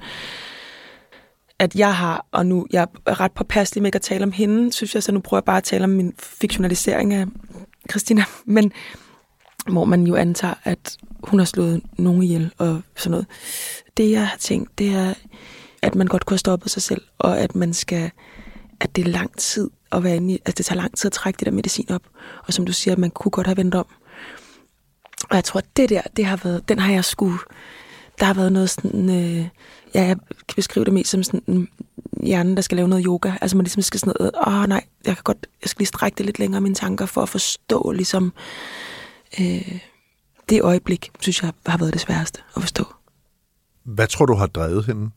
At 1.59 1.75
jeg 1.75 1.94
har, 1.94 2.26
og 2.32 2.47
nu 2.47 2.66
jeg 2.70 2.87
er 3.06 3.20
ret 3.20 3.32
påpasselig 3.32 3.82
med 3.82 3.88
ikke 3.88 3.97
at 3.97 4.02
tale 4.02 4.25
om 4.25 4.32
hende, 4.32 4.73
synes 4.73 4.94
jeg, 4.94 5.02
så 5.02 5.12
nu 5.12 5.20
prøver 5.20 5.40
jeg 5.40 5.44
bare 5.44 5.56
at 5.56 5.64
tale 5.64 5.85
om 5.85 5.90
min 5.90 6.12
fiktionalisering 6.18 7.14
af 7.14 7.26
Christina, 7.90 8.25
men 8.44 8.73
hvor 9.68 9.85
man 9.85 10.06
jo 10.06 10.14
antager, 10.14 10.54
at 10.64 10.97
hun 11.25 11.38
har 11.38 11.47
slået 11.47 11.82
nogen 11.99 12.23
ihjel 12.23 12.52
og 12.59 12.82
sådan 12.97 13.11
noget. 13.11 13.26
Det 13.97 14.11
jeg 14.11 14.26
har 14.28 14.37
tænkt, 14.38 14.78
det 14.78 14.94
er, 14.94 15.14
at 15.82 15.94
man 15.94 16.06
godt 16.06 16.26
kunne 16.26 16.35
have 16.35 16.38
stoppet 16.38 16.70
sig 16.70 16.82
selv, 16.82 17.02
og 17.18 17.38
at 17.38 17.54
man 17.54 17.73
skal, 17.73 18.11
at 18.80 18.96
det 18.96 19.06
er 19.06 19.10
lang 19.10 19.37
tid 19.37 19.70
at 19.92 20.04
være 20.04 20.16
inde 20.16 20.34
i, 20.34 20.38
at 20.44 20.58
det 20.58 20.66
tager 20.66 20.76
lang 20.76 20.96
tid 20.96 21.08
at 21.08 21.12
trække 21.12 21.38
det 21.38 21.46
der 21.46 21.52
medicin 21.52 21.90
op, 21.90 22.02
og 22.46 22.52
som 22.52 22.66
du 22.66 22.72
siger, 22.72 22.92
at 22.92 22.99
man 22.99 23.10
kunne 23.10 23.32
godt 23.32 23.46
have 23.46 23.56
vendt 23.56 23.75
om. 23.75 23.87
Og 25.30 25.37
jeg 25.37 25.44
tror, 25.44 25.58
at 25.58 25.76
det 25.76 25.88
der, 25.88 26.02
det 26.16 26.25
har 26.25 26.37
været, 26.37 26.68
den 26.68 26.78
har 26.78 26.92
jeg 26.92 27.04
sgu, 27.04 27.38
der 28.20 28.26
har 28.26 28.34
været 28.34 28.52
noget 28.52 28.70
sådan... 28.70 29.10
Øh, 29.10 29.49
ja, 29.94 30.04
jeg 30.04 30.16
kan 30.49 30.54
beskrive 30.56 30.84
det 30.84 30.92
mest 30.92 31.10
som 31.10 31.22
sådan 31.22 31.42
en 31.46 31.68
hjerne, 32.22 32.56
der 32.56 32.62
skal 32.62 32.76
lave 32.76 32.88
noget 32.88 33.04
yoga. 33.04 33.32
Altså 33.40 33.56
man 33.56 33.64
ligesom 33.64 33.82
skal 33.82 34.00
sådan 34.00 34.14
noget, 34.18 34.32
åh 34.46 34.68
nej, 34.68 34.84
jeg 35.06 35.14
kan 35.14 35.22
godt, 35.25 35.46
jeg 35.62 35.68
skal 35.68 35.80
lige 35.80 35.87
strække 35.87 36.16
det 36.16 36.26
lidt 36.26 36.38
længere 36.38 36.60
mine 36.60 36.75
tanker 36.75 37.06
for 37.06 37.22
at 37.22 37.28
forstå 37.28 37.90
ligesom 37.90 38.32
øh, 39.40 39.78
det 40.49 40.62
øjeblik, 40.62 41.10
synes 41.20 41.42
jeg 41.42 41.52
har 41.66 41.78
været 41.78 41.92
det 41.92 42.00
sværeste 42.00 42.40
at 42.56 42.62
forstå. 42.62 42.84
Hvad 43.84 44.06
tror 44.06 44.26
du 44.26 44.34
har 44.34 44.46
drevet 44.46 44.87
hende? 44.87 45.10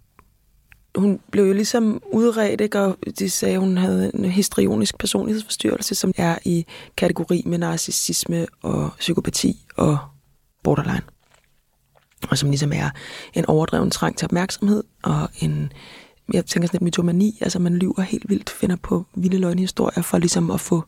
Hun 0.97 1.19
blev 1.31 1.45
jo 1.45 1.53
ligesom 1.53 2.01
udredt, 2.11 2.61
ikke? 2.61 2.79
og 2.79 2.97
de 3.19 3.29
sagde, 3.29 3.53
at 3.53 3.59
hun 3.59 3.77
havde 3.77 4.11
en 4.13 4.25
histrionisk 4.25 4.97
personlighedsforstyrrelse, 4.97 5.95
som 5.95 6.13
er 6.17 6.37
i 6.45 6.65
kategori 6.97 7.43
med 7.45 7.57
narcissisme 7.57 8.45
og 8.61 8.89
psykopati 8.99 9.65
og 9.75 9.97
borderline. 10.63 11.01
Og 12.29 12.37
som 12.37 12.49
ligesom 12.49 12.71
er 12.73 12.89
en 13.33 13.45
overdreven 13.45 13.91
trang 13.91 14.17
til 14.17 14.25
opmærksomhed 14.25 14.83
og 15.03 15.29
en 15.39 15.71
jeg 16.33 16.45
tænker 16.45 16.67
sådan 16.67 16.75
lidt 16.75 16.81
mytomani, 16.81 17.37
altså 17.41 17.59
man 17.59 17.75
lyver 17.75 18.01
helt 18.01 18.29
vildt, 18.29 18.49
finder 18.49 18.75
på 18.75 19.05
vilde 19.15 19.37
løgnhistorier 19.37 20.01
for 20.01 20.17
ligesom 20.17 20.51
at 20.51 20.59
få, 20.59 20.83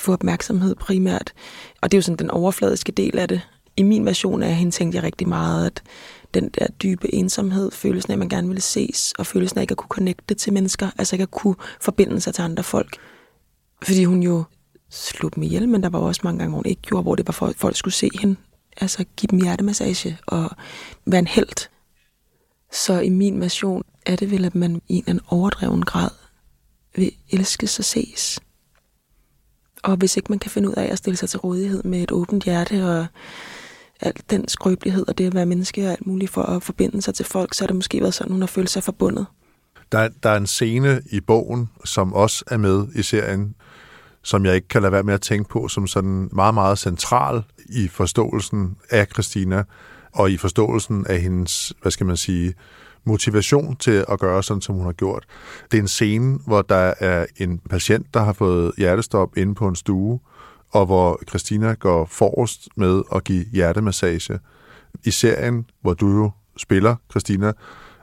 få 0.00 0.12
opmærksomhed 0.12 0.74
primært. 0.74 1.32
Og 1.80 1.92
det 1.92 1.96
er 1.96 1.98
jo 1.98 2.02
sådan 2.02 2.16
den 2.16 2.30
overfladiske 2.30 2.92
del 2.92 3.18
af 3.18 3.28
det. 3.28 3.40
I 3.76 3.82
min 3.82 4.06
version 4.06 4.42
af 4.42 4.54
hende 4.54 4.72
tænkte 4.72 4.96
jeg 4.96 5.02
rigtig 5.02 5.28
meget, 5.28 5.66
at 5.66 5.82
den 6.34 6.48
der 6.48 6.66
dybe 6.82 7.14
ensomhed, 7.14 7.70
følelsen 7.70 8.10
af, 8.10 8.14
at 8.14 8.18
man 8.18 8.28
gerne 8.28 8.48
ville 8.48 8.60
ses, 8.60 9.12
og 9.18 9.26
følelsen 9.26 9.58
af 9.58 9.62
ikke 9.62 9.72
at 9.72 9.78
kunne 9.78 9.88
connecte 9.88 10.34
til 10.34 10.52
mennesker, 10.52 10.90
altså 10.98 11.16
ikke 11.16 11.22
at 11.22 11.30
kunne 11.30 11.56
forbinde 11.80 12.20
sig 12.20 12.34
til 12.34 12.42
andre 12.42 12.62
folk. 12.62 12.96
Fordi 13.82 14.04
hun 14.04 14.22
jo 14.22 14.44
slog 14.90 15.34
dem 15.34 15.42
ihjel, 15.42 15.68
men 15.68 15.82
der 15.82 15.88
var 15.88 15.98
også 15.98 16.20
mange 16.24 16.38
gange, 16.38 16.54
hun 16.54 16.66
ikke 16.66 16.82
gjorde, 16.82 17.02
hvor 17.02 17.14
det 17.14 17.26
var 17.28 17.32
for, 17.32 17.46
at 17.46 17.56
folk 17.56 17.76
skulle 17.76 17.94
se 17.94 18.10
hende. 18.20 18.36
Altså 18.80 19.04
give 19.16 19.28
dem 19.30 19.42
hjertemassage 19.42 20.18
og 20.26 20.50
være 21.06 21.18
en 21.18 21.26
held. 21.26 21.68
Så 22.72 23.00
i 23.00 23.08
min 23.08 23.40
version 23.40 23.82
er 24.06 24.16
det 24.16 24.30
vel, 24.30 24.44
at 24.44 24.54
man 24.54 24.82
i 24.88 25.04
en 25.06 25.20
overdreven 25.28 25.82
grad 25.82 26.10
vil 26.96 27.12
elske 27.30 27.66
sig 27.66 27.84
ses. 27.84 28.40
Og 29.82 29.96
hvis 29.96 30.16
ikke 30.16 30.32
man 30.32 30.38
kan 30.38 30.50
finde 30.50 30.68
ud 30.68 30.74
af 30.74 30.92
at 30.92 30.98
stille 30.98 31.16
sig 31.16 31.30
til 31.30 31.38
rådighed 31.38 31.82
med 31.82 32.02
et 32.02 32.12
åbent 32.12 32.44
hjerte 32.44 32.84
og 32.84 33.06
al 34.00 34.12
den 34.30 34.48
skrøbelighed 34.48 35.08
og 35.08 35.18
det 35.18 35.26
at 35.26 35.34
være 35.34 35.46
menneske 35.46 35.86
og 35.86 35.90
alt 35.90 36.06
muligt 36.06 36.30
for 36.30 36.42
at 36.42 36.62
forbinde 36.62 37.02
sig 37.02 37.14
til 37.14 37.24
folk, 37.24 37.54
så 37.54 37.62
har 37.62 37.66
det 37.66 37.76
måske 37.76 38.00
været 38.00 38.14
sådan, 38.14 38.32
hun 38.32 38.42
har 38.42 38.46
følt 38.46 38.70
sig 38.70 38.82
forbundet. 38.82 39.26
Der, 39.92 40.08
der 40.22 40.30
er 40.30 40.36
en 40.36 40.46
scene 40.46 41.02
i 41.10 41.20
bogen, 41.20 41.70
som 41.84 42.12
også 42.12 42.44
er 42.46 42.56
med 42.56 42.86
i 42.94 43.02
serien, 43.02 43.54
som 44.22 44.46
jeg 44.46 44.54
ikke 44.54 44.68
kan 44.68 44.82
lade 44.82 44.92
være 44.92 45.02
med 45.02 45.14
at 45.14 45.20
tænke 45.20 45.48
på, 45.48 45.68
som 45.68 45.86
sådan 45.86 46.28
meget, 46.32 46.54
meget 46.54 46.78
central 46.78 47.42
i 47.68 47.88
forståelsen 47.88 48.76
af 48.90 49.06
Christina, 49.12 49.62
og 50.12 50.30
i 50.30 50.36
forståelsen 50.36 51.06
af 51.06 51.20
hendes, 51.20 51.72
hvad 51.82 51.92
skal 51.92 52.06
man 52.06 52.16
sige, 52.16 52.54
motivation 53.04 53.76
til 53.76 54.04
at 54.08 54.20
gøre 54.20 54.42
sådan, 54.42 54.60
som 54.60 54.74
hun 54.74 54.84
har 54.84 54.92
gjort. 54.92 55.24
Det 55.70 55.78
er 55.78 55.82
en 55.82 55.88
scene, 55.88 56.38
hvor 56.46 56.62
der 56.62 56.94
er 57.00 57.26
en 57.36 57.60
patient, 57.70 58.14
der 58.14 58.24
har 58.24 58.32
fået 58.32 58.72
hjertestop 58.78 59.36
inde 59.36 59.54
på 59.54 59.68
en 59.68 59.76
stue, 59.76 60.20
og 60.74 60.86
hvor 60.86 61.20
Christina 61.28 61.74
går 61.74 62.06
forrest 62.10 62.68
med 62.76 63.02
at 63.14 63.24
give 63.24 63.44
hjertemassage. 63.52 64.38
I 65.04 65.10
serien, 65.10 65.66
hvor 65.80 65.94
du 65.94 66.08
jo 66.08 66.30
spiller, 66.56 66.96
Christina, 67.10 67.52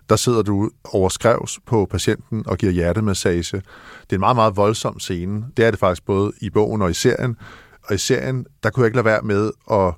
der 0.09 0.15
sidder 0.15 0.41
du 0.41 0.69
overskrevs 0.83 1.59
på 1.65 1.85
patienten 1.85 2.43
og 2.47 2.57
giver 2.57 2.71
hjertemassage. 2.71 3.57
Det 4.01 4.11
er 4.11 4.15
en 4.15 4.19
meget, 4.19 4.35
meget 4.35 4.55
voldsom 4.55 4.99
scene. 4.99 5.45
Det 5.57 5.65
er 5.65 5.71
det 5.71 5.79
faktisk 5.79 6.05
både 6.05 6.31
i 6.41 6.49
bogen 6.49 6.81
og 6.81 6.89
i 6.89 6.93
serien. 6.93 7.35
Og 7.83 7.95
i 7.95 7.97
serien, 7.97 8.45
der 8.63 8.69
kunne 8.69 8.81
jeg 8.83 8.87
ikke 8.87 8.97
lade 8.97 9.05
være 9.05 9.21
med 9.21 9.51
at 9.71 9.93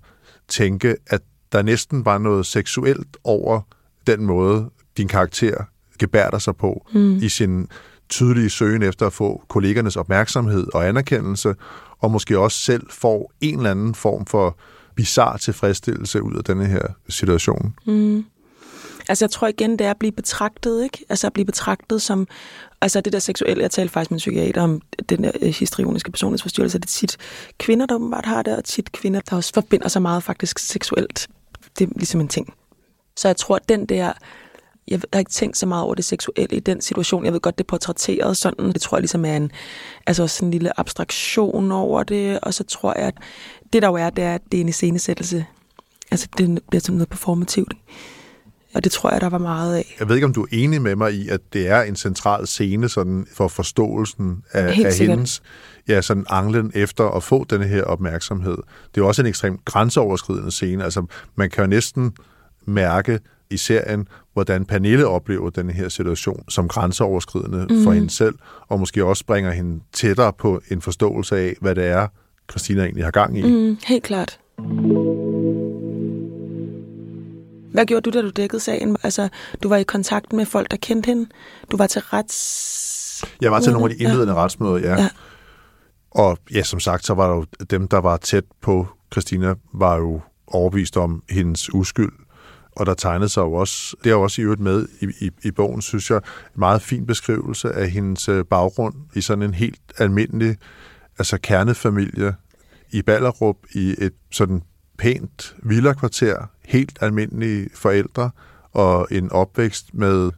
tænke, 0.48 0.96
at 1.08 1.22
der 1.52 1.62
næsten 1.62 2.06
var 2.06 2.18
noget 2.18 2.46
seksuelt 2.46 3.18
over 3.24 3.62
den 4.08 4.26
måde, 4.26 4.70
din 4.98 5.08
karakter 5.08 5.64
gebærder 6.00 6.40
sig 6.40 6.56
på 6.56 6.88
mm. 6.94 7.16
i 7.16 7.30
sin 7.30 7.68
tydelige 8.14 8.50
søgen 8.50 8.84
efter 8.84 9.08
at 9.08 9.14
få 9.14 9.44
kollegernes 9.48 9.96
opmærksomhed 9.96 10.68
og 10.74 10.88
anerkendelse, 10.88 11.56
og 12.00 12.12
måske 12.12 12.40
også 12.40 12.60
selv 12.60 12.84
får 12.90 13.32
en 13.42 13.58
eller 13.58 13.72
anden 13.72 13.96
form 13.96 14.26
for 14.26 14.58
bizarre 14.96 15.38
tilfredsstillelse 15.38 16.24
ud 16.24 16.36
af 16.36 16.44
denne 16.44 16.66
her 16.66 16.82
situation. 17.10 17.74
Mm. 17.86 18.26
Altså 19.10 19.26
jeg 19.26 19.32
tror 19.32 19.48
igen, 19.48 19.72
det 19.72 19.88
er 19.88 19.92
at 19.92 19.98
blive 19.98 20.12
betragtet, 20.12 20.84
ikke? 20.84 21.06
Altså 21.10 21.28
at 21.28 21.34
blive 21.34 21.46
betragtet 21.46 22.02
som, 22.02 22.28
altså 22.82 23.02
det 23.02 23.14
der 23.14 23.20
seksuelle, 23.20 23.64
jeg 23.64 23.72
talte 23.72 23.94
faktisk 23.94 24.12
med 24.12 24.16
en 24.16 24.20
psykiater 24.20 24.62
om 24.62 24.82
den 25.10 25.24
der 25.24 25.32
øh, 25.42 25.50
histrioniske 25.50 26.12
personlighedsforstyrrelse, 26.12 26.80
det 26.80 26.86
er 26.86 26.90
tit 26.90 27.18
kvinder, 27.58 27.86
der 27.86 27.96
åbenbart 27.96 28.26
har 28.26 28.42
det, 28.42 28.58
og 28.58 28.64
tit 28.64 28.92
kvinder, 28.92 29.22
der 29.30 29.36
også 29.36 29.52
forbinder 29.54 29.88
sig 29.88 30.02
meget 30.02 30.24
faktisk 30.24 30.60
seksuelt. 30.60 31.28
Det 31.80 31.90
er 31.90 31.92
ligesom 31.96 32.22
en 32.22 32.28
ting. 32.28 32.54
Så 33.18 33.28
jeg 33.28 33.38
tror, 33.38 33.56
at 33.56 33.70
den 33.70 33.86
der 33.86 34.14
jeg 34.88 35.02
har 35.14 35.20
ikke 35.20 35.32
tænkt 35.32 35.58
så 35.58 35.66
meget 35.66 35.84
over 35.84 35.96
det 35.96 36.06
seksuelle 36.06 36.58
i 36.58 36.60
den 36.60 36.82
situation. 36.82 37.26
Jeg 37.26 37.34
ved 37.34 37.40
godt, 37.40 37.58
det 37.58 37.64
er 37.64 37.68
portrætteret 37.68 38.38
sådan. 38.38 38.72
Det 38.72 38.82
tror 38.82 38.98
jeg 38.98 39.02
ligesom 39.02 39.26
er 39.26 39.36
en, 39.36 39.52
altså 40.08 40.24
også 40.24 40.46
en 40.46 40.52
lille 40.52 40.80
abstraktion 40.80 41.72
over 41.72 42.04
det. 42.04 42.40
Og 42.40 42.54
så 42.54 42.64
tror 42.64 42.94
jeg, 42.98 43.08
at 43.08 43.16
det 43.74 43.82
der 43.82 43.88
jo 43.88 43.96
er, 43.96 44.10
det 44.10 44.24
er, 44.24 44.36
at 44.36 44.42
det 44.52 44.58
er 44.58 44.62
en 44.62 44.70
iscenesættelse. 44.70 45.46
Altså 46.12 46.28
det 46.38 46.60
bliver 46.70 46.82
sådan 46.82 46.96
noget 46.96 47.10
performativt. 47.10 47.74
Og 48.74 48.84
det 48.84 48.92
tror 48.92 49.12
jeg, 49.12 49.22
der 49.22 49.30
var 49.30 49.38
meget 49.38 49.76
af. 49.76 49.96
Jeg 50.00 50.08
ved 50.08 50.16
ikke, 50.16 50.26
om 50.26 50.34
du 50.34 50.44
er 50.44 50.48
enig 50.52 50.82
med 50.82 50.96
mig 50.96 51.14
i, 51.14 51.30
at 51.30 51.40
det 51.54 51.68
er 51.68 51.82
en 51.82 51.96
central 51.96 52.48
scene 52.48 52.90
sådan 52.90 53.28
for 53.34 53.48
forståelsen 53.48 54.44
af, 54.52 54.86
af 54.86 54.94
hendes 54.94 55.42
ja, 55.88 56.02
sådan 56.02 56.26
anglen 56.30 56.72
efter 56.76 57.10
at 57.10 57.24
få 57.24 57.44
denne 57.44 57.68
her 57.68 57.84
opmærksomhed. 57.84 58.58
Det 58.96 59.02
er 59.02 59.06
også 59.06 59.22
en 59.22 59.26
ekstremt 59.26 59.66
grænseoverskridende 59.66 60.52
scene. 60.52 60.84
Altså, 60.84 61.06
man 61.36 61.50
kan 61.50 61.64
jo 61.64 61.68
næsten 61.68 62.12
mærke 62.66 63.20
i 63.54 63.58
serien, 63.58 64.08
hvordan 64.34 64.66
Pernille 64.66 65.08
oplever 65.08 65.50
den 65.50 65.70
her 65.70 65.90
situation 65.90 66.44
som 66.50 66.68
grænseoverskridende 66.68 67.68
mm. 67.70 67.84
for 67.84 67.92
hende 67.92 68.10
selv, 68.10 68.36
og 68.68 68.80
måske 68.80 69.06
også 69.06 69.26
bringer 69.26 69.52
hende 69.52 69.84
tættere 69.94 70.34
på 70.34 70.62
en 70.72 70.82
forståelse 70.82 71.38
af, 71.38 71.56
hvad 71.62 71.76
det 71.76 71.86
er, 71.86 72.08
Christina 72.52 72.84
egentlig 72.84 73.04
har 73.04 73.12
gang 73.12 73.40
i. 73.40 73.42
Mm, 73.42 73.78
helt 73.86 74.04
klart. 74.04 74.40
Hvad 77.74 77.86
gjorde 77.86 78.12
du, 78.12 78.18
da 78.18 78.22
du 78.22 78.30
dækkede 78.30 78.62
sagen? 78.62 78.98
Altså, 79.04 79.30
du 79.64 79.70
var 79.70 79.78
i 79.78 79.84
kontakt 79.84 80.34
med 80.34 80.46
folk, 80.46 80.72
der 80.72 80.78
kendte 80.78 81.08
hende. 81.08 81.30
Du 81.72 81.78
var 81.78 81.88
til 81.88 82.02
rets... 82.02 83.26
Jeg 83.42 83.52
var 83.52 83.60
til 83.60 83.74
nogle 83.74 83.92
af 83.92 83.98
de 83.98 84.04
indledende 84.04 84.34
ja. 84.34 84.44
retsmøder, 84.44 84.78
ja. 84.78 85.02
ja. 85.02 85.10
Og 86.12 86.38
ja, 86.54 86.64
som 86.64 86.80
sagt, 86.80 87.06
så 87.06 87.14
var 87.14 87.28
der 87.28 87.36
jo 87.36 87.46
dem, 87.70 87.88
der 87.88 87.98
var 87.98 88.18
tæt 88.18 88.44
på 88.62 88.88
Christina, 89.12 89.56
var 89.74 89.98
jo 89.98 90.22
overbevist 90.48 90.98
om 90.98 91.24
hendes 91.30 91.74
uskyld. 91.74 92.12
Og 92.76 92.86
der 92.86 92.94
tegnede 92.94 93.30
sig 93.30 93.42
jo 93.42 93.54
også, 93.54 93.96
det 94.04 94.10
er 94.10 94.14
jo 94.14 94.22
også 94.22 94.42
i 94.42 94.44
øvrigt 94.44 94.62
med 94.62 94.88
i, 95.02 95.26
i, 95.26 95.30
i 95.44 95.52
bogen, 95.52 95.82
synes 95.82 96.10
jeg, 96.10 96.18
en 96.18 96.60
meget 96.60 96.82
fin 96.82 97.06
beskrivelse 97.06 97.72
af 97.72 97.90
hendes 97.90 98.30
øh, 98.30 98.46
baggrund 98.46 98.96
i 99.16 99.22
sådan 99.22 99.44
en 99.44 99.54
helt 99.54 99.82
almindelig, 99.98 100.58
altså 101.20 101.38
kernefamilie 101.38 102.36
i 102.92 103.02
Ballerup, 103.02 103.58
i 103.76 103.96
et 103.98 104.14
sådan 104.32 104.62
pænt 104.98 105.56
villakvarter, 105.64 106.50
helt 106.66 106.98
almindelige 107.02 107.70
forældre, 107.76 108.30
og 108.72 109.08
en 109.12 109.32
opvækst 109.32 109.94
med 109.94 110.32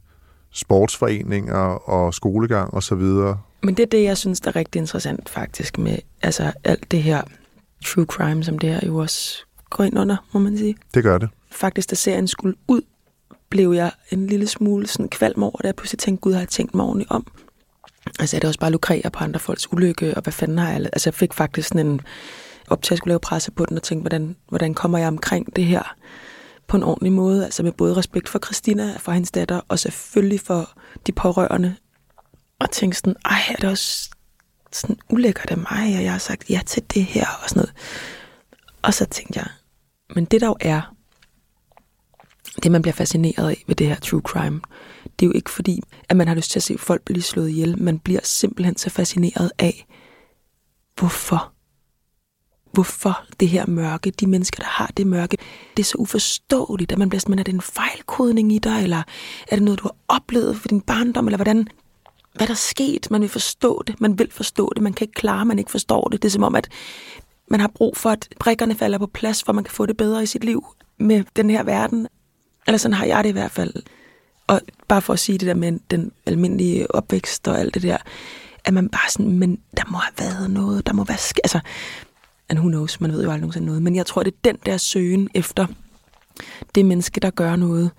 sportsforeninger 0.52 1.88
og 1.90 2.14
skolegang 2.14 2.74
og 2.74 2.82
så 2.82 2.94
videre. 2.94 3.40
Men 3.62 3.74
det 3.74 3.82
er 3.82 3.86
det, 3.86 4.02
jeg 4.02 4.16
synes, 4.16 4.40
der 4.40 4.50
er 4.50 4.56
rigtig 4.56 4.78
interessant 4.78 5.28
faktisk 5.28 5.78
med 5.78 5.98
altså 6.22 6.52
alt 6.64 6.90
det 6.90 7.02
her 7.02 7.22
true 7.84 8.04
crime, 8.04 8.44
som 8.44 8.58
det 8.58 8.68
her 8.70 8.80
jo 8.86 8.96
også 8.96 9.44
går 9.70 9.84
ind 9.84 9.98
under, 9.98 10.16
må 10.32 10.40
man 10.40 10.58
sige. 10.58 10.76
Det 10.94 11.02
gør 11.02 11.18
det 11.18 11.28
faktisk, 11.56 11.90
da 11.90 11.94
serien 11.94 12.28
skulle 12.28 12.56
ud, 12.68 12.82
blev 13.50 13.72
jeg 13.72 13.92
en 14.10 14.26
lille 14.26 14.46
smule 14.46 14.86
sådan 14.86 15.08
kvalm 15.08 15.42
over 15.42 15.56
det. 15.56 15.64
Jeg 15.64 15.76
pludselig 15.76 15.98
tænkte, 15.98 16.20
gud, 16.20 16.32
har 16.32 16.40
jeg 16.40 16.48
tænkt 16.48 16.74
mig 16.74 16.84
ordentligt 16.84 17.10
om? 17.10 17.26
Altså 18.18 18.36
er 18.36 18.40
det 18.40 18.48
også 18.48 18.60
bare 18.60 18.70
lukrere 18.70 19.10
på 19.10 19.24
andre 19.24 19.40
folks 19.40 19.72
ulykke, 19.72 20.14
og 20.14 20.22
hvad 20.22 20.32
fanden 20.32 20.58
har 20.58 20.70
jeg... 20.70 20.80
Altså 20.80 21.10
jeg 21.10 21.14
fik 21.14 21.34
faktisk 21.34 21.68
sådan 21.68 21.86
en 21.86 22.00
op 22.68 22.82
til 22.82 22.94
at 22.94 22.98
skulle 22.98 23.10
lave 23.10 23.20
presse 23.20 23.50
på 23.50 23.66
den, 23.66 23.76
og 23.76 23.82
tænke, 23.82 24.02
hvordan, 24.02 24.36
hvordan 24.48 24.74
kommer 24.74 24.98
jeg 24.98 25.08
omkring 25.08 25.56
det 25.56 25.64
her 25.64 25.96
på 26.68 26.76
en 26.76 26.82
ordentlig 26.82 27.12
måde, 27.12 27.44
altså 27.44 27.62
med 27.62 27.72
både 27.72 27.96
respekt 27.96 28.28
for 28.28 28.38
Christina, 28.38 28.96
for 28.98 29.12
hendes 29.12 29.30
datter, 29.30 29.60
og 29.68 29.78
selvfølgelig 29.78 30.40
for 30.40 30.70
de 31.06 31.12
pårørende. 31.12 31.76
Og 32.58 32.70
tænke 32.70 32.96
sådan, 32.96 33.16
ej, 33.24 33.38
er 33.50 33.54
det 33.54 33.70
også 33.70 34.10
sådan 34.72 34.96
ulækkert 35.10 35.50
af 35.50 35.56
mig, 35.56 35.96
og 35.96 36.02
jeg 36.02 36.12
har 36.12 36.18
sagt 36.18 36.50
ja 36.50 36.60
til 36.66 36.82
det 36.94 37.04
her, 37.04 37.26
og 37.42 37.48
sådan 37.48 37.60
noget. 37.60 37.74
Og 38.82 38.94
så 38.94 39.04
tænkte 39.04 39.38
jeg, 39.38 39.48
men 40.14 40.24
det 40.24 40.40
der 40.40 40.46
jo 40.46 40.56
er, 40.60 40.95
det, 42.62 42.72
man 42.72 42.82
bliver 42.82 42.94
fascineret 42.94 43.48
af 43.48 43.64
ved 43.66 43.76
det 43.76 43.86
her 43.86 43.96
true 43.96 44.20
crime, 44.20 44.60
det 45.04 45.26
er 45.26 45.26
jo 45.26 45.32
ikke 45.32 45.50
fordi, 45.50 45.82
at 46.08 46.16
man 46.16 46.28
har 46.28 46.34
lyst 46.34 46.50
til 46.50 46.58
at 46.58 46.62
se 46.62 46.78
folk 46.78 47.02
blive 47.02 47.22
slået 47.22 47.48
ihjel. 47.48 47.82
Man 47.82 47.98
bliver 47.98 48.20
simpelthen 48.22 48.76
så 48.76 48.90
fascineret 48.90 49.50
af, 49.58 49.86
hvorfor. 50.98 51.52
Hvorfor 52.72 53.24
det 53.40 53.48
her 53.48 53.66
mørke, 53.66 54.10
de 54.10 54.26
mennesker, 54.26 54.62
der 54.62 54.68
har 54.68 54.92
det 54.96 55.06
mørke, 55.06 55.36
det 55.76 55.82
er 55.82 55.84
så 55.84 55.98
uforståeligt, 55.98 56.92
at 56.92 56.98
man 56.98 57.08
bliver 57.08 57.20
sådan, 57.20 57.38
er 57.38 57.42
det 57.42 57.54
en 57.54 57.60
fejlkodning 57.60 58.52
i 58.52 58.58
dig, 58.58 58.82
eller 58.82 59.02
er 59.48 59.56
det 59.56 59.62
noget, 59.62 59.80
du 59.80 59.84
har 59.84 60.16
oplevet 60.16 60.56
for 60.56 60.68
din 60.68 60.80
barndom, 60.80 61.26
eller 61.26 61.36
hvordan, 61.36 61.68
hvad 62.34 62.46
der 62.46 62.52
er 62.52 62.56
sket? 62.56 63.10
Man 63.10 63.20
vil 63.20 63.28
forstå 63.28 63.82
det, 63.86 64.00
man 64.00 64.18
vil 64.18 64.32
forstå 64.32 64.72
det, 64.74 64.82
man 64.82 64.92
kan 64.92 65.04
ikke 65.04 65.14
klare, 65.14 65.44
man 65.44 65.58
ikke 65.58 65.70
forstår 65.70 66.08
det. 66.12 66.22
Det 66.22 66.28
er 66.28 66.32
som 66.32 66.42
om, 66.42 66.54
at 66.54 66.68
man 67.50 67.60
har 67.60 67.70
brug 67.74 67.96
for, 67.96 68.10
at 68.10 68.28
brikkerne 68.40 68.74
falder 68.74 68.98
på 68.98 69.06
plads, 69.06 69.42
for 69.42 69.52
man 69.52 69.64
kan 69.64 69.74
få 69.74 69.86
det 69.86 69.96
bedre 69.96 70.22
i 70.22 70.26
sit 70.26 70.44
liv 70.44 70.64
med 70.98 71.24
den 71.36 71.50
her 71.50 71.62
verden. 71.62 72.08
Eller 72.66 72.78
sådan 72.78 72.94
har 72.94 73.04
jeg 73.04 73.24
det 73.24 73.28
i 73.28 73.32
hvert 73.32 73.50
fald. 73.50 73.74
Og 74.46 74.60
bare 74.88 75.02
for 75.02 75.12
at 75.12 75.18
sige 75.18 75.38
det 75.38 75.46
der 75.46 75.54
med 75.54 75.78
den 75.90 76.12
almindelige 76.26 76.94
opvækst 76.94 77.48
og 77.48 77.60
alt 77.60 77.74
det 77.74 77.82
der, 77.82 77.96
at 78.64 78.74
man 78.74 78.88
bare 78.88 79.10
sådan, 79.10 79.38
men 79.38 79.60
der 79.76 79.82
må 79.90 79.98
have 79.98 80.14
været 80.18 80.50
noget, 80.50 80.86
der 80.86 80.92
må 80.92 81.04
være, 81.04 81.16
sk- 81.16 81.40
altså, 81.44 81.60
and 82.48 82.58
who 82.58 82.68
knows, 82.68 83.00
man 83.00 83.12
ved 83.12 83.22
jo 83.22 83.28
aldrig 83.28 83.40
nogensinde 83.40 83.66
noget, 83.66 83.82
men 83.82 83.96
jeg 83.96 84.06
tror, 84.06 84.22
det 84.22 84.32
er 84.32 84.38
den 84.44 84.56
der 84.66 84.76
søgen 84.76 85.28
efter 85.34 85.66
det 86.74 86.84
menneske, 86.84 87.20
der 87.20 87.30
gør 87.30 87.56
noget, 87.56 87.90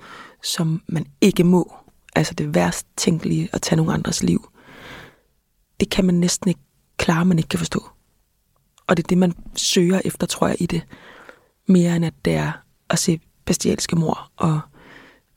som 0.43 0.82
man 0.88 1.06
ikke 1.21 1.43
må, 1.43 1.73
altså 2.15 2.34
det 2.34 2.56
værst 2.56 2.88
tænkelige 2.97 3.49
at 3.53 3.62
tage 3.62 3.77
nogen 3.77 3.91
andres 3.91 4.23
liv, 4.23 4.49
det 5.80 5.89
kan 5.89 6.06
man 6.06 6.15
næsten 6.15 6.49
ikke 6.49 6.62
klare, 6.97 7.25
man 7.25 7.38
ikke 7.38 7.49
kan 7.49 7.60
forstå. 7.60 7.89
Og 8.88 8.97
det 8.97 9.03
er 9.03 9.08
det, 9.08 9.17
man 9.17 9.34
søger 9.56 10.01
efter, 10.06 10.27
tror 10.27 10.47
jeg, 10.47 10.62
i 10.62 10.65
det. 10.65 10.82
Mere 11.67 11.95
end 11.95 12.06
at 12.06 12.13
det 12.25 12.34
er 12.34 12.51
at 12.89 12.99
se 12.99 13.19
bestialske 13.48 13.96
mor 13.96 14.32
og 14.36 14.60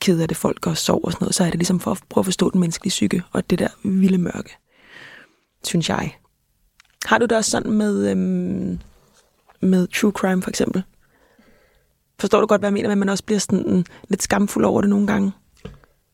ked 0.01 0.21
af 0.21 0.29
det 0.29 0.37
folk 0.37 0.67
og 0.67 0.77
sover 0.77 1.05
og 1.05 1.13
sådan 1.13 1.25
noget, 1.25 1.35
så 1.35 1.45
er 1.45 1.51
det 1.51 1.59
ligesom 1.59 1.81
for 1.81 1.91
at 1.91 2.01
prøve 2.09 2.23
at 2.23 2.27
forstå 2.27 2.51
den 2.51 2.61
menneskelige 2.61 2.91
psyke 2.91 3.23
og 3.33 3.51
det 3.51 3.59
der 3.59 3.69
vilde 3.85 4.19
mørke, 4.19 4.57
synes 5.65 5.89
jeg. 5.89 6.17
Har 7.05 7.19
du 7.19 7.25
det 7.25 7.37
også 7.37 7.51
sådan 7.51 7.73
med, 7.73 8.11
øhm, 8.11 8.79
med 9.61 9.87
true 9.87 10.13
crime 10.13 10.43
for 10.43 10.51
eksempel? 10.51 10.83
Forstår 12.19 12.41
du 12.41 12.47
godt, 12.47 12.61
hvad 12.61 12.69
jeg 12.69 12.75
mener, 12.75 12.89
men 12.89 12.99
man 12.99 13.09
også 13.09 13.25
bliver 13.25 13.39
sådan 13.39 13.85
lidt 14.09 14.23
skamfuld 14.23 14.65
over 14.65 14.81
det 14.81 14.91
nogle 14.91 15.07
gange? 15.07 15.33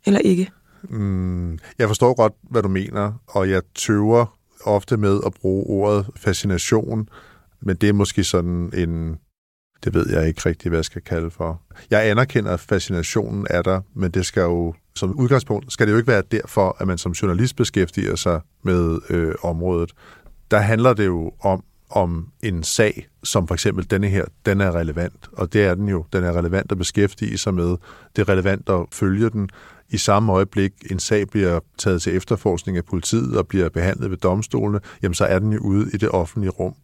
Eller 0.06 0.20
ikke? 0.20 0.50
Mm, 0.82 1.58
jeg 1.78 1.88
forstår 1.88 2.14
godt, 2.14 2.32
hvad 2.42 2.62
du 2.62 2.68
mener, 2.68 3.12
og 3.26 3.50
jeg 3.50 3.62
tøver 3.74 4.36
ofte 4.64 4.96
med 4.96 5.20
at 5.26 5.34
bruge 5.34 5.66
ordet 5.66 6.06
fascination, 6.16 7.08
men 7.60 7.76
det 7.76 7.88
er 7.88 7.92
måske 7.92 8.24
sådan 8.24 8.70
en, 8.74 9.16
det 9.86 9.94
ved 9.94 10.10
jeg 10.10 10.28
ikke 10.28 10.42
rigtig, 10.46 10.68
hvad 10.68 10.78
jeg 10.78 10.84
skal 10.84 11.02
kalde 11.02 11.30
for. 11.30 11.60
Jeg 11.90 12.10
anerkender, 12.10 12.52
at 12.52 12.60
fascinationen 12.60 13.46
er 13.50 13.62
der, 13.62 13.80
men 13.94 14.10
det 14.10 14.26
skal 14.26 14.40
jo, 14.40 14.74
som 14.94 15.14
udgangspunkt, 15.14 15.72
skal 15.72 15.86
det 15.86 15.92
jo 15.92 15.96
ikke 15.96 16.08
være 16.08 16.22
derfor, 16.30 16.76
at 16.80 16.86
man 16.86 16.98
som 16.98 17.12
journalist 17.12 17.56
beskæftiger 17.56 18.16
sig 18.16 18.40
med 18.62 18.98
øh, 19.10 19.34
området. 19.42 19.92
Der 20.50 20.58
handler 20.58 20.92
det 20.92 21.06
jo 21.06 21.32
om, 21.40 21.64
om 21.90 22.28
en 22.42 22.62
sag, 22.62 23.06
som 23.24 23.48
for 23.48 23.54
eksempel 23.54 23.90
denne 23.90 24.08
her, 24.08 24.24
den 24.46 24.60
er 24.60 24.74
relevant, 24.74 25.28
og 25.32 25.52
det 25.52 25.64
er 25.64 25.74
den 25.74 25.88
jo. 25.88 26.04
Den 26.12 26.24
er 26.24 26.32
relevant 26.32 26.72
at 26.72 26.78
beskæftige 26.78 27.38
sig 27.38 27.54
med. 27.54 27.76
Det 28.16 28.22
er 28.22 28.28
relevant 28.28 28.68
at 28.68 28.80
følge 28.92 29.30
den. 29.30 29.50
I 29.90 29.96
samme 29.96 30.32
øjeblik, 30.32 30.72
en 30.90 30.98
sag 30.98 31.28
bliver 31.28 31.60
taget 31.78 32.02
til 32.02 32.16
efterforskning 32.16 32.76
af 32.76 32.84
politiet 32.84 33.36
og 33.38 33.48
bliver 33.48 33.68
behandlet 33.68 34.10
ved 34.10 34.16
domstolene, 34.16 34.80
jamen 35.02 35.14
så 35.14 35.24
er 35.24 35.38
den 35.38 35.52
jo 35.52 35.58
ude 35.58 35.90
i 35.94 35.96
det 35.96 36.10
offentlige 36.10 36.50
rum. 36.50 36.74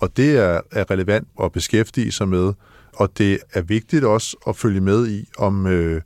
Og 0.00 0.16
det 0.16 0.38
er, 0.38 0.60
er 0.72 0.90
relevant 0.90 1.28
at 1.42 1.52
beskæftige 1.52 2.12
sig 2.12 2.28
med, 2.28 2.52
og 2.96 3.18
det 3.18 3.38
er 3.52 3.62
vigtigt 3.62 4.04
også 4.04 4.36
at 4.48 4.56
følge 4.56 4.80
med 4.80 5.08
i, 5.08 5.28
om 5.38 5.66
øh, 5.66 6.02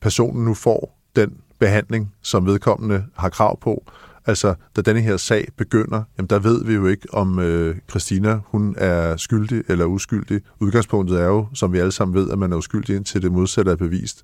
personen 0.00 0.44
nu 0.44 0.54
får 0.54 0.98
den 1.16 1.36
behandling, 1.58 2.14
som 2.22 2.46
vedkommende 2.46 3.04
har 3.16 3.28
krav 3.28 3.60
på. 3.60 3.84
Altså, 4.26 4.54
da 4.76 4.80
denne 4.80 5.00
her 5.00 5.16
sag 5.16 5.48
begynder, 5.56 6.02
jamen 6.18 6.30
der 6.30 6.38
ved 6.38 6.64
vi 6.64 6.74
jo 6.74 6.86
ikke, 6.86 7.14
om 7.14 7.38
øh, 7.38 7.76
Christina 7.90 8.40
hun 8.46 8.74
er 8.78 9.16
skyldig 9.16 9.62
eller 9.68 9.84
uskyldig. 9.84 10.40
Udgangspunktet 10.60 11.20
er 11.20 11.26
jo, 11.26 11.46
som 11.54 11.72
vi 11.72 11.78
alle 11.78 11.92
sammen 11.92 12.14
ved, 12.14 12.30
at 12.30 12.38
man 12.38 12.52
er 12.52 12.56
uskyldig 12.56 12.96
indtil 12.96 13.22
det 13.22 13.32
modsatte 13.32 13.70
er 13.70 13.76
bevist. 13.76 14.22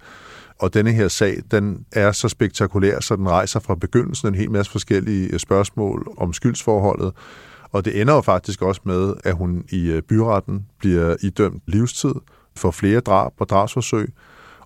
Og 0.58 0.74
denne 0.74 0.92
her 0.92 1.08
sag, 1.08 1.42
den 1.50 1.86
er 1.92 2.12
så 2.12 2.28
spektakulær, 2.28 3.00
så 3.00 3.16
den 3.16 3.28
rejser 3.28 3.60
fra 3.60 3.74
begyndelsen 3.74 4.28
en 4.28 4.34
hel 4.34 4.50
masse 4.50 4.72
forskellige 4.72 5.28
øh, 5.32 5.38
spørgsmål 5.38 6.14
om 6.16 6.32
skyldsforholdet. 6.32 7.12
Og 7.74 7.84
det 7.84 8.00
ender 8.00 8.14
jo 8.14 8.20
faktisk 8.20 8.62
også 8.62 8.80
med, 8.84 9.14
at 9.24 9.34
hun 9.34 9.64
i 9.70 9.90
øh, 9.90 10.02
byretten 10.02 10.66
bliver 10.78 11.16
idømt 11.22 11.62
livstid 11.66 12.14
for 12.56 12.70
flere 12.70 13.00
drab 13.00 13.32
og 13.38 13.48
drabsforsøg. 13.48 14.12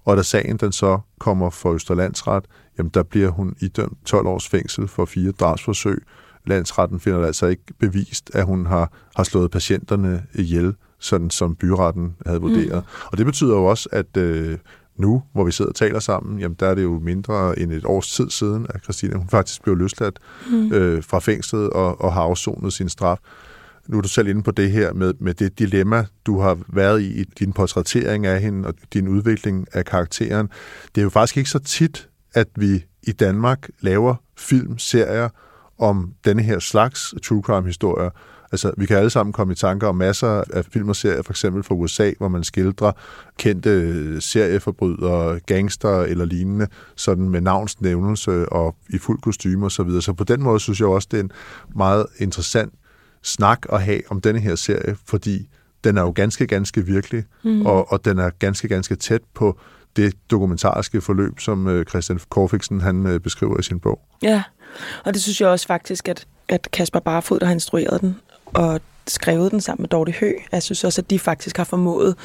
Og 0.05 0.17
da 0.17 0.23
sagen 0.23 0.57
den 0.57 0.73
så 0.73 0.99
kommer 1.19 1.51
for 1.51 1.73
Østerlandsret, 1.73 2.45
jamen 2.79 2.91
der 2.95 3.03
bliver 3.03 3.29
hun 3.29 3.55
idømt 3.61 3.99
12 4.07 4.27
års 4.27 4.49
fængsel 4.49 4.89
for 4.89 5.05
fire 5.05 5.31
drabsforsøg. 5.31 6.03
Landsretten 6.47 7.01
finder 7.01 7.27
altså 7.27 7.47
ikke 7.47 7.63
bevist, 7.79 8.31
at 8.35 8.45
hun 8.45 8.67
har, 8.67 8.93
har 9.17 9.25
slået 9.25 9.51
patienterne 9.51 10.27
ihjel, 10.35 10.75
sådan 10.99 11.31
som 11.31 11.55
byretten 11.55 12.17
havde 12.27 12.41
vurderet. 12.41 12.85
Mm. 12.85 13.07
Og 13.13 13.19
det 13.19 13.27
betyder 13.27 13.55
jo 13.55 13.65
også, 13.65 13.89
at 13.93 14.17
øh, 14.17 14.59
nu, 14.99 15.23
hvor 15.33 15.45
vi 15.45 15.53
sidder 15.53 15.69
og 15.69 15.75
taler 15.75 15.99
sammen, 15.99 16.39
jamen 16.39 16.57
der 16.61 16.67
er 16.67 16.75
det 16.75 16.83
jo 16.83 16.99
mindre 16.99 17.59
end 17.59 17.73
et 17.73 17.85
års 17.85 18.13
tid 18.13 18.31
siden, 18.31 18.67
at 18.71 18.83
Christina 18.83 19.17
hun 19.17 19.29
faktisk 19.29 19.63
blev 19.63 19.77
løsladt 19.77 20.19
mm. 20.51 20.73
øh, 20.73 21.03
fra 21.03 21.19
fængslet 21.19 21.71
og, 21.71 22.01
og 22.01 22.13
har 22.13 22.23
afsonet 22.23 22.73
sin 22.73 22.89
straf. 22.89 23.19
Nu 23.89 23.99
er 23.99 24.03
du 24.03 24.09
selv 24.09 24.29
inde 24.29 24.43
på 24.43 24.51
det 24.51 24.71
her 24.71 24.93
med, 24.93 25.15
med 25.21 25.35
det 25.35 25.59
dilemma, 25.59 26.07
du 26.27 26.41
har 26.41 26.59
været 26.69 27.01
i 27.01 27.21
i 27.21 27.25
din 27.25 27.53
portrættering 27.53 28.27
af 28.27 28.41
hende 28.41 28.69
og 28.69 28.75
din 28.93 29.09
udvikling 29.09 29.67
af 29.73 29.85
karakteren. 29.85 30.49
Det 30.95 31.01
er 31.01 31.03
jo 31.03 31.11
faktisk 31.11 31.37
ikke 31.37 31.51
så 31.51 31.59
tit, 31.59 32.09
at 32.35 32.49
vi 32.57 32.85
i 33.03 33.13
Danmark 33.13 33.69
laver 33.81 34.15
film, 34.37 34.79
serier 34.79 35.29
om 35.79 36.13
denne 36.25 36.43
her 36.43 36.59
slags 36.59 37.15
true 37.25 37.43
crime-historier. 37.43 38.11
Altså, 38.53 38.73
vi 38.77 38.87
kan 38.87 38.97
alle 38.97 39.11
sammen 39.11 39.33
komme 39.33 39.53
i 39.53 39.57
tanker 39.57 39.87
om 39.87 39.97
masser 39.97 40.45
af 40.53 40.65
film 40.65 40.89
og 40.89 40.97
serier, 40.97 41.23
for 41.23 41.33
eksempel 41.33 41.63
fra 41.63 41.75
USA, 41.75 42.13
hvor 42.19 42.29
man 42.29 42.45
skildrer 42.45 42.93
kendte 43.39 44.21
serieforbrydere, 44.21 45.41
gangster 45.47 46.01
eller 46.03 46.25
lignende, 46.25 46.67
sådan 46.97 47.29
med 47.29 47.41
navnsnævnelse 47.41 48.49
og 48.49 48.77
i 48.91 48.99
fuld 48.99 49.21
kostume 49.21 49.67
og 49.67 49.73
så 49.73 49.83
videre. 49.83 50.03
Så 50.03 50.13
på 50.13 50.25
den 50.25 50.43
måde 50.43 50.61
synes 50.61 50.81
jeg 50.81 50.89
også, 50.89 51.09
det 51.11 51.19
er 51.19 51.23
en 51.23 51.33
meget 51.77 52.07
interessant 52.19 52.73
snak 53.23 53.67
at 53.73 53.83
have 53.83 54.01
om 54.11 54.21
denne 54.21 54.41
her 54.41 54.55
serie, 54.55 54.97
fordi 55.07 55.49
den 55.85 55.99
er 55.99 56.03
jo 56.03 56.13
ganske, 56.15 56.47
ganske 56.47 56.87
virkelig, 56.87 57.25
mm. 57.45 57.67
og, 57.67 57.93
og 57.93 58.05
den 58.05 58.19
er 58.19 58.31
ganske, 58.39 58.69
ganske 58.69 58.97
tæt 58.97 59.21
på 59.35 59.59
det 59.97 60.15
dokumentariske 60.31 61.01
forløb, 61.01 61.41
som 61.41 61.67
øh, 61.67 61.85
Christian 61.85 62.21
Korfiksen 62.29 62.81
han 62.81 63.07
øh, 63.07 63.21
beskriver 63.21 63.59
i 63.59 63.63
sin 63.63 63.81
bog. 63.81 64.01
Ja, 64.23 64.43
og 65.05 65.15
det 65.15 65.23
synes 65.23 65.41
jeg 65.41 65.49
også 65.49 65.67
faktisk, 65.67 66.09
at, 66.09 66.27
at 66.49 66.69
Kasper 66.73 67.01
Barfod, 67.01 67.41
der 67.41 67.47
har 67.47 67.53
instrueret 67.53 68.01
den, 68.01 68.17
og 68.55 68.81
skrevet 69.07 69.53
den 69.53 69.61
sammen 69.61 69.83
med 69.83 69.89
Dorte 69.89 70.13
Hø, 70.13 70.33
jeg 70.53 70.63
synes 70.63 70.85
også, 70.85 71.01
at 71.01 71.11
de 71.11 71.19
faktisk 71.19 71.57
har 71.57 71.65
formået 71.65 72.17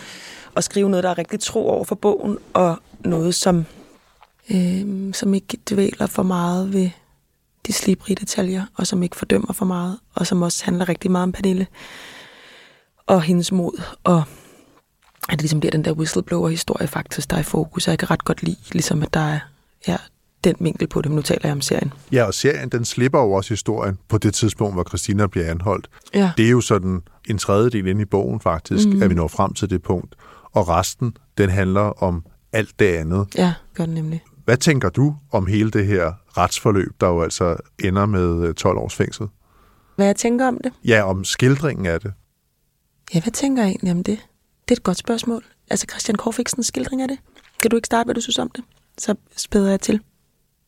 at 0.55 0.63
skrive 0.63 0.89
noget, 0.89 1.03
der 1.03 1.09
er 1.09 1.17
rigtig 1.17 1.39
tro 1.39 1.69
over 1.69 1.83
for 1.83 1.95
bogen, 1.95 2.37
og 2.53 2.79
noget, 2.99 3.35
som, 3.35 3.65
øh, 4.51 5.13
som 5.13 5.33
ikke 5.33 5.57
dvæler 5.69 6.07
for 6.07 6.23
meget 6.23 6.73
ved 6.73 6.89
de 7.67 7.73
slibrige 7.73 8.15
detaljer, 8.15 8.65
og 8.75 8.87
som 8.87 9.03
ikke 9.03 9.15
fordømmer 9.15 9.53
for 9.53 9.65
meget, 9.65 9.99
og 10.15 10.27
som 10.27 10.41
også 10.41 10.65
handler 10.65 10.89
rigtig 10.89 11.11
meget 11.11 11.23
om 11.23 11.31
Pernille 11.31 11.67
og 13.07 13.21
hendes 13.21 13.51
mod, 13.51 13.81
og 14.03 14.23
at 15.29 15.31
det 15.31 15.41
ligesom 15.41 15.59
bliver 15.59 15.71
den 15.71 15.85
der 15.85 15.91
whistleblower-historie 15.91 16.87
faktisk, 16.87 17.29
der 17.29 17.35
er 17.35 17.39
i 17.41 17.43
fokus. 17.43 17.87
Jeg 17.87 17.99
kan 17.99 18.11
ret 18.11 18.25
godt 18.25 18.43
lide, 18.43 18.57
ligesom 18.71 19.03
at 19.03 19.13
der 19.13 19.19
er 19.19 19.39
ja, 19.87 19.97
den 20.43 20.55
vinkel 20.59 20.87
på 20.87 21.01
det, 21.01 21.11
men 21.11 21.15
nu 21.15 21.21
taler 21.21 21.41
jeg 21.43 21.51
om 21.51 21.61
serien. 21.61 21.93
Ja, 22.11 22.23
og 22.23 22.33
serien, 22.33 22.69
den 22.69 22.85
slipper 22.85 23.19
jo 23.19 23.31
også 23.31 23.49
historien 23.49 23.97
på 24.07 24.17
det 24.17 24.33
tidspunkt, 24.33 24.75
hvor 24.75 24.83
Christina 24.83 25.27
bliver 25.27 25.51
anholdt. 25.51 25.89
Ja. 26.13 26.31
Det 26.37 26.45
er 26.45 26.49
jo 26.49 26.61
sådan 26.61 27.01
en 27.29 27.37
tredjedel 27.37 27.87
inde 27.87 28.01
i 28.01 28.05
bogen 28.05 28.39
faktisk, 28.39 28.87
mm. 28.87 29.03
at 29.03 29.09
vi 29.09 29.15
når 29.15 29.27
frem 29.27 29.53
til 29.53 29.69
det 29.69 29.81
punkt. 29.81 30.15
Og 30.51 30.69
resten, 30.69 31.17
den 31.37 31.49
handler 31.49 32.03
om 32.03 32.25
alt 32.51 32.79
det 32.79 32.85
andet. 32.85 33.27
Ja, 33.37 33.53
gør 33.73 33.85
den 33.85 33.93
nemlig. 33.93 34.23
Hvad 34.45 34.57
tænker 34.57 34.89
du 34.89 35.15
om 35.31 35.47
hele 35.47 35.71
det 35.71 35.85
her 35.85 36.13
retsforløb, 36.37 36.91
der 37.01 37.07
jo 37.07 37.21
altså 37.21 37.55
ender 37.83 38.05
med 38.05 38.53
12 38.53 38.77
års 38.77 38.95
fængsel? 38.95 39.27
Hvad 39.95 40.05
jeg 40.05 40.15
tænker 40.15 40.47
om 40.47 40.59
det? 40.63 40.71
Ja, 40.85 41.03
om 41.03 41.23
skildringen 41.23 41.85
af 41.85 42.01
det. 42.01 42.13
Ja, 43.13 43.21
hvad 43.21 43.31
tænker 43.31 43.63
jeg 43.63 43.69
egentlig 43.69 43.91
om 43.91 44.03
det? 44.03 44.17
Det 44.67 44.75
er 44.75 44.79
et 44.79 44.83
godt 44.83 44.97
spørgsmål. 44.97 45.43
Altså 45.69 45.85
Christian 45.89 46.15
Korfiksens 46.15 46.67
skildring 46.67 47.01
af 47.01 47.07
det. 47.07 47.17
Kan 47.61 47.71
du 47.71 47.75
ikke 47.75 47.85
starte, 47.85 48.07
hvad 48.07 48.15
du 48.15 48.21
synes 48.21 48.39
om 48.39 48.49
det? 48.49 48.63
Så 48.97 49.15
spæder 49.37 49.69
jeg 49.69 49.81
til. 49.81 49.99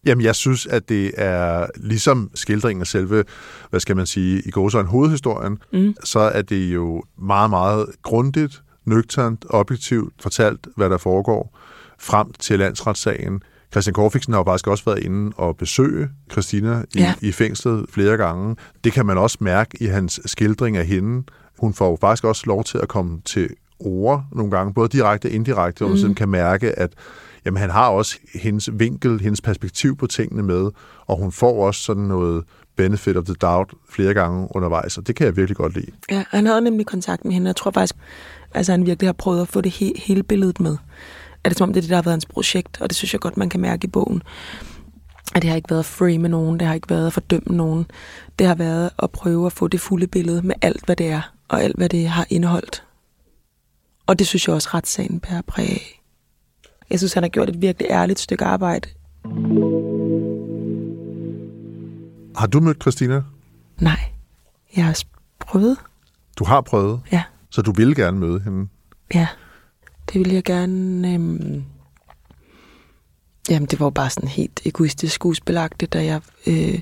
Jamen, 0.06 0.24
jeg 0.24 0.36
synes, 0.36 0.65
at 0.65 0.89
det 0.89 1.12
er 1.18 1.68
ligesom 1.76 2.32
skildringen 2.34 2.82
af 2.82 2.88
selve, 2.88 3.24
hvad 3.70 3.80
skal 3.80 3.96
man 3.96 4.06
sige, 4.06 4.41
i 4.46 4.52
går 4.52 4.70
så 4.70 4.80
en 4.80 4.86
hovedhistorien, 4.86 5.58
mm. 5.74 5.96
så 6.04 6.20
er 6.20 6.41
det 6.41 6.65
jo 6.74 7.04
meget, 7.18 7.50
meget 7.50 7.86
grundigt, 8.02 8.62
nøgternt, 8.86 9.46
objektivt 9.50 10.13
fortalt, 10.20 10.68
hvad 10.76 10.89
der 10.89 10.98
foregår 10.98 11.60
frem 12.00 12.34
til 12.39 12.60
landsretssagen. 12.60 13.41
Christian 13.72 13.94
Korfiksen 13.94 14.34
har 14.34 14.39
jo 14.39 14.44
faktisk 14.44 14.68
også 14.68 14.86
været 14.86 15.00
inde 15.00 15.32
og 15.38 15.58
besøge 15.58 16.10
Christina 16.32 16.84
i, 16.96 17.00
ja. 17.00 17.13
i 17.22 17.32
fængslet 17.32 17.86
flere 17.89 18.18
gange. 18.18 18.56
Det 18.84 18.94
kan 18.94 19.06
man 19.06 19.18
også 19.18 19.38
mærke 19.41 19.78
i 19.82 19.86
hans 19.86 20.20
skildring 20.26 20.78
af 20.78 20.86
hende. 20.86 21.24
Hun 21.60 21.74
får 21.74 21.89
jo 21.89 21.98
faktisk 22.02 22.24
også 22.24 22.44
lov 22.46 22.63
til 22.63 22.78
at 22.78 22.88
komme 22.88 23.22
til 23.26 23.50
ord 23.80 24.26
nogle 24.32 24.52
gange, 24.52 24.74
både 24.74 24.89
direkte 24.89 25.26
og 25.26 25.32
indirekte, 25.32 25.80
hvor 25.80 25.88
man 25.88 25.96
mm. 25.96 26.02
sådan 26.02 26.15
kan 26.15 26.30
mærke, 26.30 26.80
at 26.80 26.94
jamen, 27.46 27.62
han 27.62 27.70
har 27.70 27.90
også 27.90 28.18
hendes 28.34 28.70
vinkel, 28.74 29.20
hendes 29.20 29.42
perspektiv 29.42 29.98
på 29.98 30.08
tingene 30.08 30.44
med, 30.44 30.72
og 31.06 31.18
hun 31.18 31.32
får 31.32 31.66
også 31.68 31.82
sådan 31.82 32.04
noget 32.04 32.44
benefit 32.76 33.18
of 33.18 33.26
the 33.26 33.34
doubt 33.34 33.74
flere 33.90 34.14
gange 34.14 34.48
undervejs, 34.56 34.98
og 34.98 35.08
det 35.08 35.16
kan 35.16 35.26
jeg 35.26 35.38
virkelig 35.38 35.58
godt 35.58 35.74
lide. 35.74 35.92
Ja, 36.12 36.24
han 36.30 36.46
havde 36.46 36.62
nemlig 36.62 36.86
kontakt 36.86 37.26
med 37.26 37.34
hende. 37.34 37.48
Jeg 37.48 37.56
tror 37.56 37.72
faktisk, 37.72 37.96
altså 38.54 38.72
han 38.72 38.86
virkelig 38.86 39.08
har 39.08 39.14
prøvet 39.14 39.42
at 39.42 39.48
få 39.48 39.62
det 39.62 39.82
he- 39.82 40.02
hele 40.06 40.24
billedet 40.24 40.60
med. 40.60 40.78
Er 41.44 41.50
det 41.50 41.58
som 41.58 41.70
om, 41.70 41.74
det 41.74 41.80
er 41.80 41.82
det, 41.82 41.90
der 41.90 41.96
har 41.96 42.04
været 42.04 42.14
hans 42.14 42.26
projekt, 42.26 42.82
og 42.82 42.90
det 42.90 42.96
synes 42.98 43.14
jeg 43.14 43.22
godt, 43.22 43.38
man 43.38 43.50
kan 43.50 43.60
mærke 43.60 43.86
i 43.86 43.88
bogen. 43.88 44.22
At 45.36 45.42
det 45.42 45.50
har 45.50 45.56
ikke 45.56 45.70
været 45.70 45.80
at 45.80 45.86
frame 45.86 46.28
nogen, 46.28 46.60
det 46.60 46.68
har 46.68 46.74
ikke 46.74 46.90
været 46.90 47.08
at 47.08 47.14
fordømme 47.14 47.58
nogen. 47.58 47.86
Det 48.40 48.48
har 48.48 48.56
været 48.56 48.90
at 49.00 49.12
prøve 49.12 49.46
at 49.46 49.54
få 49.54 49.68
det 49.68 49.80
fulde 49.82 50.08
billede 50.08 50.42
med 50.42 50.56
alt, 50.62 50.86
hvad 50.86 50.96
det 50.96 51.08
er, 51.08 51.22
og 51.48 51.64
alt, 51.64 51.78
hvad 51.78 51.90
det 51.90 52.08
har 52.08 52.28
indeholdt. 52.30 52.84
Og 54.08 54.20
det 54.20 54.28
synes 54.28 54.48
jeg 54.48 54.56
også, 54.56 54.70
retssagen 54.74 55.20
bærer 55.20 55.42
præg 55.48 55.70
af. 55.70 56.02
Jeg 56.89 57.00
synes, 57.00 57.13
han 57.13 57.24
har 57.24 57.30
gjort 57.30 57.50
et 57.50 57.62
virkelig 57.62 57.88
ærligt 57.89 58.19
stykke 58.19 58.45
arbejde. 58.45 58.89
Har 62.36 62.48
du 62.48 62.60
mødt 62.60 62.82
Christina? 62.82 63.24
Nej, 63.82 64.00
jeg 64.76 64.86
har 64.86 65.04
prøvet. 65.39 65.78
Du 66.39 66.43
har 66.43 66.62
prøvet? 66.62 67.02
Ja. 67.12 67.24
Så 67.50 67.62
du 67.62 67.71
ville 67.71 67.95
gerne 67.95 68.19
møde 68.19 68.39
hende? 68.39 68.67
Ja, 69.13 69.28
det 70.13 70.19
ville 70.19 70.34
jeg 70.34 70.43
gerne. 70.43 71.13
Øhm... 71.13 71.63
Jamen, 73.50 73.67
det 73.67 73.80
var 73.80 73.86
jo 73.86 73.89
bare 73.89 74.10
sådan 74.10 74.30
helt 74.30 74.62
egoistisk 74.65 75.15
skuespilagtigt, 75.15 75.93
da 75.93 76.06
jeg 76.06 76.21
øh, 76.48 76.82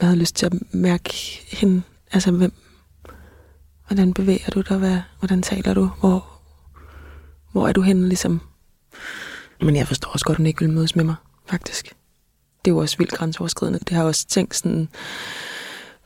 havde 0.00 0.16
lyst 0.16 0.36
til 0.36 0.46
at 0.46 0.52
mærke 0.72 1.10
hende. 1.52 1.82
Altså, 2.12 2.32
hvem, 2.32 2.52
hvordan 3.86 4.14
bevæger 4.14 4.50
du 4.50 4.60
dig? 4.60 4.78
Hvad, 4.78 5.00
hvordan 5.18 5.42
taler 5.42 5.74
du? 5.74 5.90
Hvor, 6.00 6.26
hvor 7.52 7.68
er 7.68 7.72
du 7.72 7.80
henne, 7.82 8.08
ligesom? 8.08 8.40
Men 9.60 9.76
jeg 9.76 9.88
forstår 9.88 10.10
også 10.10 10.24
godt, 10.24 10.36
at 10.36 10.38
hun 10.38 10.46
ikke 10.46 10.60
vil 10.60 10.70
mødes 10.70 10.96
med 10.96 11.04
mig, 11.04 11.14
faktisk. 11.46 11.84
Det 12.64 12.70
er 12.70 12.74
jo 12.74 12.78
også 12.78 12.98
vildt 12.98 13.12
grænseoverskridende. 13.12 13.78
Det 13.78 13.90
har 13.90 13.98
jeg 13.98 14.06
også 14.06 14.26
tænkt 14.26 14.56
sådan, 14.56 14.88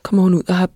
kommer 0.03 0.23
hun 0.23 0.33
ud 0.33 0.43
og 0.47 0.57
har 0.57 0.69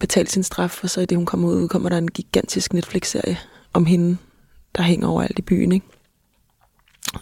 betalt 0.00 0.30
sin 0.30 0.42
straf, 0.42 0.84
og 0.84 0.90
så 0.90 1.00
i 1.00 1.06
det, 1.06 1.18
hun 1.18 1.26
kommer 1.26 1.48
ud, 1.48 1.68
kommer 1.68 1.88
der 1.88 1.98
en 1.98 2.08
gigantisk 2.08 2.72
Netflix-serie 2.72 3.38
om 3.72 3.86
hende, 3.86 4.16
der 4.76 4.82
hænger 4.82 5.08
over 5.08 5.22
alt 5.22 5.38
i 5.38 5.42
byen, 5.42 5.72
ikke? 5.72 5.86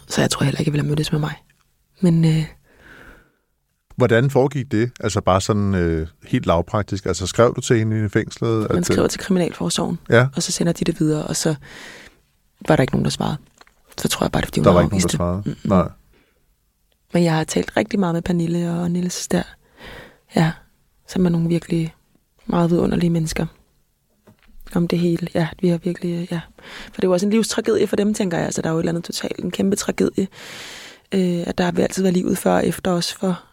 Så 0.07 0.21
jeg 0.21 0.29
tror 0.29 0.43
heller 0.43 0.59
ikke, 0.59 0.69
jeg 0.69 0.73
vil 0.73 0.81
have 0.81 0.89
mødtes 0.89 1.11
med 1.11 1.19
mig. 1.19 1.33
Men 2.01 2.25
øh, 2.25 2.45
Hvordan 3.95 4.29
foregik 4.29 4.71
det? 4.71 4.91
Altså 4.99 5.21
bare 5.21 5.41
sådan 5.41 5.75
øh, 5.75 6.07
helt 6.25 6.45
lavpraktisk. 6.45 7.05
Altså 7.05 7.27
skrev 7.27 7.53
du 7.55 7.61
til 7.61 7.77
hende 7.77 8.05
i 8.05 8.09
fængslet? 8.09 8.69
man 8.69 8.77
at, 8.77 8.85
skriver 8.85 9.07
til 9.07 9.19
Kriminalforsorgen, 9.19 9.99
Ja, 10.09 10.27
og 10.35 10.43
så 10.43 10.51
sender 10.51 10.73
de 10.73 10.85
det 10.85 10.99
videre, 10.99 11.23
og 11.23 11.35
så 11.35 11.55
var 12.67 12.75
der 12.75 12.83
ikke 12.83 12.93
nogen, 12.93 13.05
der 13.05 13.11
svarede. 13.11 13.37
Så 13.97 14.07
tror 14.07 14.25
jeg 14.25 14.31
bare, 14.31 14.41
det 14.41 14.45
er, 14.45 14.47
fordi 14.47 14.59
hun 14.59 14.65
der 14.65 14.71
var 14.71 14.79
har 14.79 14.85
ikke 14.85 14.93
nogen, 14.93 15.01
der 15.01 15.17
svarede. 15.17 15.41
Mm-mm. 15.45 15.57
Nej. 15.63 15.89
Men 17.13 17.23
jeg 17.23 17.33
har 17.33 17.43
talt 17.43 17.77
rigtig 17.77 17.99
meget 17.99 18.13
med 18.15 18.21
Pernille 18.21 18.71
og 18.71 18.91
Niels 18.91 19.27
der. 19.27 19.43
Ja, 20.35 20.51
som 21.07 21.25
er 21.25 21.29
nogle 21.29 21.47
virkelig 21.47 21.95
meget 22.45 22.69
vidunderlige 22.69 23.09
mennesker. 23.09 23.45
Om 24.75 24.87
det 24.87 24.99
hele. 24.99 25.27
Ja, 25.33 25.47
vi 25.61 25.67
har 25.67 25.77
virkelig, 25.77 26.27
ja. 26.31 26.41
For 26.85 26.95
det 26.95 27.03
er 27.03 27.07
jo 27.07 27.13
også 27.13 27.25
en 27.25 27.31
livstragedie 27.31 27.87
for 27.87 27.95
dem, 27.95 28.13
tænker 28.13 28.37
jeg. 28.37 28.45
Altså, 28.45 28.61
der 28.61 28.69
er 28.69 28.73
jo 28.73 28.79
et 28.79 28.81
eller 28.81 28.91
andet 28.91 29.03
totalt 29.03 29.39
en 29.39 29.51
kæmpe 29.51 29.75
tragedie. 29.75 30.27
Øh, 31.13 31.43
at 31.47 31.57
der 31.57 31.71
vil 31.71 31.81
altid 31.81 32.03
være 32.03 32.13
livet 32.13 32.37
før 32.37 32.55
og 32.55 32.67
efter 32.67 32.91
os 32.91 33.13
for, 33.13 33.43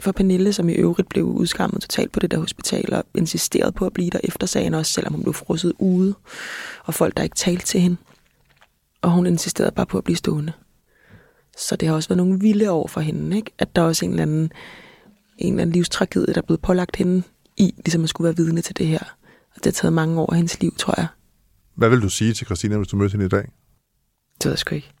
for 0.00 0.12
Pernille, 0.12 0.52
som 0.52 0.68
i 0.68 0.72
øvrigt 0.72 1.08
blev 1.08 1.24
udskammet 1.24 1.82
totalt 1.82 2.12
på 2.12 2.20
det 2.20 2.30
der 2.30 2.38
hospital 2.38 2.94
og 2.94 3.04
insisteret 3.14 3.74
på 3.74 3.86
at 3.86 3.92
blive 3.92 4.10
der 4.10 4.20
efter 4.24 4.46
sagen 4.46 4.74
også, 4.74 4.92
selvom 4.92 5.12
hun 5.12 5.22
blev 5.22 5.34
frosset 5.34 5.72
ude. 5.78 6.14
Og 6.84 6.94
folk, 6.94 7.16
der 7.16 7.22
ikke 7.22 7.36
talte 7.36 7.66
til 7.66 7.80
hende. 7.80 7.96
Og 9.02 9.10
hun 9.10 9.26
insisterede 9.26 9.72
bare 9.72 9.86
på 9.86 9.98
at 9.98 10.04
blive 10.04 10.16
stående. 10.16 10.52
Så 11.56 11.76
det 11.76 11.88
har 11.88 11.94
også 11.94 12.08
været 12.08 12.16
nogle 12.16 12.40
vilde 12.40 12.70
år 12.70 12.86
for 12.86 13.00
hende, 13.00 13.36
ikke? 13.36 13.50
At 13.58 13.76
der 13.76 13.82
er 13.82 13.86
også 13.86 14.04
en 14.04 14.10
eller 14.10 14.22
anden, 14.22 14.52
en 15.38 15.52
eller 15.52 15.62
anden 15.62 15.72
livstragedie, 15.72 16.34
der 16.34 16.40
er 16.40 16.46
blevet 16.46 16.62
pålagt 16.62 16.96
hende 16.96 17.22
i, 17.56 17.74
ligesom 17.76 18.02
at 18.02 18.08
skulle 18.08 18.26
være 18.26 18.36
vidne 18.36 18.60
til 18.60 18.76
det 18.76 18.86
her. 18.86 19.16
Og 19.50 19.56
det 19.56 19.66
har 19.66 19.72
taget 19.72 19.92
mange 19.92 20.20
år 20.20 20.30
af 20.32 20.36
hendes 20.36 20.60
liv, 20.60 20.74
tror 20.76 20.94
jeg. 20.96 21.06
Hvad 21.74 21.88
vil 21.88 22.02
du 22.02 22.08
sige 22.08 22.34
til 22.34 22.46
Christina, 22.46 22.76
hvis 22.76 22.88
du 22.88 22.96
mødte 22.96 23.12
hende 23.12 23.26
i 23.26 23.28
dag? 23.28 23.42
Det 24.38 24.44
ved 24.44 24.52
jeg 24.52 24.58
sgu 24.58 24.74
ikke. 24.74 24.92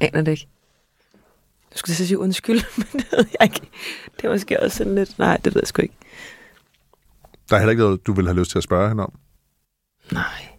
Aner 0.00 0.22
det 0.22 0.32
ikke. 0.32 0.48
Jeg 1.70 1.78
skulle 1.78 1.96
sige 1.96 2.18
undskyld, 2.18 2.60
men 2.78 2.86
det 2.92 3.12
ved 3.12 3.24
jeg 3.40 3.42
ikke. 3.42 3.60
Det 4.16 4.24
er 4.24 4.30
måske 4.32 4.62
også 4.62 4.76
sådan 4.76 4.94
lidt... 4.94 5.18
Nej, 5.18 5.36
det 5.36 5.54
ved 5.54 5.62
jeg 5.62 5.68
sgu 5.68 5.82
ikke. 5.82 5.94
Der 7.50 7.56
er 7.56 7.60
heller 7.60 7.70
ikke 7.70 7.82
noget, 7.82 8.06
du 8.06 8.12
vil 8.12 8.26
have 8.26 8.38
lyst 8.38 8.50
til 8.50 8.58
at 8.58 8.64
spørge 8.64 8.88
hende 8.88 9.02
om. 9.04 9.12
Nej. 10.12 10.53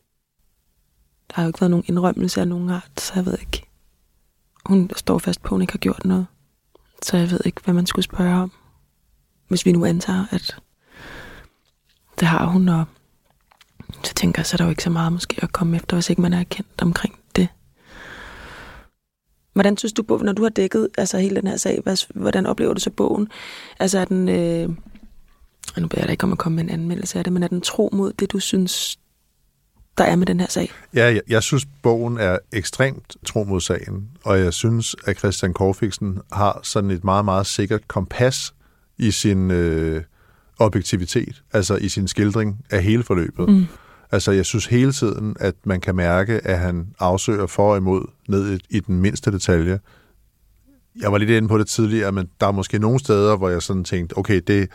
Der 1.35 1.41
har 1.41 1.45
jo 1.45 1.49
ikke 1.49 1.61
været 1.61 1.71
nogen 1.71 1.85
indrømmelse 1.87 2.41
af 2.41 2.47
nogen 2.47 2.69
art, 2.69 3.01
så 3.01 3.11
jeg 3.15 3.25
ved 3.25 3.37
ikke. 3.39 3.63
Hun 4.65 4.89
står 4.95 5.17
fast 5.17 5.41
på, 5.41 5.47
at 5.47 5.49
hun 5.49 5.61
ikke 5.61 5.73
har 5.73 5.77
gjort 5.77 6.05
noget. 6.05 6.25
Så 7.01 7.17
jeg 7.17 7.31
ved 7.31 7.39
ikke, 7.45 7.61
hvad 7.63 7.73
man 7.73 7.85
skulle 7.85 8.03
spørge 8.03 8.35
om. 8.35 8.51
Hvis 9.47 9.65
vi 9.65 9.71
nu 9.71 9.85
antager, 9.85 10.25
at 10.31 10.57
det 12.19 12.27
har 12.27 12.45
hun, 12.45 12.69
og 12.69 12.85
så 14.03 14.13
tænker 14.13 14.39
jeg, 14.39 14.45
så 14.45 14.55
er 14.55 14.57
der 14.57 14.63
jo 14.63 14.69
ikke 14.69 14.83
så 14.83 14.89
meget 14.89 15.13
måske 15.13 15.43
at 15.43 15.51
komme 15.51 15.75
efter, 15.75 15.95
hvis 15.95 16.09
ikke 16.09 16.21
man 16.21 16.33
er 16.33 16.43
kendt 16.43 16.81
omkring 16.81 17.19
det. 17.35 17.47
Hvordan 19.53 19.77
synes 19.77 19.93
du, 19.93 20.03
på, 20.03 20.17
når 20.17 20.33
du 20.33 20.43
har 20.43 20.49
dækket 20.49 20.87
altså 20.97 21.17
hele 21.17 21.35
den 21.35 21.47
her 21.47 21.57
sag, 21.57 21.79
hvad, 21.83 22.13
hvordan 22.21 22.45
oplever 22.45 22.73
du 22.73 22.79
så 22.79 22.89
bogen? 22.89 23.27
Altså 23.79 23.99
er 23.99 24.05
den, 24.05 24.29
øh, 24.29 24.69
nu 25.77 25.87
beder 25.87 26.01
jeg 26.01 26.07
dig 26.07 26.11
ikke 26.11 26.23
om 26.23 26.31
at 26.31 26.37
komme 26.37 26.55
med 26.55 26.63
en 26.63 26.69
anmeldelse 26.69 27.17
af 27.17 27.23
det, 27.23 27.33
men 27.33 27.43
er 27.43 27.47
den 27.47 27.61
tro 27.61 27.89
mod 27.93 28.13
det, 28.13 28.31
du 28.31 28.39
synes, 28.39 28.99
der 29.97 30.03
er 30.03 30.15
med 30.15 30.25
den 30.25 30.39
her 30.39 30.47
sag? 30.49 30.71
Ja, 30.93 31.05
jeg, 31.05 31.21
jeg 31.27 31.43
synes, 31.43 31.65
bogen 31.81 32.17
er 32.17 32.37
ekstremt 32.53 33.17
tro 33.25 33.43
mod 33.43 33.61
sagen, 33.61 34.09
og 34.23 34.39
jeg 34.39 34.53
synes, 34.53 34.95
at 35.05 35.17
Christian 35.17 35.53
Korfiksen 35.53 36.19
har 36.31 36.59
sådan 36.63 36.91
et 36.91 37.03
meget, 37.03 37.25
meget 37.25 37.47
sikkert 37.47 37.87
kompas 37.87 38.53
i 38.97 39.11
sin 39.11 39.51
øh, 39.51 40.03
objektivitet, 40.59 41.43
altså 41.53 41.75
i 41.75 41.89
sin 41.89 42.07
skildring 42.07 42.65
af 42.69 42.83
hele 42.83 43.03
forløbet. 43.03 43.49
Mm. 43.49 43.65
Altså, 44.11 44.31
jeg 44.31 44.45
synes 44.45 44.65
hele 44.65 44.91
tiden, 44.91 45.35
at 45.39 45.55
man 45.63 45.81
kan 45.81 45.95
mærke, 45.95 46.47
at 46.47 46.59
han 46.59 46.87
afsøger 46.99 47.47
for 47.47 47.71
og 47.71 47.77
imod 47.77 48.05
ned 48.27 48.53
i, 48.53 48.77
i 48.77 48.79
den 48.79 49.01
mindste 49.01 49.31
detalje. 49.31 49.79
Jeg 51.01 51.11
var 51.11 51.17
lidt 51.17 51.29
inde 51.29 51.47
på 51.47 51.57
det 51.57 51.67
tidligere, 51.67 52.11
men 52.11 52.29
der 52.41 52.47
er 52.47 52.51
måske 52.51 52.79
nogle 52.79 52.99
steder, 52.99 53.37
hvor 53.37 53.49
jeg 53.49 53.61
sådan 53.61 53.83
tænkte, 53.83 54.17
okay, 54.17 54.41
det, 54.47 54.69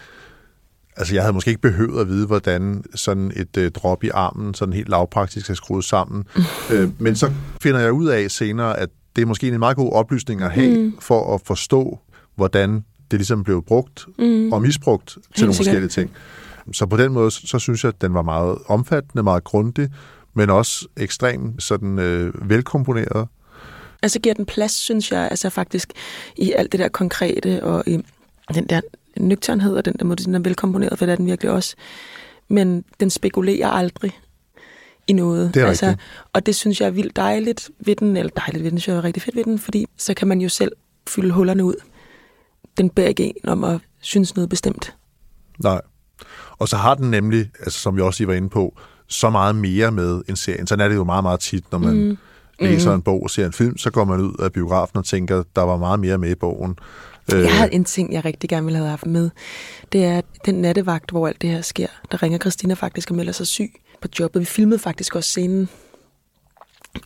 Altså, 0.97 1.15
jeg 1.15 1.23
havde 1.23 1.33
måske 1.33 1.49
ikke 1.49 1.61
behøvet 1.61 2.01
at 2.01 2.09
vide, 2.09 2.27
hvordan 2.27 2.85
sådan 2.95 3.33
et 3.37 3.57
øh, 3.57 3.71
drop 3.71 4.05
i 4.05 4.09
armen, 4.09 4.55
sådan 4.55 4.75
helt 4.75 4.89
lavpraktisk 4.89 5.51
er 5.51 5.55
skruet 5.55 5.85
sammen. 5.85 6.25
øh, 6.73 6.89
men 6.99 7.17
så 7.17 7.33
finder 7.63 7.81
jeg 7.81 7.93
ud 7.93 8.07
af 8.07 8.31
senere, 8.31 8.79
at 8.79 8.89
det 9.17 9.23
er 9.23 9.27
måske 9.27 9.49
en 9.49 9.59
meget 9.59 9.77
god 9.77 9.93
oplysning 9.93 10.43
at 10.43 10.51
have, 10.51 10.79
mm. 10.79 10.97
for 11.01 11.35
at 11.35 11.41
forstå, 11.45 11.99
hvordan 12.37 12.85
det 13.11 13.19
ligesom 13.19 13.45
blev 13.45 13.65
brugt 13.65 14.07
mm. 14.19 14.53
og 14.53 14.63
misbrugt 14.63 15.09
til 15.09 15.21
Helt 15.21 15.41
nogle 15.41 15.55
sikkert. 15.55 15.57
forskellige 15.57 15.89
ting. 15.89 16.11
Så 16.73 16.87
på 16.87 16.97
den 16.97 17.13
måde, 17.13 17.31
så 17.31 17.59
synes 17.59 17.85
jeg, 17.85 17.89
at 17.89 18.01
den 18.01 18.15
var 18.15 18.23
meget 18.23 18.59
omfattende, 18.67 19.23
meget 19.23 19.45
grundig, 19.45 19.89
men 20.35 20.51
også 20.51 20.87
ekstremt 20.97 21.63
sådan 21.63 21.99
øh, 21.99 22.51
velkomponeret. 22.51 23.29
Altså 24.03 24.19
giver 24.19 24.35
den 24.35 24.47
plads, 24.47 24.73
synes 24.73 25.13
jeg, 25.13 25.29
altså 25.31 25.51
faktisk 25.51 25.93
i 26.37 26.53
alt 26.53 26.73
det 26.73 26.81
der 26.81 26.89
konkrete 26.89 27.65
og 27.65 27.85
i 27.87 28.01
den 28.55 28.67
der 28.67 28.81
nøgternhed 29.17 29.77
og 29.77 29.85
den 29.85 29.95
der 29.99 30.05
måde, 30.05 30.25
den 30.25 30.35
er 30.35 30.39
velkomponeret, 30.39 30.99
for 30.99 31.07
det 31.07 31.13
er 31.13 31.17
den 31.17 31.27
virkelig 31.27 31.51
også. 31.51 31.77
Men 32.49 32.85
den 33.01 33.11
spekulerer 33.11 33.69
aldrig 33.69 34.21
i 35.07 35.13
noget. 35.13 35.55
Det 35.55 35.63
er 35.63 35.67
altså, 35.67 35.87
rigtigt. 35.87 36.09
og 36.33 36.47
det 36.47 36.55
synes 36.55 36.81
jeg 36.81 36.87
er 36.87 36.91
vildt 36.91 37.17
dejligt 37.17 37.71
ved 37.79 37.97
den, 37.97 38.17
eller 38.17 38.31
dejligt 38.37 38.65
ved 38.65 38.71
den, 38.71 38.81
synes 38.81 38.95
jeg 38.95 39.01
er 39.01 39.05
rigtig 39.05 39.23
fedt 39.23 39.37
ved 39.37 39.45
den, 39.45 39.59
fordi 39.59 39.87
så 39.97 40.15
kan 40.15 40.29
man 40.29 40.41
jo 40.41 40.49
selv 40.49 40.73
fylde 41.09 41.31
hullerne 41.31 41.65
ud. 41.65 41.75
Den 42.79 42.91
beder 42.91 43.09
ikke 43.09 43.27
en 43.27 43.49
om 43.49 43.65
at 43.65 43.81
synes 44.01 44.37
noget 44.37 44.49
bestemt. 44.49 44.95
Nej. 45.63 45.81
Og 46.59 46.69
så 46.69 46.77
har 46.77 46.95
den 46.95 47.11
nemlig, 47.11 47.51
altså 47.61 47.79
som 47.79 47.97
vi 47.97 48.01
også 48.01 48.21
lige 48.21 48.29
var 48.29 48.35
inde 48.35 48.49
på, 48.49 48.79
så 49.07 49.31
meget 49.31 49.57
mere 49.57 49.93
med 49.93 50.23
en 50.29 50.37
serien. 50.37 50.67
Sådan 50.67 50.85
er 50.85 50.89
det 50.89 50.97
jo 50.97 51.05
meget, 51.05 51.25
meget 51.25 51.41
tit, 51.41 51.73
når 51.73 51.79
man 51.79 51.95
mm. 51.95 52.19
læser 52.61 52.95
en 52.95 53.03
bog 53.03 53.23
og 53.23 53.31
ser 53.31 53.47
en 53.47 53.53
film, 53.53 53.79
så 53.79 53.91
går 53.91 54.05
man 54.05 54.21
ud 54.21 54.35
af 54.39 54.53
biografen 54.53 54.99
og 54.99 55.05
tænker, 55.05 55.43
der 55.57 55.63
var 55.63 55.77
meget 55.77 56.01
mere 56.01 56.19
med 56.19 56.31
i 56.31 56.35
bogen. 56.35 56.79
Øh. 57.35 57.43
Jeg 57.43 57.57
havde 57.57 57.73
en 57.75 57.85
ting, 57.85 58.13
jeg 58.13 58.25
rigtig 58.25 58.51
gerne 58.51 58.67
ville 58.67 58.79
have 58.79 58.91
haft 58.91 59.07
med. 59.07 59.31
Det 59.93 60.05
er 60.05 60.21
den 60.45 60.55
nattevagt, 60.55 61.11
hvor 61.11 61.29
alt 61.29 61.43
det 61.43 61.51
her 61.51 61.61
sker. 61.61 61.87
Der 62.13 62.23
ringer 62.23 62.39
Christina 62.39 62.75
faktisk 62.75 63.11
og 63.11 63.17
melder 63.17 63.33
sig 63.33 63.47
syg 63.47 63.73
på 64.01 64.09
jobbet. 64.21 64.41
Vi 64.41 64.45
filmede 64.45 64.79
faktisk 64.79 65.17
også 65.17 65.31
scenen, 65.31 65.69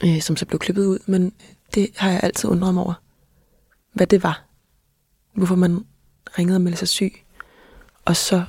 øh, 0.04 0.20
som 0.20 0.36
så 0.36 0.46
blev 0.46 0.58
klippet 0.58 0.86
ud, 0.86 0.98
men 1.06 1.32
det 1.74 1.90
har 1.96 2.10
jeg 2.10 2.20
altid 2.22 2.50
undret 2.50 2.74
mig 2.74 2.84
over. 2.84 2.94
Hvad 3.92 4.06
det 4.06 4.22
var. 4.22 4.44
Hvorfor 5.34 5.54
man 5.54 5.84
ringede 6.38 6.56
og 6.56 6.60
meldte 6.60 6.78
sig 6.78 6.88
syg, 6.88 7.12
og 8.04 8.16
så 8.16 8.44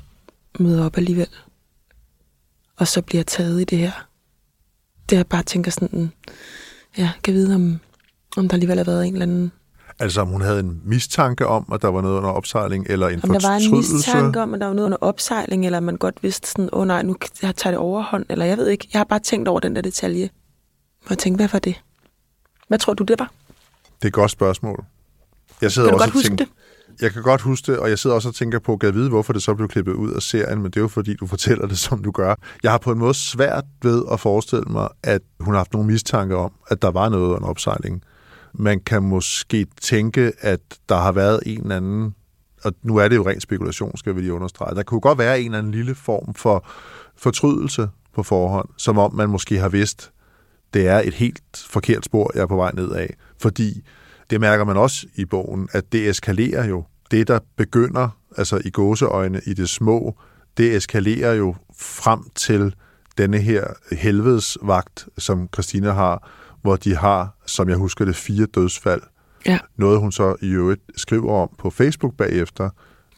møder 0.59 0.85
op 0.85 0.97
alligevel. 0.97 1.29
Og 2.77 2.87
så 2.87 3.01
bliver 3.01 3.23
taget 3.23 3.61
i 3.61 3.63
det 3.63 3.77
her. 3.77 4.07
Det 5.09 5.15
jeg 5.15 5.27
bare 5.27 5.43
tænker 5.43 5.71
sådan, 5.71 6.11
ja, 6.97 7.11
kan 7.23 7.33
vide, 7.33 7.55
om, 7.55 7.79
om 8.37 8.47
der 8.47 8.53
alligevel 8.53 8.77
har 8.77 8.83
været 8.83 9.07
en 9.07 9.13
eller 9.13 9.25
anden 9.25 9.51
Altså 9.99 10.21
om 10.21 10.27
hun 10.27 10.41
havde 10.41 10.59
en 10.59 10.81
mistanke 10.85 11.47
om, 11.47 11.69
at 11.73 11.81
der 11.81 11.87
var 11.87 12.01
noget 12.01 12.17
under 12.17 12.29
opsejling, 12.29 12.85
eller 12.89 13.07
en 13.07 13.19
Om 13.23 13.29
der 13.29 13.47
var 13.47 13.55
en 13.55 13.61
fortrydelse. 13.69 13.93
mistanke 13.93 14.41
om, 14.41 14.53
at 14.53 14.59
der 14.59 14.65
var 14.65 14.73
noget 14.73 14.85
under 14.85 14.97
opsejling, 15.01 15.65
eller 15.65 15.79
man 15.79 15.97
godt 15.97 16.23
vidste 16.23 16.47
sådan, 16.49 16.69
åh 16.73 16.79
oh, 16.79 16.87
nej, 16.87 17.01
nu 17.01 17.15
tager 17.41 17.71
det 17.71 17.77
overhånd, 17.77 18.25
eller 18.29 18.45
jeg 18.45 18.57
ved 18.57 18.67
ikke. 18.67 18.87
Jeg 18.93 18.99
har 18.99 19.03
bare 19.03 19.19
tænkt 19.19 19.47
over 19.47 19.59
den 19.59 19.75
der 19.75 19.81
detalje. 19.81 20.29
Og 21.03 21.09
jeg 21.09 21.17
tænkte, 21.17 21.41
hvad 21.41 21.49
var 21.51 21.59
det? 21.59 21.75
Hvad 22.67 22.79
tror 22.79 22.93
du, 22.93 23.03
det 23.03 23.19
var? 23.19 23.31
Det 23.85 24.03
er 24.03 24.07
et 24.07 24.13
godt 24.13 24.31
spørgsmål. 24.31 24.85
Jeg 25.61 25.71
sidder 25.71 25.89
Kan 25.89 25.97
du 25.97 26.03
også 26.03 26.05
godt 26.05 26.09
og 26.09 26.13
huske 26.13 26.27
tænker, 26.29 26.45
Jeg 27.01 27.11
kan 27.11 27.21
godt 27.23 27.41
huske 27.41 27.71
det, 27.71 27.79
og 27.79 27.89
jeg 27.89 27.99
sidder 27.99 28.15
også 28.15 28.27
og 28.29 28.35
tænker 28.35 28.59
på, 28.59 28.77
kan 28.77 28.93
vide, 28.93 29.09
hvorfor 29.09 29.33
det 29.33 29.43
så 29.43 29.53
blev 29.53 29.67
klippet 29.67 29.93
ud 29.93 30.11
af 30.13 30.21
serien, 30.21 30.61
men 30.61 30.71
det 30.71 30.77
er 30.77 30.81
jo 30.81 30.87
fordi, 30.87 31.15
du 31.15 31.27
fortæller 31.35 31.67
det, 31.67 31.77
som 31.77 32.03
du 32.03 32.11
gør. 32.11 32.35
Jeg 32.63 32.71
har 32.71 32.77
på 32.77 32.91
en 32.91 32.99
måde 32.99 33.13
svært 33.13 33.63
ved 33.81 34.03
at 34.11 34.19
forestille 34.19 34.65
mig, 34.69 34.89
at 35.03 35.21
hun 35.39 35.53
har 35.53 35.59
haft 35.59 35.73
nogle 35.73 35.87
mistanke 35.87 36.35
om, 36.35 36.51
at 36.67 36.81
der 36.81 36.91
var 36.91 37.09
noget 37.09 37.35
under 37.35 37.47
opsejling. 37.47 38.03
Man 38.57 38.79
kan 38.79 39.03
måske 39.03 39.67
tænke, 39.81 40.31
at 40.39 40.59
der 40.89 40.95
har 40.95 41.11
været 41.11 41.39
en 41.45 41.61
eller 41.61 41.75
anden, 41.75 42.15
og 42.63 42.73
nu 42.83 42.97
er 42.97 43.07
det 43.07 43.15
jo 43.15 43.27
ren 43.27 43.41
spekulation, 43.41 43.97
skal 43.97 44.15
vi 44.15 44.21
lige 44.21 44.33
understrege, 44.33 44.75
der 44.75 44.83
kunne 44.83 45.01
godt 45.01 45.17
være 45.17 45.39
en 45.39 45.45
eller 45.45 45.57
anden 45.57 45.71
lille 45.71 45.95
form 45.95 46.33
for 46.33 46.67
fortrydelse 47.15 47.89
på 48.13 48.23
forhånd, 48.23 48.69
som 48.77 48.97
om 48.97 49.13
man 49.13 49.29
måske 49.29 49.57
har 49.57 49.69
vidst, 49.69 50.11
det 50.73 50.87
er 50.87 50.99
et 50.99 51.13
helt 51.13 51.65
forkert 51.69 52.05
spor, 52.05 52.31
jeg 52.35 52.41
er 52.41 52.45
på 52.45 52.55
vej 52.55 52.71
ned 52.73 52.91
af. 52.91 53.15
Fordi 53.37 53.85
det 54.29 54.41
mærker 54.41 54.65
man 54.65 54.77
også 54.77 55.07
i 55.15 55.25
bogen, 55.25 55.69
at 55.71 55.91
det 55.91 56.09
eskalerer 56.09 56.65
jo. 56.65 56.83
Det, 57.11 57.27
der 57.27 57.39
begynder, 57.55 58.09
altså 58.37 58.61
i 58.65 58.69
gåseøjne, 58.69 59.41
i 59.45 59.53
det 59.53 59.69
små, 59.69 60.15
det 60.57 60.75
eskalerer 60.75 61.33
jo 61.33 61.55
frem 61.79 62.19
til 62.35 62.75
denne 63.17 63.37
her 63.37 63.67
helvedesvagt, 63.91 65.07
som 65.17 65.49
Christina 65.53 65.91
har, 65.91 66.29
hvor 66.65 66.75
de 66.75 66.95
har, 66.95 67.35
som 67.45 67.69
jeg 67.69 67.77
husker 67.77 68.05
det, 68.05 68.15
fire 68.15 68.45
dødsfald. 68.45 69.01
Ja. 69.45 69.59
Noget 69.77 69.99
hun 69.99 70.11
så 70.11 70.35
i 70.41 70.49
øvrigt 70.49 70.81
skriver 70.97 71.33
om 71.41 71.49
på 71.57 71.69
Facebook 71.69 72.17
bagefter, 72.17 72.69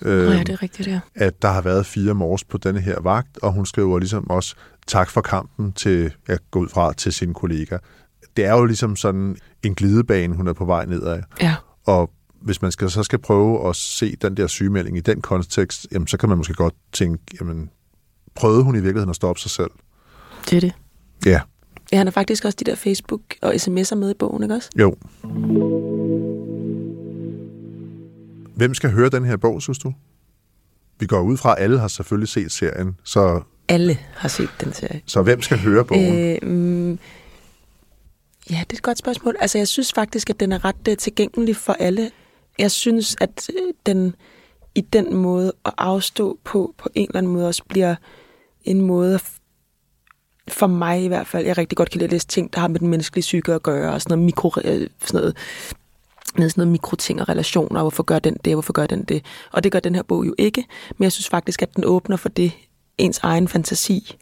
Øh, 0.02 0.26
ja, 0.26 0.40
det 0.40 0.50
er 0.50 0.64
rigtigt, 0.64 0.88
ja. 0.88 1.00
At 1.16 1.42
der 1.42 1.48
har 1.48 1.62
været 1.62 1.86
fire 1.86 2.14
mors 2.14 2.44
på 2.44 2.58
denne 2.58 2.80
her 2.80 3.02
vagt, 3.02 3.38
og 3.38 3.54
hun 3.54 3.66
skriver 3.66 4.00
ligesom 4.00 4.30
også 4.30 4.56
tak 4.88 5.10
for 5.10 5.22
kampen 5.22 5.74
til, 5.74 6.14
jeg 6.28 6.38
går 6.52 6.60
ud 6.60 6.70
fra, 6.70 6.94
til 6.94 7.14
sin 7.14 7.34
kollega. 7.34 7.78
Det 8.38 8.46
er 8.46 8.54
jo 8.54 8.66
ligesom 8.66 8.96
sådan 8.96 9.38
en 9.64 9.76
glidebane, 9.76 10.36
hun 10.36 10.48
er 10.48 10.54
på 10.54 10.66
vej 10.66 10.86
nedad. 10.86 11.22
Ja. 11.42 11.56
Og 11.86 12.12
hvis 12.42 12.62
man 12.62 12.72
skal, 12.72 12.90
så 12.90 13.04
skal 13.04 13.20
prøve 13.20 13.70
at 13.70 13.76
se 13.76 14.16
den 14.16 14.38
der 14.38 14.48
sygemelding 14.48 14.98
i 14.98 15.02
den 15.02 15.22
kontekst, 15.22 15.88
jamen, 15.92 16.08
så 16.08 16.18
kan 16.18 16.30
man 16.30 16.38
måske 16.38 16.54
godt 16.54 16.74
tænke, 16.94 17.24
jamen, 17.42 17.70
prøvede 18.36 18.64
hun 18.64 18.76
i 18.76 18.80
virkeligheden 18.80 19.10
at 19.10 19.16
stoppe 19.16 19.42
sig 19.42 19.52
selv? 19.52 19.72
Det 20.50 20.58
er 20.58 20.62
det. 20.62 20.74
Ja. 21.26 21.42
Ja, 21.92 21.98
han 21.98 22.08
har 22.08 22.12
faktisk 22.12 22.46
også 22.46 22.58
de 22.60 22.64
der 22.64 22.76
Facebook 22.76 23.22
og 23.42 23.54
sms'er 23.54 23.96
med 23.96 24.12
i 24.12 24.14
bogen, 24.14 24.44
ikke 24.44 24.56
også? 24.56 24.70
Jo. 24.80 24.96
Hvem 28.56 28.74
skal 28.74 28.92
høre 28.92 29.10
den 29.10 29.26
her 29.26 29.38
bog, 29.38 29.62
synes 29.62 29.80
du? 29.80 29.94
Vi 31.00 31.06
går 31.06 31.22
ud 31.22 31.38
fra, 31.38 31.56
at 31.58 31.64
alle 31.64 31.80
har 31.80 31.88
selvfølgelig 31.88 32.30
set 32.30 32.52
serien, 32.52 33.00
så... 33.04 33.42
Alle 33.68 33.98
har 34.14 34.30
set 34.30 34.50
den 34.62 34.74
serie. 34.74 35.02
Så 35.06 35.22
hvem 35.22 35.42
skal 35.42 35.58
høre 35.58 35.86
bogen? 35.86 36.20
Øh, 36.20 36.50
mm, 36.50 36.92
ja, 38.50 38.60
det 38.60 38.74
er 38.74 38.74
et 38.74 38.82
godt 38.82 38.98
spørgsmål. 38.98 39.36
Altså, 39.40 39.58
jeg 39.58 39.68
synes 39.68 39.94
faktisk, 39.94 40.30
at 40.30 40.40
den 40.40 40.52
er 40.52 40.66
ret 40.66 40.88
uh, 40.90 40.96
tilgængelig 40.98 41.56
for 41.56 41.74
alle. 41.74 42.12
Jeg 42.60 42.72
synes, 42.72 43.16
at 43.22 43.50
uh, 43.50 43.74
den 43.86 44.16
i 44.76 44.82
den 44.82 45.16
måde 45.16 45.54
at 45.66 45.74
afstå 45.78 46.40
på, 46.44 46.76
på 46.78 46.90
en 46.96 47.08
eller 47.10 47.18
anden 47.18 47.34
måde 47.34 47.48
også 47.48 47.64
bliver 47.70 47.96
en 48.64 48.82
måde 48.82 49.20
for 50.48 50.68
mig 50.68 51.04
i 51.04 51.08
hvert 51.08 51.28
fald, 51.28 51.46
jeg 51.46 51.58
rigtig 51.58 51.78
godt 51.78 51.90
kan 51.90 52.00
lide 52.00 52.06
at 52.06 52.12
læse 52.12 52.28
ting, 52.28 52.54
der 52.54 52.60
har 52.60 52.68
med 52.68 52.80
den 52.80 52.88
menneskelige 52.88 53.22
psyke 53.22 53.54
at 53.54 53.64
gøre, 53.64 53.94
og 53.94 54.02
sådan 54.02 54.18
noget, 54.18 54.26
mikro, 54.26 54.52
øh, 54.64 54.88
sådan 55.06 55.22
noget 55.22 55.38
med 56.38 56.50
sådan 56.50 56.62
noget 56.62 56.72
mikroting 56.72 57.22
og 57.22 57.30
relationer, 57.30 57.80
og 57.80 57.84
hvorfor 57.84 58.04
gør 58.04 58.20
den 58.20 58.38
det, 58.46 58.54
og 58.54 58.56
hvorfor 58.56 58.74
gør 58.74 58.88
den 58.88 59.04
det. 59.04 59.26
Og 59.52 59.64
det 59.64 59.72
gør 59.72 59.80
den 59.80 59.96
her 59.96 60.04
bog 60.04 60.28
jo 60.28 60.36
ikke, 60.38 60.66
men 60.98 61.04
jeg 61.04 61.12
synes 61.12 61.30
faktisk, 61.30 61.62
at 61.62 61.76
den 61.76 61.86
åbner 61.86 62.18
for 62.18 62.30
det, 62.30 62.52
ens 62.98 63.20
egen 63.24 63.48
fantasi, 63.48 64.16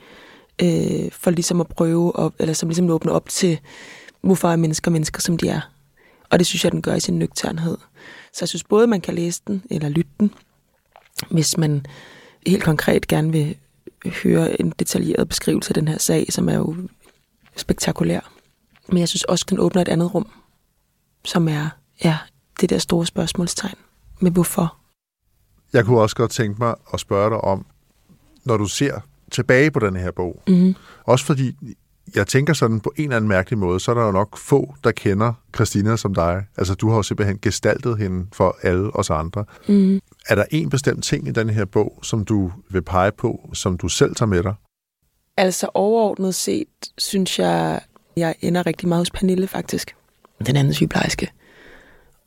øh, 0.62 1.12
for 1.12 1.32
ligesom 1.32 1.62
at 1.62 1.68
prøve, 1.68 2.14
at, 2.20 2.32
eller 2.40 2.54
som 2.54 2.70
ligesom 2.70 2.90
åbner 2.90 3.12
op 3.12 3.30
til, 3.30 3.60
hvorfor 4.22 4.50
er 4.50 4.56
mennesker 4.56 4.92
mennesker, 4.92 5.22
som 5.22 5.38
de 5.38 5.50
er. 5.50 5.62
Og 6.30 6.40
det 6.40 6.48
synes 6.48 6.64
jeg, 6.64 6.72
den 6.72 6.82
gør 6.82 6.96
i 6.96 7.00
sin 7.00 7.20
nøgternhed. 7.20 7.78
Så 8.34 8.38
jeg 8.42 8.50
synes 8.50 8.64
både, 8.64 8.88
man 8.88 9.02
kan 9.02 9.14
læse 9.14 9.42
den, 9.48 9.64
eller 9.70 9.90
lytte 9.90 10.12
den, 10.20 10.34
hvis 11.32 11.58
man 11.58 11.86
helt 12.48 12.64
konkret 12.64 13.08
gerne 13.08 13.32
vil 13.32 13.56
høre 14.12 14.62
en 14.62 14.74
detaljeret 14.80 15.30
beskrivelse 15.30 15.70
af 15.70 15.74
den 15.74 15.88
her 15.88 15.98
sag, 15.98 16.26
som 16.30 16.50
er 16.50 16.56
jo 16.56 16.76
spektakulær. 17.56 18.32
Men 18.88 18.98
jeg 18.98 19.08
synes 19.08 19.24
også, 19.24 19.44
at 19.46 19.50
den 19.50 19.60
åbner 19.60 19.82
et 19.82 19.88
andet 19.88 20.14
rum, 20.14 20.30
som 21.24 21.48
er 21.48 21.70
ja, 22.04 22.18
det 22.62 22.70
der 22.70 22.78
store 22.78 23.06
spørgsmålstegn 23.06 23.76
med 24.20 24.32
hvorfor. 24.32 24.78
Jeg 25.74 25.86
kunne 25.86 26.02
også 26.02 26.16
godt 26.16 26.32
tænke 26.32 26.60
mig 26.60 26.76
at 26.94 27.00
spørge 27.00 27.30
dig 27.30 27.42
om, 27.42 27.66
når 28.44 28.58
du 28.58 28.66
ser 28.66 29.00
tilbage 29.32 29.72
på 29.72 29.80
den 29.80 29.96
her 29.96 30.12
bog, 30.12 30.44
mm-hmm. 30.48 30.76
også 31.04 31.26
fordi 31.26 31.56
jeg 32.16 32.28
tænker 32.28 32.54
sådan 32.54 32.80
på 32.80 32.94
en 32.98 33.04
eller 33.04 33.16
anden 33.16 33.30
mærkelig 33.30 33.60
måde, 33.60 33.80
så 33.80 33.92
er 33.92 33.96
der 33.96 34.06
jo 34.06 34.12
nok 34.12 34.38
få, 34.38 34.76
der 34.84 34.92
kender 34.92 35.34
Christina 35.56 35.98
som 35.98 36.16
dig. 36.16 36.46
Altså, 36.58 36.74
du 36.74 36.90
har 36.90 36.96
jo 36.96 37.04
simpelthen 37.04 37.40
gestaltet 37.42 37.98
hende 37.98 38.28
for 38.34 38.58
alle 38.62 38.96
os 38.96 39.10
andre. 39.10 39.46
Mm. 39.68 40.00
Er 40.30 40.36
der 40.36 40.46
en 40.52 40.70
bestemt 40.70 41.04
ting 41.04 41.28
i 41.28 41.32
den 41.32 41.50
her 41.50 41.66
bog, 41.66 42.00
som 42.04 42.26
du 42.26 42.52
vil 42.70 42.82
pege 42.82 43.12
på, 43.12 43.50
som 43.54 43.78
du 43.78 43.88
selv 43.88 44.16
tager 44.16 44.28
med 44.28 44.44
dig? 44.44 44.54
Altså, 45.38 45.70
overordnet 45.74 46.36
set, 46.36 46.68
synes 46.98 47.40
jeg, 47.40 47.82
jeg 48.16 48.36
ender 48.42 48.66
rigtig 48.66 48.88
meget 48.88 49.02
hos 49.02 49.12
Pernille, 49.12 49.48
faktisk. 49.48 49.96
Den 50.46 50.56
anden 50.56 50.74
sygeplejerske. 50.74 51.32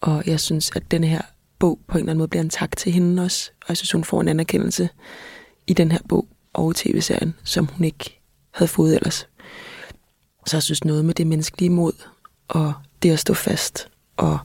Og 0.01 0.23
jeg 0.27 0.41
synes, 0.41 0.71
at 0.77 0.91
denne 0.91 1.07
her 1.07 1.23
bog 1.59 1.81
på 1.89 1.99
en 1.99 2.01
eller 2.01 2.11
anden 2.11 2.19
måde 2.19 2.29
bliver 2.29 2.43
en 2.43 2.51
tak 2.51 2.77
til 2.77 2.93
hende 2.93 3.23
også. 3.23 3.51
Og 3.61 3.67
jeg 3.69 3.77
synes, 3.77 3.93
hun 3.93 4.05
får 4.05 4.21
en 4.21 4.29
anerkendelse 4.29 4.89
i 5.67 5.73
den 5.73 5.93
her 5.93 5.99
bog 6.09 6.29
og 6.53 6.75
tv-serien, 6.75 7.35
som 7.45 7.67
hun 7.67 7.85
ikke 7.85 8.21
havde 8.51 8.69
fået 8.69 8.95
ellers. 8.95 9.29
Så 10.49 10.57
jeg 10.57 10.63
synes 10.63 10.85
noget 10.85 11.05
med 11.05 11.15
det 11.15 11.27
menneskelige 11.27 11.71
mod, 11.71 11.93
og 12.49 12.73
det 13.03 13.11
at 13.11 13.19
stå 13.19 13.35
fast, 13.35 13.89
og 14.17 14.39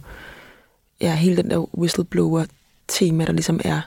ja, 1.01 1.15
hele 1.15 1.37
den 1.37 1.49
der 1.49 1.77
whistleblower-tema, 1.77 3.25
der 3.25 3.31
ligesom 3.31 3.59
er, 3.63 3.81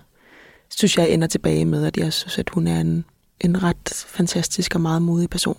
synes 0.70 0.98
jeg 0.98 1.10
ender 1.10 1.26
tilbage 1.26 1.64
med, 1.64 1.86
at 1.86 1.96
jeg 1.96 2.12
synes, 2.12 2.38
at 2.38 2.50
hun 2.50 2.66
er 2.66 2.80
en, 2.80 3.04
en 3.40 3.62
ret 3.62 4.04
fantastisk 4.08 4.74
og 4.74 4.80
meget 4.80 5.02
modig 5.02 5.30
person, 5.30 5.58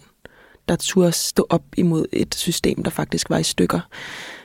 der 0.68 0.76
turde 0.76 1.12
stå 1.12 1.46
op 1.50 1.64
imod 1.78 2.06
et 2.12 2.36
system, 2.36 2.84
der 2.84 2.92
faktisk 2.92 3.30
var 3.30 3.38
i 3.38 3.44
stykker. 3.44 3.80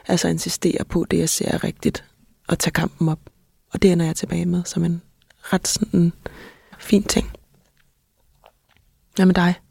Altså 0.09 0.29
insistere 0.29 0.85
på 0.85 1.07
det, 1.11 1.18
jeg 1.18 1.29
ser 1.29 1.48
er 1.48 1.64
rigtigt, 1.64 2.05
og 2.48 2.59
tage 2.59 2.72
kampen 2.72 3.09
op. 3.09 3.20
Og 3.72 3.83
det 3.83 3.92
ender 3.92 4.07
jeg 4.07 4.16
tilbage 4.16 4.46
med 4.46 4.64
som 4.64 4.85
en 4.85 5.03
ret 5.40 5.68
sådan 5.68 6.12
fin 6.79 7.03
ting. 7.03 7.33
Hvad 9.14 9.27
med 9.27 9.35
dig? 9.35 9.62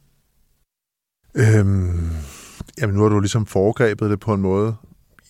Øhm, 1.36 2.10
jamen 2.82 2.96
nu 2.96 3.02
har 3.02 3.10
du 3.10 3.20
ligesom 3.20 3.46
foregrebet 3.46 4.10
det 4.10 4.20
på 4.20 4.34
en 4.34 4.42
måde. 4.42 4.76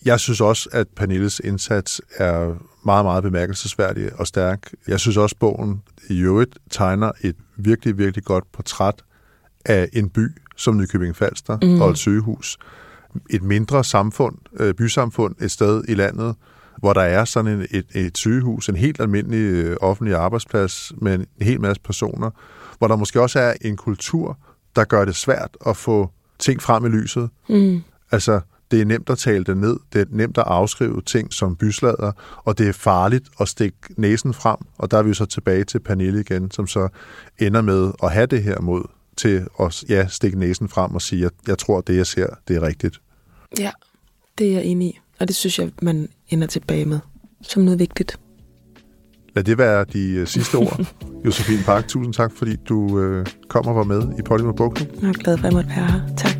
Jeg 0.04 0.20
synes 0.20 0.40
også, 0.40 0.68
at 0.72 0.88
Pernilles 0.96 1.40
indsats 1.44 2.00
er 2.16 2.54
meget, 2.84 3.04
meget 3.04 3.22
bemærkelsesværdig 3.22 4.20
og 4.20 4.26
stærk. 4.26 4.72
Jeg 4.88 5.00
synes 5.00 5.16
også, 5.16 5.34
at 5.34 5.38
bogen 5.38 5.82
i 6.10 6.20
øvrigt 6.20 6.58
tegner 6.70 7.12
et 7.20 7.36
virkelig, 7.56 7.98
virkelig 7.98 8.24
godt 8.24 8.52
portræt 8.52 9.02
af 9.64 9.88
en 9.92 10.08
by 10.08 10.28
som 10.56 10.76
Nykøbing 10.76 11.16
Falster 11.16 11.58
mm. 11.62 11.80
og 11.80 11.90
et 11.90 11.98
sygehus. 11.98 12.58
Et 13.30 13.42
mindre 13.42 13.84
samfund, 13.84 14.36
øh, 14.60 14.74
bysamfund 14.74 15.34
et 15.40 15.50
sted 15.50 15.84
i 15.88 15.94
landet, 15.94 16.34
hvor 16.78 16.92
der 16.92 17.00
er 17.00 17.24
sådan 17.24 17.52
en, 17.52 17.66
et, 17.70 17.86
et 17.94 18.18
sygehus, 18.18 18.68
en 18.68 18.76
helt 18.76 19.00
almindelig 19.00 19.38
øh, 19.38 19.76
offentlig 19.80 20.14
arbejdsplads 20.14 20.92
med 20.96 21.14
en 21.14 21.26
hel 21.40 21.60
masse 21.60 21.82
personer, 21.82 22.30
hvor 22.78 22.88
der 22.88 22.96
måske 22.96 23.20
også 23.20 23.38
er 23.38 23.54
en 23.60 23.76
kultur, 23.76 24.38
der 24.76 24.84
gør 24.84 25.04
det 25.04 25.16
svært 25.16 25.56
at 25.66 25.76
få 25.76 26.10
ting 26.38 26.62
frem 26.62 26.86
i 26.86 26.88
lyset. 26.88 27.30
Mm. 27.48 27.82
Altså, 28.10 28.40
det 28.70 28.80
er 28.80 28.84
nemt 28.84 29.10
at 29.10 29.18
tale 29.18 29.44
det 29.44 29.56
ned, 29.56 29.76
det 29.92 30.00
er 30.00 30.04
nemt 30.10 30.38
at 30.38 30.44
afskrive 30.46 31.02
ting 31.06 31.32
som 31.32 31.56
byslader, 31.56 32.12
og 32.36 32.58
det 32.58 32.68
er 32.68 32.72
farligt 32.72 33.24
at 33.40 33.48
stikke 33.48 33.78
næsen 33.96 34.34
frem, 34.34 34.56
og 34.78 34.90
der 34.90 34.98
er 34.98 35.02
vi 35.02 35.08
jo 35.08 35.14
så 35.14 35.26
tilbage 35.26 35.64
til 35.64 35.80
Pernille 35.80 36.20
igen, 36.20 36.50
som 36.50 36.66
så 36.66 36.88
ender 37.38 37.62
med 37.62 37.92
at 38.02 38.12
have 38.12 38.26
det 38.26 38.42
her 38.42 38.60
mod 38.60 38.82
til 39.16 39.46
at 39.60 39.84
ja, 39.88 40.06
stikke 40.08 40.38
næsen 40.38 40.68
frem 40.68 40.94
og 40.94 41.02
sige, 41.02 41.26
at 41.26 41.32
jeg 41.46 41.58
tror, 41.58 41.78
at 41.78 41.86
det, 41.86 41.96
jeg 41.96 42.06
ser, 42.06 42.26
det 42.48 42.56
er 42.56 42.62
rigtigt. 42.62 43.00
Ja, 43.58 43.70
det 44.38 44.48
er 44.48 44.52
jeg 44.52 44.64
enig 44.64 44.88
i, 44.88 45.00
og 45.20 45.28
det 45.28 45.36
synes 45.36 45.58
jeg, 45.58 45.70
man 45.82 46.08
ender 46.28 46.46
tilbage 46.46 46.84
med 46.84 46.98
som 47.42 47.62
noget 47.62 47.78
vigtigt. 47.78 48.18
Lad 49.34 49.44
det 49.44 49.58
være 49.58 49.84
de 49.84 50.20
uh, 50.20 50.26
sidste 50.26 50.54
ord. 50.54 50.80
Josefine 51.24 51.62
Park, 51.64 51.88
tusind 51.88 52.14
tak, 52.14 52.32
fordi 52.32 52.56
du 52.56 52.78
uh, 52.78 53.26
kom 53.48 53.66
og 53.66 53.76
var 53.76 53.84
med 53.84 54.02
i 54.18 54.22
Polymer 54.22 54.52
Bogklub. 54.52 54.88
Jeg 55.02 55.08
er 55.08 55.12
glad 55.12 55.38
for, 55.38 55.46
at 55.46 55.52
jeg 55.52 55.56
måtte 55.56 55.68
være 55.68 55.90
her. 55.90 56.16
Tak. 56.16 56.36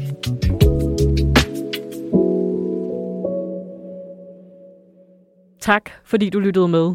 Tak, 5.61 5.91
fordi 6.05 6.31
du 6.31 6.41
lyttede 6.41 6.69
med. 6.69 6.95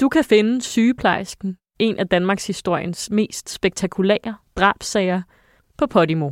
Du 0.00 0.08
kan 0.08 0.24
finde 0.24 0.62
sygeplejersken, 0.62 1.56
en 1.78 1.98
af 1.98 2.08
Danmarks 2.08 2.46
historiens 2.46 3.10
mest 3.10 3.50
spektakulære 3.50 4.34
drabsager, 4.56 5.22
på 5.78 5.86
Podimo. 5.86 6.30